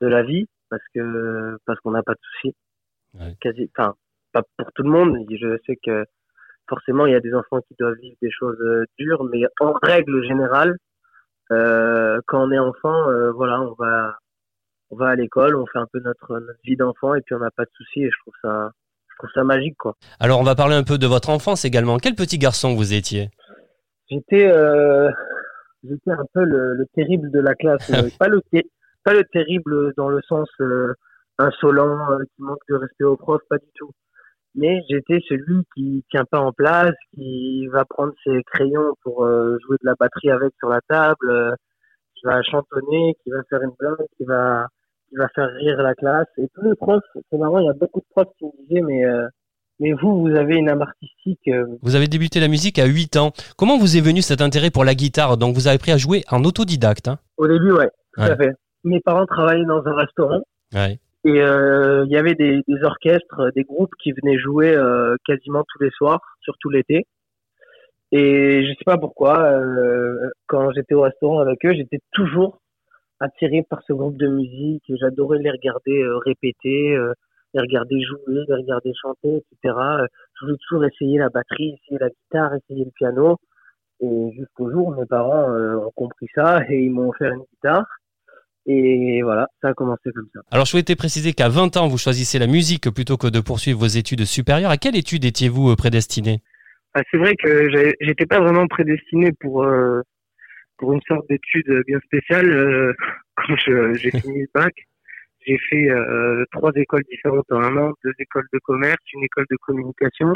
de 0.00 0.06
la 0.06 0.22
vie 0.22 0.46
parce 0.70 0.82
que 0.94 1.56
parce 1.66 1.78
qu'on 1.80 1.92
n'a 1.92 2.02
pas 2.02 2.14
de 2.14 2.20
soucis. 2.22 2.56
Ouais. 3.14 3.36
Quasi, 3.40 3.70
enfin, 3.76 3.94
pas 4.32 4.42
pour 4.56 4.72
tout 4.72 4.82
le 4.82 4.90
monde. 4.90 5.16
Je 5.30 5.58
sais 5.66 5.76
que 5.76 6.04
forcément 6.68 7.06
il 7.06 7.12
y 7.12 7.16
a 7.16 7.20
des 7.20 7.34
enfants 7.34 7.60
qui 7.68 7.74
doivent 7.78 7.98
vivre 8.00 8.16
des 8.20 8.30
choses 8.30 8.60
euh, 8.60 8.84
dures, 8.98 9.24
mais 9.24 9.42
en 9.60 9.72
règle 9.82 10.22
générale, 10.26 10.76
euh, 11.52 12.20
quand 12.26 12.46
on 12.46 12.50
est 12.50 12.58
enfant, 12.58 13.08
euh, 13.10 13.30
voilà, 13.32 13.60
on 13.60 13.74
va 13.74 14.18
on 14.90 14.96
va 14.96 15.08
à 15.08 15.14
l'école, 15.14 15.56
on 15.56 15.66
fait 15.66 15.78
un 15.78 15.86
peu 15.92 16.00
notre, 16.00 16.38
notre 16.38 16.58
vie 16.64 16.76
d'enfant 16.76 17.14
et 17.14 17.20
puis 17.22 17.34
on 17.34 17.38
n'a 17.38 17.50
pas 17.50 17.64
de 17.64 17.70
soucis 17.74 18.02
et 18.02 18.10
je 18.10 18.18
trouve 18.20 18.34
ça 18.42 18.70
je 19.08 19.16
trouve 19.18 19.30
ça 19.34 19.44
magique 19.44 19.76
quoi. 19.78 19.94
Alors, 20.20 20.40
on 20.40 20.44
va 20.44 20.54
parler 20.54 20.74
un 20.74 20.82
peu 20.82 20.98
de 20.98 21.06
votre 21.06 21.30
enfance 21.30 21.64
également. 21.64 21.98
Quel 21.98 22.14
petit 22.14 22.38
garçon 22.38 22.74
vous 22.74 22.94
étiez? 22.94 23.30
J'étais 24.10 24.46
euh, 24.46 25.10
j'étais 25.82 26.10
un 26.10 26.24
peu 26.32 26.44
le, 26.44 26.74
le 26.74 26.86
terrible 26.94 27.30
de 27.30 27.40
la 27.40 27.54
classe, 27.54 27.88
pas 28.18 28.28
le 28.28 28.40
pas 29.04 29.14
le 29.14 29.24
terrible 29.24 29.92
dans 29.96 30.08
le 30.08 30.20
sens 30.22 30.48
insolent 31.38 32.10
euh, 32.12 32.18
qui 32.36 32.42
manque 32.42 32.58
de 32.68 32.74
respect 32.76 33.04
aux 33.04 33.16
profs, 33.16 33.42
pas 33.48 33.58
du 33.58 33.66
tout. 33.74 33.90
Mais 34.56 34.80
j'étais 34.88 35.18
celui 35.28 35.64
qui 35.74 36.04
tient 36.10 36.24
pas 36.24 36.38
en 36.40 36.52
place, 36.52 36.94
qui 37.14 37.66
va 37.68 37.84
prendre 37.84 38.12
ses 38.24 38.42
crayons 38.52 38.94
pour 39.02 39.24
euh, 39.24 39.56
jouer 39.66 39.76
de 39.82 39.86
la 39.86 39.94
batterie 39.98 40.30
avec 40.30 40.52
sur 40.58 40.68
la 40.68 40.80
table, 40.88 41.28
euh, 41.28 41.50
qui 42.14 42.24
va 42.24 42.40
chantonner, 42.42 43.14
qui 43.24 43.30
va 43.30 43.38
faire 43.50 43.62
une 43.62 43.72
blague, 43.78 44.06
qui 44.16 44.24
va 44.24 44.68
qui 45.10 45.16
va 45.16 45.28
faire 45.34 45.48
rire 45.48 45.76
la 45.82 45.94
classe. 45.94 46.26
Et 46.38 46.48
tous 46.54 46.62
les 46.62 46.74
profs, 46.76 47.02
c'est 47.30 47.36
marrant, 47.38 47.58
il 47.58 47.66
y 47.66 47.68
a 47.68 47.72
beaucoup 47.72 48.00
de 48.00 48.06
profs 48.14 48.32
qui 48.38 48.44
me 48.46 48.66
disaient 48.68 48.80
mais 48.80 49.04
euh, 49.04 49.26
mais 49.80 49.92
vous, 49.92 50.20
vous 50.20 50.36
avez 50.36 50.54
une 50.54 50.68
âme 50.68 50.82
artistique, 50.82 51.40
euh, 51.48 51.66
Vous 51.82 51.96
avez 51.96 52.06
débuté 52.06 52.38
la 52.38 52.46
musique 52.46 52.78
à 52.78 52.84
8 52.86 53.16
ans. 53.16 53.32
Comment 53.58 53.76
vous 53.76 53.96
est 53.96 54.00
venu 54.00 54.22
cet 54.22 54.40
intérêt 54.40 54.70
pour 54.70 54.84
la 54.84 54.94
guitare? 54.94 55.36
Donc, 55.36 55.56
vous 55.56 55.66
avez 55.66 55.74
appris 55.74 55.90
à 55.90 55.96
jouer 55.96 56.22
en 56.30 56.44
autodidacte. 56.44 57.08
Hein? 57.08 57.18
Au 57.38 57.48
début, 57.48 57.72
ouais, 57.72 57.90
tout 58.14 58.20
Ouais. 58.22 58.30
à 58.30 58.36
fait. 58.36 58.52
Mes 58.84 59.00
parents 59.00 59.26
travaillaient 59.26 59.64
dans 59.64 59.84
un 59.84 59.94
restaurant 59.96 60.42
ouais. 60.74 61.00
Et 61.24 61.40
euh, 61.40 62.04
il 62.06 62.12
y 62.12 62.16
avait 62.16 62.34
des, 62.34 62.62
des 62.68 62.82
orchestres, 62.82 63.50
des 63.54 63.64
groupes 63.64 63.94
qui 64.02 64.12
venaient 64.12 64.38
jouer 64.38 64.74
euh, 64.74 65.16
quasiment 65.26 65.64
tous 65.68 65.82
les 65.82 65.90
soirs, 65.90 66.20
surtout 66.42 66.68
l'été. 66.68 67.06
Et 68.12 68.64
je 68.64 68.68
sais 68.68 68.84
pas 68.84 68.98
pourquoi, 68.98 69.42
euh, 69.42 70.30
quand 70.46 70.70
j'étais 70.72 70.94
au 70.94 71.00
restaurant 71.02 71.40
avec 71.40 71.64
eux, 71.64 71.72
j'étais 71.74 71.98
toujours 72.12 72.60
attiré 73.20 73.64
par 73.68 73.82
ce 73.86 73.92
groupe 73.92 74.16
de 74.16 74.28
musique. 74.28 74.84
J'adorais 74.88 75.38
les 75.38 75.50
regarder 75.50 76.02
euh, 76.02 76.18
répéter, 76.18 76.94
euh, 76.94 77.12
les 77.54 77.60
regarder 77.60 78.00
jouer, 78.02 78.20
les 78.28 78.54
regarder 78.54 78.92
chanter, 79.00 79.36
etc. 79.38 79.74
Euh, 79.78 80.06
Je 80.38 80.46
voulais 80.46 80.58
toujours 80.68 80.84
essayer 80.84 81.18
la 81.18 81.30
batterie, 81.30 81.78
essayer 81.82 81.98
la 81.98 82.10
guitare, 82.10 82.54
essayer 82.54 82.84
le 82.84 82.90
piano. 82.90 83.38
Et 84.00 84.32
jusqu'au 84.36 84.70
jour 84.70 84.94
mes 84.94 85.06
parents 85.06 85.50
euh, 85.50 85.76
ont 85.76 85.92
compris 85.94 86.26
ça 86.34 86.60
et 86.68 86.84
ils 86.84 86.90
m'ont 86.90 87.08
offert 87.08 87.32
une 87.32 87.44
guitare. 87.54 87.86
Et 88.66 89.20
voilà, 89.22 89.46
ça 89.60 89.68
a 89.68 89.74
commencé 89.74 90.10
comme 90.14 90.28
ça. 90.32 90.40
Alors, 90.50 90.64
je 90.64 90.70
souhaitais 90.70 90.96
préciser 90.96 91.32
qu'à 91.34 91.48
20 91.48 91.76
ans, 91.76 91.86
vous 91.88 91.98
choisissez 91.98 92.38
la 92.38 92.46
musique 92.46 92.88
plutôt 92.90 93.16
que 93.18 93.26
de 93.26 93.40
poursuivre 93.40 93.78
vos 93.80 93.86
études 93.86 94.24
supérieures. 94.24 94.70
À 94.70 94.78
quelle 94.78 94.96
étude 94.96 95.24
étiez-vous 95.24 95.70
euh, 95.70 95.76
prédestiné 95.76 96.40
Ah, 96.94 97.02
c'est 97.10 97.18
vrai 97.18 97.34
que 97.36 97.68
j'étais 98.00 98.26
pas 98.26 98.40
vraiment 98.40 98.66
prédestiné 98.66 99.32
pour 99.40 99.64
euh, 99.64 100.00
pour 100.78 100.92
une 100.94 101.00
sorte 101.06 101.28
d'étude 101.28 101.82
bien 101.86 101.98
spéciale. 102.06 102.50
euh, 102.50 102.92
quand 103.36 103.54
je- 103.66 103.94
j'ai 103.94 104.10
fini 104.20 104.40
le 104.40 104.48
bac, 104.54 104.72
j'ai 105.46 105.58
fait 105.68 105.90
euh, 105.90 106.44
trois 106.52 106.72
écoles 106.76 107.02
différentes 107.10 107.50
en 107.52 107.60
un 107.62 107.76
an, 107.76 107.92
deux 108.02 108.12
écoles 108.18 108.46
de 108.52 108.58
commerce, 108.64 108.96
une 109.12 109.24
école 109.24 109.44
de 109.50 109.56
communication. 109.66 110.32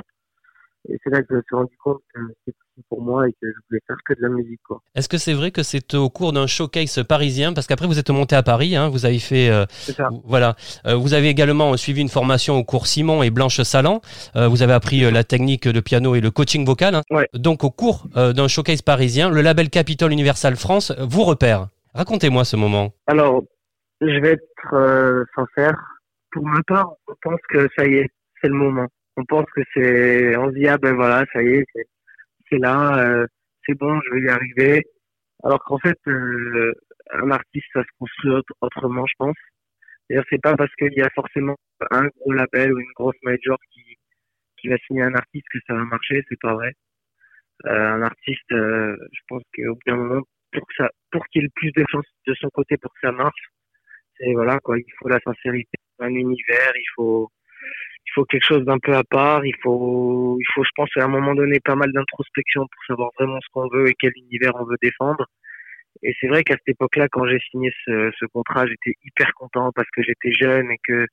Et 0.91 0.99
c'est 1.05 1.11
là 1.11 1.21
que 1.21 1.27
je 1.31 1.35
me 1.37 1.43
suis 1.47 1.55
rendu 1.57 1.77
compte 1.83 2.01
que 2.15 2.21
c'était 2.45 2.57
possible 2.59 2.87
pour 2.89 3.03
moi 3.03 3.29
et 3.29 3.33
que 3.33 3.47
je 3.47 3.59
voulais 3.69 3.81
faire 3.87 3.97
que 4.07 4.15
de 4.15 4.23
la 4.23 4.29
musique. 4.31 4.61
Quoi. 4.67 4.81
Est-ce 4.95 5.09
que 5.09 5.19
c'est 5.19 5.35
vrai 5.35 5.51
que 5.51 5.63
c'est 5.63 5.95
au 5.95 6.09
cours 6.09 6.33
d'un 6.33 6.47
showcase 6.47 7.03
parisien? 7.07 7.53
Parce 7.53 7.67
qu'après, 7.67 7.87
vous 7.87 7.99
êtes 7.99 8.09
monté 8.11 8.35
à 8.37 8.43
Paris, 8.43 8.75
hein, 8.75 8.89
vous 8.89 9.05
avez 9.05 9.19
fait... 9.19 9.51
euh, 9.51 9.67
C'est 9.71 9.93
ça. 9.93 10.09
Voilà. 10.25 10.57
Euh, 10.87 10.95
vous 10.95 11.13
avez 11.13 11.29
également 11.29 11.77
suivi 11.77 12.01
une 12.01 12.09
formation 12.09 12.57
au 12.57 12.65
cours 12.65 12.87
Simon 12.87 13.23
et 13.23 13.31
Blanche 13.31 13.61
Salan. 13.63 14.01
Euh, 14.37 14.49
vous 14.49 14.63
avez 14.63 14.73
appris 14.73 15.05
euh, 15.05 15.11
la 15.11 15.25
technique 15.25 15.69
de 15.69 15.81
piano 15.81 16.15
et 16.15 16.21
le 16.21 16.31
coaching 16.31 16.65
vocal. 16.65 16.95
hein. 16.95 17.03
Ouais. 17.11 17.29
Donc, 17.35 17.65
au 17.65 17.71
cours 17.71 18.07
euh, 18.17 18.33
d'un 18.33 18.49
showcase 18.49 18.81
parisien, 18.83 19.29
le 19.31 19.43
label 19.43 19.69
Capitol 19.71 20.11
Universal 20.13 20.57
France 20.57 20.93
vous 20.99 21.25
repère. 21.25 21.69
Racontez-moi 21.95 22.45
ce 22.45 22.57
moment. 22.57 22.93
Alors, 23.07 23.43
je 24.01 24.19
vais 24.21 24.33
être 24.33 24.75
euh, 24.75 25.25
sincère. 25.35 25.77
Pour 26.31 26.45
ma 26.47 26.61
part, 26.67 26.93
on 27.09 27.15
pense 27.23 27.41
que 27.51 27.69
ça 27.77 27.87
y 27.87 27.95
est, 27.95 28.09
c'est 28.41 28.49
le 28.49 28.55
moment. 28.55 28.87
On 29.19 29.25
pense 29.27 29.47
que 29.55 29.61
c'est, 29.75 30.37
on 30.37 30.49
se 30.51 30.55
dit 30.55 30.69
ah 30.69 30.79
ben 30.79 30.95
voilà, 30.95 31.25
ça 31.33 31.43
y 31.43 31.49
est, 31.49 31.65
c'est, 32.51 32.59
là, 32.59 32.99
euh, 33.09 33.27
c'est 33.67 33.75
bon, 33.79 34.01
je 34.07 34.15
vais 34.15 34.23
y 34.23 34.31
arriver. 34.31 34.85
Alors 35.45 35.63
qu'en 35.65 35.79
fait, 35.81 35.99
euh, 36.09 36.73
un 37.13 37.31
artiste, 37.31 37.67
ça 37.75 37.83
se 37.85 37.89
construit 37.99 38.31
autre- 38.33 38.55
autrement, 38.63 39.07
je 39.07 39.15
pense. 39.19 39.37
C'est-à-dire, 40.09 40.27
c'est 40.31 40.43
pas 40.43 40.57
parce 40.57 40.75
qu'il 40.77 40.95
y 40.95 41.03
a 41.03 41.11
forcément 41.15 41.57
un 41.93 42.09
gros 42.09 42.33
label 42.33 42.73
ou 42.75 42.81
une 42.81 42.93
grosse 42.97 43.17
major 43.25 43.59
qui 43.73 43.97
qui 44.59 44.69
va 44.69 44.77
signer 44.87 45.03
un 45.03 45.15
artiste 45.15 45.47
que 45.53 45.59
ça 45.67 45.75
va 45.75 45.85
marcher, 45.85 46.25
c'est 46.29 46.41
pas 46.41 46.55
vrai. 46.55 46.73
Euh, 47.67 47.71
un 47.97 48.03
artiste, 48.03 48.51
je 48.51 49.21
pense 49.29 49.43
qu'au 49.55 49.75
bout 49.75 49.81
d'un 49.87 49.97
moment, 49.97 50.23
pour 50.53 50.67
que 50.67 50.75
ça, 50.77 50.91
pour 51.13 51.27
qu'il 51.29 51.45
ait 51.45 51.49
plus 51.57 51.73
de 51.73 51.85
chance 51.91 52.07
de 52.27 52.35
son 52.35 52.49
côté 52.51 52.77
pour 52.79 52.93
que 52.95 53.01
ça 53.03 53.13
marche, 53.13 53.51
c'est 54.19 54.33
voilà 54.35 54.59
quoi, 54.61 54.79
il 54.79 54.85
faut 54.99 55.09
la 55.09 55.21
sincérité, 55.21 55.79
un 56.01 56.09
univers, 56.11 56.73
il 56.77 56.87
faut, 56.97 57.31
il 58.09 58.13
faut 58.15 58.25
quelque 58.25 58.47
chose 58.47 58.65
d'un 58.65 58.79
peu 58.79 58.95
à 58.95 59.05
part, 59.05 59.45
il 59.45 59.55
faut, 59.63 60.39
il 60.41 60.47
faut, 60.55 60.65
je 60.65 60.71
pense, 60.75 60.89
à 60.97 61.05
un 61.05 61.09
moment 61.09 61.35
donné, 61.35 61.61
pas 61.61 61.75
mal 61.75 61.93
d'introspection 61.93 62.63
pour 62.63 62.85
savoir 62.87 63.11
vraiment 63.19 63.39
ce 63.41 63.49
qu'on 63.53 63.69
veut 63.69 63.89
et 63.89 63.95
quel 63.99 64.13
univers 64.17 64.53
on 64.55 64.65
veut 64.65 64.79
défendre. 64.81 65.27
Et 66.03 66.15
c'est 66.21 66.29
vrai 66.29 66.43
qu'à 66.43 66.55
cette 66.55 66.69
époque-là, 66.69 67.09
quand 67.11 67.27
j'ai 67.27 67.41
signé 67.51 67.71
ce, 67.85 68.11
ce 68.19 68.25
contrat, 68.27 68.67
j'étais 68.67 68.95
hyper 69.05 69.33
content 69.35 69.73
parce 69.75 69.89
que 69.95 70.03
j'étais 70.03 70.33
jeune 70.33 70.71
et 70.71 70.79
que 70.87 71.07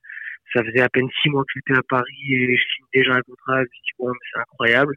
ça 0.54 0.64
faisait 0.64 0.82
à 0.82 0.90
peine 0.90 1.10
six 1.22 1.30
mois 1.30 1.44
que 1.44 1.54
j'étais 1.56 1.78
à 1.78 1.84
Paris 1.90 2.28
et 2.30 2.56
je 2.56 2.64
signe 2.76 2.86
déjà 2.94 3.14
un 3.16 3.22
contrat. 3.22 3.58
Je 3.58 3.64
me 3.64 3.66
dis 3.66 3.92
bon, 4.00 4.12
c'est 4.32 4.40
incroyable. 4.40 4.96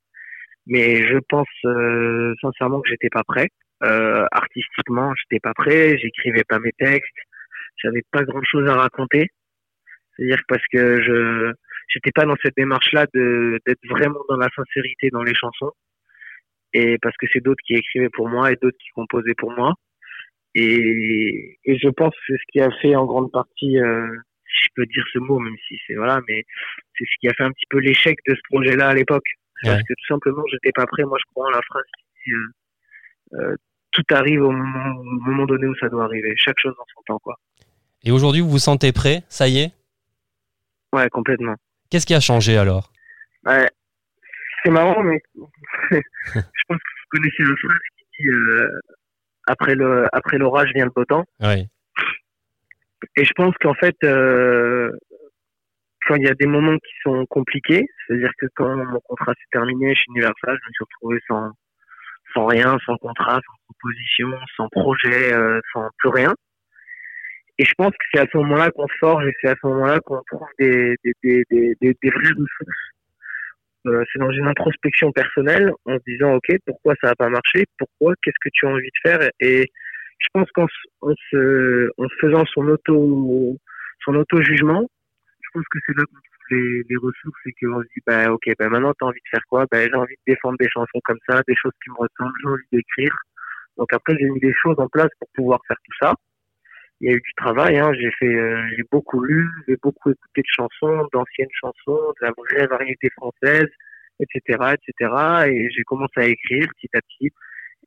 Mais 0.66 1.08
je 1.08 1.18
pense 1.28 1.48
euh, 1.64 2.34
sincèrement 2.42 2.80
que 2.80 2.90
j'étais 2.90 3.08
pas 3.10 3.24
prêt. 3.24 3.48
Euh, 3.82 4.26
artistiquement, 4.30 5.12
j'étais 5.16 5.40
pas 5.40 5.54
prêt. 5.54 5.96
J'écrivais 5.98 6.44
pas 6.46 6.58
mes 6.58 6.72
textes. 6.78 7.10
J'avais 7.82 8.02
pas 8.12 8.22
grand-chose 8.22 8.68
à 8.68 8.74
raconter. 8.74 9.30
C'est-à-dire 10.14 10.42
parce 10.48 10.64
que 10.70 11.02
je 11.02 11.54
j'étais 11.88 12.12
pas 12.12 12.24
dans 12.24 12.36
cette 12.42 12.56
démarche-là 12.56 13.06
de 13.14 13.58
d'être 13.66 13.84
vraiment 13.88 14.20
dans 14.28 14.36
la 14.36 14.48
sincérité 14.54 15.10
dans 15.10 15.22
les 15.22 15.34
chansons. 15.34 15.72
Et 16.74 16.98
parce 16.98 17.16
que 17.16 17.26
c'est 17.32 17.40
d'autres 17.40 17.62
qui 17.66 17.74
écrivaient 17.74 18.10
pour 18.10 18.28
moi 18.28 18.52
et 18.52 18.56
d'autres 18.56 18.76
qui 18.78 18.90
composaient 18.94 19.34
pour 19.36 19.52
moi. 19.52 19.74
Et, 20.54 21.58
et 21.64 21.78
je 21.78 21.88
pense 21.88 22.14
que 22.14 22.20
c'est 22.26 22.34
ce 22.38 22.52
qui 22.52 22.60
a 22.60 22.70
fait 22.82 22.94
en 22.96 23.06
grande 23.06 23.30
partie, 23.30 23.78
euh, 23.78 24.06
si 24.46 24.64
je 24.64 24.68
peux 24.74 24.86
dire 24.86 25.04
ce 25.12 25.18
mot, 25.18 25.38
même 25.38 25.56
si 25.66 25.78
c'est 25.86 25.94
voilà, 25.94 26.20
mais 26.28 26.44
c'est 26.96 27.04
ce 27.04 27.14
qui 27.20 27.28
a 27.28 27.34
fait 27.34 27.44
un 27.44 27.52
petit 27.52 27.66
peu 27.70 27.78
l'échec 27.78 28.18
de 28.26 28.34
ce 28.34 28.40
projet-là 28.50 28.88
à 28.88 28.94
l'époque. 28.94 29.26
Parce 29.62 29.76
Ouais. 29.76 29.82
que 29.82 29.92
tout 29.94 30.06
simplement, 30.06 30.42
j'étais 30.52 30.72
pas 30.72 30.86
prêt. 30.86 31.04
Moi, 31.04 31.18
je 31.20 31.24
crois 31.32 31.46
en 31.48 31.50
la 31.50 31.62
phrase 31.62 31.84
qui 32.22 32.30
euh, 32.32 32.46
euh, 33.40 33.56
tout 33.92 34.04
arrive 34.10 34.42
au 34.42 34.50
moment, 34.52 35.00
au 35.00 35.02
moment 35.04 35.46
donné 35.46 35.66
où 35.66 35.74
ça 35.76 35.88
doit 35.88 36.04
arriver. 36.04 36.34
Chaque 36.36 36.58
chose 36.60 36.74
en 36.78 36.84
son 36.94 37.02
temps, 37.06 37.18
quoi. 37.18 37.36
Et 38.04 38.10
aujourd'hui, 38.12 38.40
vous 38.40 38.50
vous 38.50 38.58
sentez 38.58 38.92
prêt? 38.92 39.22
Ça 39.28 39.48
y 39.48 39.58
est? 39.58 39.72
Ouais, 40.92 41.08
complètement. 41.08 41.56
Qu'est-ce 41.90 42.06
qui 42.06 42.14
a 42.14 42.20
changé 42.20 42.56
alors? 42.56 42.92
Ouais. 43.44 43.68
C'est 44.62 44.70
marrant, 44.70 45.02
mais 45.02 45.20
je 45.90 46.00
pense 46.68 46.78
que 46.78 46.92
vous 47.00 47.08
connaissez 47.10 47.42
la 47.42 47.56
phrase 47.56 47.78
qui 47.96 48.04
dit 48.18 48.28
euh, 48.28 48.80
après 49.46 49.74
le 49.74 50.06
après 50.12 50.38
l'orage 50.38 50.70
vient 50.74 50.84
le 50.84 50.90
beau 50.90 51.04
temps. 51.04 51.24
Oui. 51.40 51.68
Et 53.16 53.24
je 53.24 53.32
pense 53.34 53.54
qu'en 53.60 53.74
fait, 53.74 53.96
euh, 54.04 54.90
quand 56.06 56.16
il 56.16 56.24
y 56.24 56.28
a 56.28 56.34
des 56.34 56.46
moments 56.46 56.76
qui 56.76 56.92
sont 57.02 57.24
compliqués, 57.26 57.86
c'est-à-dire 58.06 58.32
que 58.38 58.46
quand 58.56 58.74
mon 58.76 59.00
contrat 59.00 59.32
s'est 59.34 59.50
terminé 59.52 59.94
chez 59.94 60.04
Universal, 60.08 60.34
je 60.44 60.68
me 60.68 60.72
suis 60.72 60.84
retrouvé 60.84 61.18
sans 61.28 61.52
sans 62.34 62.46
rien, 62.46 62.76
sans 62.84 62.96
contrat, 62.96 63.36
sans 63.36 63.74
proposition, 63.74 64.28
sans 64.56 64.68
projet, 64.68 65.32
euh, 65.32 65.60
sans 65.72 65.88
plus 65.98 66.10
rien. 66.10 66.34
Et 67.58 67.64
je 67.64 67.72
pense 67.76 67.90
que 67.90 68.06
c'est 68.12 68.20
à 68.20 68.26
ce 68.32 68.36
moment-là 68.38 68.70
qu'on 68.70 68.86
forge 69.00 69.26
et 69.26 69.32
c'est 69.40 69.48
à 69.48 69.54
ce 69.60 69.66
moment-là 69.66 69.98
qu'on 70.00 70.22
trouve 70.30 70.46
des, 70.60 70.94
des, 71.02 71.12
des, 71.22 71.44
des, 71.50 71.74
des, 71.80 72.10
vraies 72.10 72.30
ressources. 72.30 72.84
Euh, 73.86 74.04
c'est 74.12 74.20
dans 74.20 74.30
une 74.30 74.46
introspection 74.46 75.10
personnelle 75.10 75.72
en 75.84 75.98
se 75.98 76.02
disant 76.06 76.34
ok 76.34 76.56
pourquoi 76.66 76.94
ça 77.00 77.08
n'a 77.08 77.14
pas 77.16 77.28
marché? 77.28 77.64
Pourquoi? 77.78 78.14
Qu'est-ce 78.22 78.38
que 78.40 78.50
tu 78.52 78.66
as 78.66 78.70
envie 78.70 78.86
de 78.86 79.10
faire? 79.10 79.30
Et 79.40 79.72
je 80.18 80.26
pense 80.32 80.48
qu'en 80.52 80.66
en 81.00 81.14
se, 81.30 81.90
en 81.98 82.06
faisant 82.20 82.44
son 82.46 82.68
auto 82.68 83.56
son 84.04 84.14
auto 84.14 84.40
jugement 84.42 84.88
je 85.42 85.48
pense 85.54 85.64
que 85.70 85.78
c'est 85.86 85.96
là 85.96 86.04
qu'on 86.04 86.14
trouve 86.14 86.58
les, 86.58 86.82
les 86.88 86.96
ressources 86.96 87.40
et 87.46 87.52
qu'on 87.60 87.82
se 87.82 87.88
dit 87.94 88.02
bah 88.06 88.30
ok 88.32 88.52
bah 88.58 88.68
maintenant 88.68 88.92
t'as 88.98 89.06
envie 89.06 89.20
de 89.20 89.30
faire 89.30 89.44
quoi? 89.48 89.66
Bah 89.70 89.84
j'ai 89.84 89.94
envie 89.94 90.14
de 90.14 90.32
défendre 90.32 90.58
des 90.58 90.68
chansons 90.68 91.00
comme 91.04 91.18
ça 91.28 91.40
des 91.48 91.56
choses 91.56 91.72
qui 91.82 91.90
me 91.90 91.96
ressemblent 91.96 92.38
j'ai 92.42 92.48
envie 92.48 92.68
d'écrire. 92.72 93.16
Donc 93.76 93.92
après 93.92 94.16
j'ai 94.18 94.28
mis 94.28 94.40
des 94.40 94.54
choses 94.54 94.78
en 94.78 94.88
place 94.88 95.10
pour 95.18 95.28
pouvoir 95.34 95.60
faire 95.66 95.78
tout 95.84 95.96
ça 96.00 96.14
il 97.00 97.08
y 97.08 97.12
a 97.12 97.16
eu 97.16 97.20
du 97.20 97.34
travail. 97.36 97.78
Hein. 97.78 97.92
J'ai 97.94 98.10
fait, 98.18 98.34
euh, 98.34 98.62
j'ai 98.76 98.84
beaucoup 98.90 99.20
lu, 99.20 99.48
j'ai 99.66 99.76
beaucoup 99.82 100.10
écouté 100.10 100.42
de 100.42 100.46
chansons, 100.46 101.08
d'anciennes 101.12 101.48
chansons, 101.52 102.12
de 102.20 102.26
la 102.26 102.32
vraie 102.36 102.66
variété 102.66 103.08
française, 103.10 103.68
etc., 104.20 104.74
etc. 104.74 105.12
Et 105.48 105.68
j'ai 105.70 105.84
commencé 105.84 106.14
à 106.16 106.26
écrire 106.26 106.66
petit 106.76 106.90
à 106.94 107.00
petit. 107.00 107.32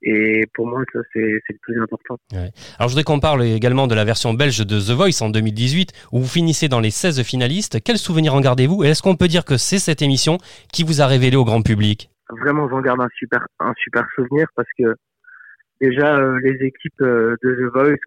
Et 0.04 0.47
pour 0.56 0.65
moi, 0.65 0.82
ça, 0.91 1.00
c'est, 1.13 1.19
le 1.19 1.58
plus 1.62 1.80
important. 1.80 2.17
Ouais. 2.32 2.50
Alors, 2.80 2.88
je 2.88 2.93
voudrais 2.93 3.04
qu'on 3.04 3.19
parle 3.19 3.43
également 3.43 3.86
de 3.86 3.93
la 3.93 4.04
version 4.04 4.34
belge 4.34 4.65
de 4.65 4.80
The 4.80 4.95
Voice 4.95 5.21
en 5.21 5.30
2018, 5.30 5.91
où 6.12 6.19
vous 6.19 6.28
finissez 6.28 6.67
dans 6.67 6.80
les 6.80 6.89
16 6.89 7.21
finalistes. 7.21 7.84
Quels 7.84 8.00
souvenirs 8.00 8.34
en 8.34 8.41
gardez-vous? 8.41 8.84
Et 8.84 8.88
est-ce 8.88 9.04
qu'on 9.04 9.15
peut 9.15 9.28
dire 9.28 9.45
que 9.45 9.58
c'est 9.58 9.78
cette 9.78 10.02
émission 10.02 10.38
qui 10.74 10.84
vous 10.84 11.02
a 11.02 11.08
révélé 11.08 11.36
au 11.36 11.45
grand 11.45 11.62
public? 11.62 12.10
Vraiment, 12.30 12.67
j'en 12.69 12.82
garde 12.82 13.02
un 13.02 13.10
super, 13.15 13.45
un 13.60 13.74
super 13.78 14.06
souvenir 14.15 14.47
parce 14.56 14.69
que 14.80 14.95
déjà, 15.82 16.17
euh, 16.17 16.39
les 16.41 16.65
équipes 16.65 17.02
euh, 17.02 17.36
de 17.43 17.54
The 17.54 17.74
Voice, 17.74 18.00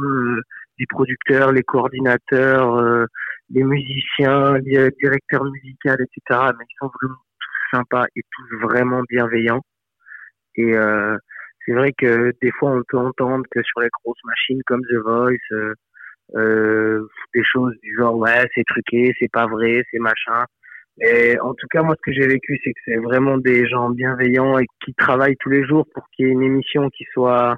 euh, 0.00 0.40
les 0.78 0.86
producteurs, 0.86 1.52
les 1.52 1.62
coordinateurs, 1.62 2.76
euh, 2.76 3.06
les 3.50 3.62
musiciens, 3.62 4.58
les 4.58 4.90
directeurs 5.00 5.44
musicaux, 5.44 5.90
etc. 5.90 6.52
Mais 6.58 6.64
ils 6.68 6.76
sont 6.78 6.90
vraiment 7.00 7.20
tous 7.38 7.76
sympas 7.76 8.06
et 8.16 8.22
tous 8.30 8.56
vraiment 8.66 9.02
bienveillants. 9.08 9.62
Et 10.56 10.74
euh, 10.74 11.16
c'est 11.64 11.72
vrai 11.72 11.92
que 11.96 12.32
des 12.42 12.50
fois, 12.52 12.70
on 12.72 12.82
peut 12.88 12.98
entendre 12.98 13.44
que 13.50 13.62
sur 13.62 13.80
les 13.80 13.88
grosses 14.02 14.24
machines 14.24 14.60
comme 14.66 14.82
The 14.82 14.96
Voice, 15.04 15.36
euh, 15.52 15.74
euh, 16.34 17.06
des 17.34 17.44
choses 17.44 17.74
du 17.82 17.94
genre 17.96 18.16
ouais, 18.16 18.46
c'est 18.54 18.64
truqué, 18.64 19.12
c'est 19.18 19.30
pas 19.30 19.46
vrai, 19.46 19.82
c'est 19.90 19.98
machin. 19.98 20.44
Et 21.00 21.38
en 21.40 21.54
tout 21.54 21.66
cas, 21.70 21.82
moi, 21.82 21.94
ce 21.96 22.10
que 22.10 22.12
j'ai 22.12 22.26
vécu, 22.26 22.58
c'est 22.62 22.72
que 22.72 22.80
c'est 22.84 22.96
vraiment 22.96 23.38
des 23.38 23.66
gens 23.66 23.90
bienveillants 23.90 24.58
et 24.58 24.66
qui 24.84 24.92
travaillent 24.94 25.36
tous 25.40 25.48
les 25.48 25.64
jours 25.64 25.86
pour 25.94 26.06
qu'il 26.10 26.26
y 26.26 26.28
ait 26.28 26.32
une 26.32 26.42
émission 26.42 26.90
qui 26.90 27.04
soit 27.12 27.56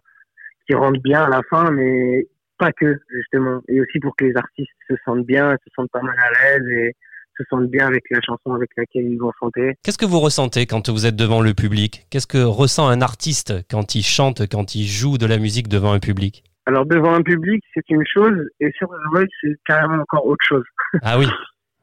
qui 0.66 0.74
rentre 0.74 1.00
bien 1.02 1.24
à 1.24 1.28
la 1.28 1.42
fin, 1.50 1.70
mais 1.70 2.26
pas 2.58 2.72
que 2.72 2.98
justement, 3.10 3.60
et 3.68 3.80
aussi 3.80 3.98
pour 4.00 4.14
que 4.16 4.24
les 4.24 4.36
artistes 4.36 4.70
se 4.88 4.94
sentent 5.04 5.26
bien, 5.26 5.50
se 5.52 5.70
sentent 5.74 5.90
pas 5.90 6.02
mal 6.02 6.16
à 6.18 6.30
l'aise 6.58 6.68
et 6.68 6.94
se 7.36 7.42
sentent 7.50 7.68
bien 7.70 7.86
avec 7.88 8.04
la 8.10 8.20
chanson 8.20 8.54
avec 8.54 8.70
laquelle 8.76 9.06
ils 9.06 9.18
vont 9.18 9.32
chanter. 9.40 9.74
Qu'est-ce 9.82 9.98
que 9.98 10.06
vous 10.06 10.20
ressentez 10.20 10.66
quand 10.66 10.88
vous 10.88 11.04
êtes 11.06 11.16
devant 11.16 11.40
le 11.42 11.52
public? 11.52 12.06
Qu'est-ce 12.10 12.28
que 12.28 12.38
ressent 12.42 12.88
un 12.88 13.02
artiste 13.02 13.52
quand 13.68 13.94
il 13.96 14.02
chante, 14.04 14.42
quand 14.48 14.74
il 14.76 14.86
joue 14.86 15.18
de 15.18 15.26
la 15.26 15.38
musique 15.38 15.68
devant 15.68 15.92
un 15.92 15.98
public? 15.98 16.44
Alors 16.66 16.86
devant 16.86 17.12
un 17.12 17.22
public, 17.22 17.62
c'est 17.74 17.88
une 17.90 18.04
chose, 18.06 18.48
et 18.60 18.70
sur 18.78 18.88
The 18.88 19.12
Voice, 19.12 19.26
c'est 19.42 19.54
carrément 19.66 20.00
encore 20.02 20.24
autre 20.26 20.44
chose. 20.48 20.64
Ah 21.02 21.18
oui. 21.18 21.26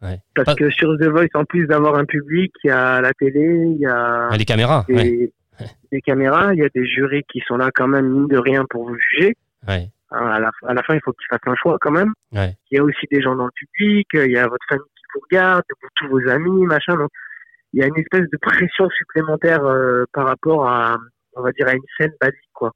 Ouais. 0.03 0.17
Parce 0.33 0.47
Pas- 0.47 0.55
que 0.55 0.71
sur 0.71 0.97
The 0.97 1.05
Voice, 1.09 1.27
en 1.35 1.45
plus 1.45 1.67
d'avoir 1.67 1.93
un 1.93 2.05
public, 2.05 2.51
il 2.63 2.69
y 2.69 2.71
a 2.71 3.01
la 3.01 3.13
télé, 3.13 3.39
il 3.75 3.81
y 3.81 3.85
a 3.85 4.29
les 4.35 4.45
caméras. 4.45 4.83
Ouais. 4.89 5.31
Des 5.91 6.01
caméras, 6.01 6.53
il 6.53 6.59
y 6.59 6.63
a 6.63 6.69
des 6.69 6.85
jurys 6.85 7.23
qui 7.31 7.41
sont 7.41 7.57
là 7.57 7.69
quand 7.73 7.87
même, 7.87 8.07
mine 8.07 8.27
de 8.27 8.37
rien, 8.37 8.65
pour 8.69 8.87
vous 8.87 8.97
juger. 8.97 9.35
Ouais. 9.67 9.89
Hein, 10.11 10.25
à, 10.27 10.39
la, 10.39 10.51
à 10.67 10.73
la 10.73 10.83
fin, 10.83 10.95
il 10.95 11.01
faut 11.03 11.13
qu'ils 11.13 11.27
fassent 11.29 11.39
un 11.45 11.55
choix 11.55 11.77
quand 11.79 11.91
même. 11.91 12.13
Ouais. 12.31 12.55
Il 12.69 12.77
y 12.77 12.79
a 12.79 12.83
aussi 12.83 13.05
des 13.11 13.21
gens 13.21 13.35
dans 13.35 13.45
le 13.45 13.51
public, 13.51 14.07
euh, 14.15 14.25
il 14.25 14.31
y 14.31 14.37
a 14.37 14.47
votre 14.47 14.65
famille 14.67 14.83
qui 14.95 15.03
vous 15.13 15.21
regarde, 15.29 15.63
tous 15.95 16.07
vos 16.07 16.27
amis, 16.29 16.65
machin. 16.65 16.95
Donc, 16.95 17.09
il 17.73 17.79
y 17.79 17.83
a 17.83 17.87
une 17.87 17.97
espèce 17.97 18.29
de 18.29 18.37
pression 18.37 18.89
supplémentaire 18.89 19.63
euh, 19.63 20.05
par 20.13 20.25
rapport 20.27 20.67
à, 20.67 20.97
on 21.35 21.41
va 21.41 21.51
dire, 21.51 21.67
à 21.67 21.73
une 21.73 21.83
scène 21.97 22.13
basique, 22.19 22.51
quoi. 22.53 22.71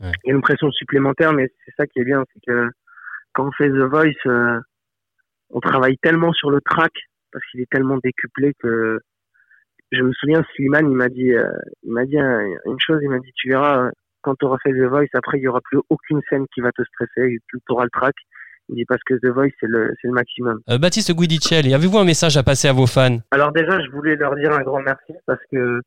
Ouais. 0.00 0.12
Il 0.24 0.28
y 0.28 0.32
a 0.32 0.34
une 0.34 0.42
pression 0.42 0.70
supplémentaire, 0.70 1.32
mais 1.32 1.48
c'est 1.64 1.74
ça 1.76 1.86
qui 1.86 2.00
est 2.00 2.04
bien, 2.04 2.24
c'est 2.32 2.40
que 2.46 2.70
quand 3.32 3.46
on 3.48 3.52
fait 3.52 3.68
The 3.68 3.90
Voice, 3.90 4.12
euh, 4.26 4.60
on 5.50 5.60
travaille 5.60 5.98
tellement 5.98 6.32
sur 6.32 6.50
le 6.50 6.60
track 6.60 6.92
parce 7.32 7.44
qu'il 7.50 7.60
est 7.60 7.70
tellement 7.70 7.98
décuplé 8.02 8.54
que 8.60 9.00
je 9.92 10.02
me 10.02 10.12
souviens, 10.12 10.42
Slimane, 10.54 10.88
il 10.90 10.96
m'a 10.96 11.08
dit, 11.08 11.32
euh, 11.32 11.50
il 11.82 11.92
m'a 11.92 12.04
dit 12.04 12.18
un- 12.18 12.40
une 12.66 12.78
chose, 12.78 13.00
il 13.02 13.08
m'a 13.10 13.18
dit, 13.18 13.30
tu 13.34 13.48
verras, 13.48 13.90
quand 14.22 14.34
tu 14.36 14.44
auras 14.44 14.58
fait 14.62 14.72
The 14.72 14.88
Voice, 14.88 15.06
après, 15.14 15.38
il 15.38 15.42
y 15.42 15.48
aura 15.48 15.60
plus 15.62 15.78
aucune 15.88 16.20
scène 16.28 16.46
qui 16.54 16.60
va 16.60 16.70
te 16.72 16.82
stresser, 16.84 17.38
tu 17.48 17.58
auras 17.70 17.84
le 17.84 17.90
track. 17.90 18.14
Il 18.68 18.76
dit 18.76 18.84
parce 18.84 19.02
que 19.04 19.14
The 19.14 19.26
Voice, 19.34 19.50
c'est 19.58 19.66
le, 19.68 19.92
c'est 20.00 20.06
le 20.06 20.14
maximum. 20.14 20.60
Euh, 20.70 20.78
Baptiste 20.78 21.12
Guidicelli, 21.12 21.74
avez-vous 21.74 21.98
un 21.98 22.04
message 22.04 22.36
à 22.36 22.44
passer 22.44 22.68
à 22.68 22.72
vos 22.72 22.86
fans? 22.86 23.18
Alors 23.32 23.50
déjà, 23.52 23.80
je 23.80 23.90
voulais 23.90 24.14
leur 24.14 24.36
dire 24.36 24.52
un 24.52 24.62
grand 24.62 24.80
merci 24.80 25.12
parce 25.26 25.40
que 25.50 25.80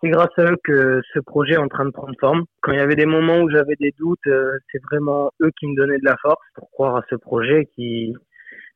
c'est 0.00 0.10
grâce 0.10 0.30
à 0.38 0.44
eux 0.52 0.56
que 0.62 1.00
ce 1.12 1.18
projet 1.18 1.54
est 1.54 1.58
en 1.58 1.66
train 1.66 1.84
de 1.86 1.90
prendre 1.90 2.14
forme. 2.20 2.44
Quand 2.62 2.70
il 2.72 2.78
y 2.78 2.82
avait 2.82 2.94
des 2.94 3.04
moments 3.06 3.40
où 3.40 3.50
j'avais 3.50 3.74
des 3.80 3.92
doutes, 3.98 4.18
euh, 4.28 4.52
c'est 4.70 4.80
vraiment 4.92 5.32
eux 5.42 5.50
qui 5.58 5.66
me 5.66 5.74
donnaient 5.76 5.98
de 5.98 6.04
la 6.04 6.16
force 6.18 6.40
pour 6.54 6.70
croire 6.70 6.96
à 6.96 7.02
ce 7.10 7.16
projet 7.16 7.66
qui 7.74 8.14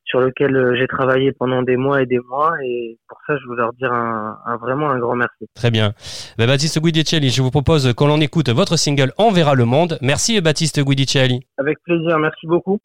sur 0.05 0.21
lequel 0.21 0.55
euh, 0.57 0.77
j'ai 0.79 0.87
travaillé 0.87 1.33
pendant 1.33 1.63
des 1.63 1.77
mois 1.77 2.03
et 2.03 2.07
des 2.07 2.19
mois. 2.29 2.53
Et 2.65 2.99
pour 3.09 3.19
ça, 3.27 3.35
je 3.37 3.49
veux 3.49 3.57
leur 3.57 3.73
dire 3.75 3.93
un, 3.93 4.39
un- 4.47 4.57
vraiment 4.57 4.91
un 4.91 4.99
grand 4.99 5.17
merci. 5.17 5.47
Très 5.55 5.71
bien. 5.71 5.93
Ben, 6.39 6.47
Baptiste 6.47 6.81
Guidicelli, 6.81 7.31
je 7.31 7.43
vous 7.43 7.51
propose 7.51 7.93
qu'on 7.95 8.11
en 8.11 8.21
écoute 8.21 8.49
votre 8.51 8.77
single 8.77 9.13
On 9.19 9.31
verra 9.33 9.55
le 9.55 9.65
monde. 9.65 9.99
Merci 10.03 10.41
Baptiste 10.41 10.81
Guidicelli. 10.85 11.41
Avec 11.59 11.79
plaisir, 11.83 12.19
merci 12.19 12.47
beaucoup. 12.47 12.79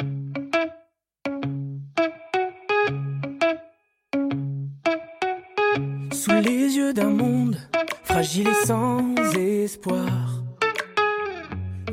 Sous 6.12 6.32
les 6.32 6.75
yeux 6.75 6.93
d'un 6.93 7.10
monde 7.10 7.55
fragile 8.03 8.47
et 8.47 8.65
sans 8.65 9.15
espoir, 9.38 10.08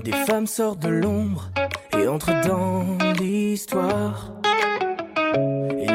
des 0.05 0.13
femmes 0.13 0.47
sortent 0.47 0.81
de 0.83 0.89
l'ombre 0.89 1.51
et 1.99 2.09
entrent 2.09 2.33
dans 2.47 2.99
l'histoire. 3.21 4.33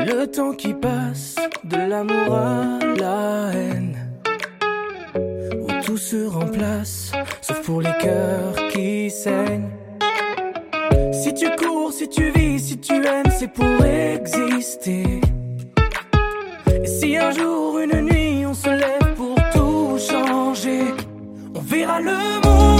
Le 0.05 0.25
temps 0.25 0.53
qui 0.53 0.73
passe, 0.73 1.35
de 1.63 1.77
l'amour 1.77 2.35
à 2.35 2.79
la 2.99 3.51
haine, 3.53 3.97
où 5.61 5.67
tout 5.83 5.97
se 5.97 6.25
remplace, 6.27 7.11
sauf 7.41 7.61
pour 7.61 7.81
les 7.81 7.93
cœurs 7.99 8.55
qui 8.71 9.11
saignent. 9.11 9.69
Si 11.11 11.33
tu 11.33 11.47
cours, 11.55 11.93
si 11.93 12.09
tu 12.09 12.31
vis, 12.31 12.59
si 12.59 12.79
tu 12.79 12.93
aimes, 12.93 13.31
c'est 13.37 13.51
pour 13.51 13.85
exister. 13.85 15.21
Et 16.83 16.87
si 16.87 17.17
un 17.17 17.31
jour, 17.31 17.79
une 17.79 18.01
nuit, 18.01 18.45
on 18.45 18.53
se 18.53 18.69
lève 18.69 19.13
pour 19.15 19.35
tout 19.53 19.97
changer, 19.99 20.81
on 21.53 21.61
verra 21.61 22.01
le 22.01 22.17
monde, 22.43 22.70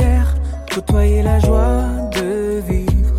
misère 0.00 0.34
côtoyer 0.74 1.22
la 1.22 1.38
joie 1.40 1.84
de 2.16 2.60
vivre. 2.60 3.14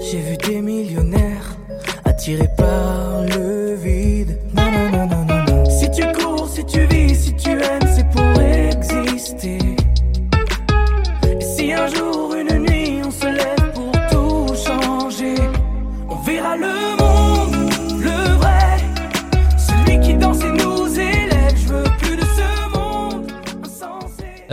J'ai 0.00 0.18
vu 0.18 0.36
des 0.36 0.60
millionnaires 0.60 1.56
attirés 2.04 2.50
par 2.56 3.22
le 3.22 3.74
vide. 3.74 4.38
Non, 4.54 4.70
non, 4.70 5.06
non, 5.06 5.24
non, 5.24 5.44
non. 5.44 5.64
Si 5.70 5.90
tu 5.90 6.02
cours, 6.12 6.48
si 6.48 6.64
tu 6.64 6.80
vis, 6.86 7.14
si 7.14 7.34
tu 7.34 7.50
aimes, 7.50 7.88
c'est 7.94 8.08
pour 8.10 8.40
exister. 8.40 9.58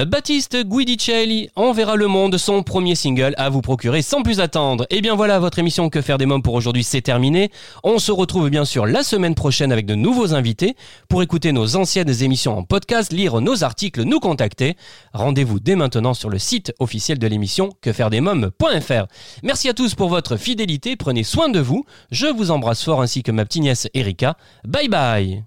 Baptiste 0.06 0.64
Guidicelli 0.64 1.50
enverra 1.56 1.96
le 1.96 2.06
monde 2.06 2.38
son 2.38 2.62
premier 2.62 2.94
single 2.94 3.34
à 3.38 3.50
vous 3.50 3.62
procurer 3.62 4.04
sans 4.04 4.22
plus 4.22 4.40
attendre. 4.40 4.86
Et 4.92 5.02
bien 5.02 5.16
voilà, 5.16 5.40
votre 5.40 5.58
émission 5.58 5.90
Que 5.90 6.02
faire 6.02 6.20
des 6.20 6.28
mômes 6.28 6.44
pour 6.44 6.54
aujourd'hui 6.54 6.84
c'est 6.84 7.02
terminé. 7.02 7.50
On 7.84 7.98
se 7.98 8.12
retrouve 8.12 8.52
bien 8.52 8.64
sûr 8.64 8.86
la 8.86 9.02
semaine 9.02 9.34
prochaine 9.34 9.72
avec 9.72 9.88
de 9.88 9.96
nouveaux 9.96 10.36
invités 10.36 10.76
pour 11.10 11.24
écouter 11.24 11.52
nos 11.52 11.76
anciennes 11.76 12.22
émissions 12.22 12.58
en 12.58 12.64
podcast, 12.64 13.12
lire 13.12 13.42
nos 13.42 13.64
articles, 13.64 14.04
nous 14.04 14.20
contacter. 14.20 14.78
Rendez-vous 15.14 15.60
dès 15.60 15.76
maintenant 15.76 16.14
sur 16.14 16.30
le 16.30 16.38
site 16.38 16.74
officiel 16.80 17.18
de 17.18 17.26
l'émission 17.28 17.70
quefairedesmômes.fr. 17.82 19.08
Merci 19.42 19.70
à 19.70 19.74
tous 19.74 19.96
pour 19.96 20.10
votre 20.10 20.38
fidélité, 20.38 20.96
prenez 20.96 21.24
soin 21.24 21.50
de 21.50 21.60
vous. 21.60 21.86
Je 22.12 22.28
vous 22.28 22.52
embrasse 22.52 22.84
fort 22.84 23.02
ainsi 23.02 23.24
que 23.24 23.32
ma 23.32 23.46
petite 23.46 23.64
nièce 23.64 23.88
Erika. 23.96 24.38
Bye 24.64 24.90
bye 24.90 25.44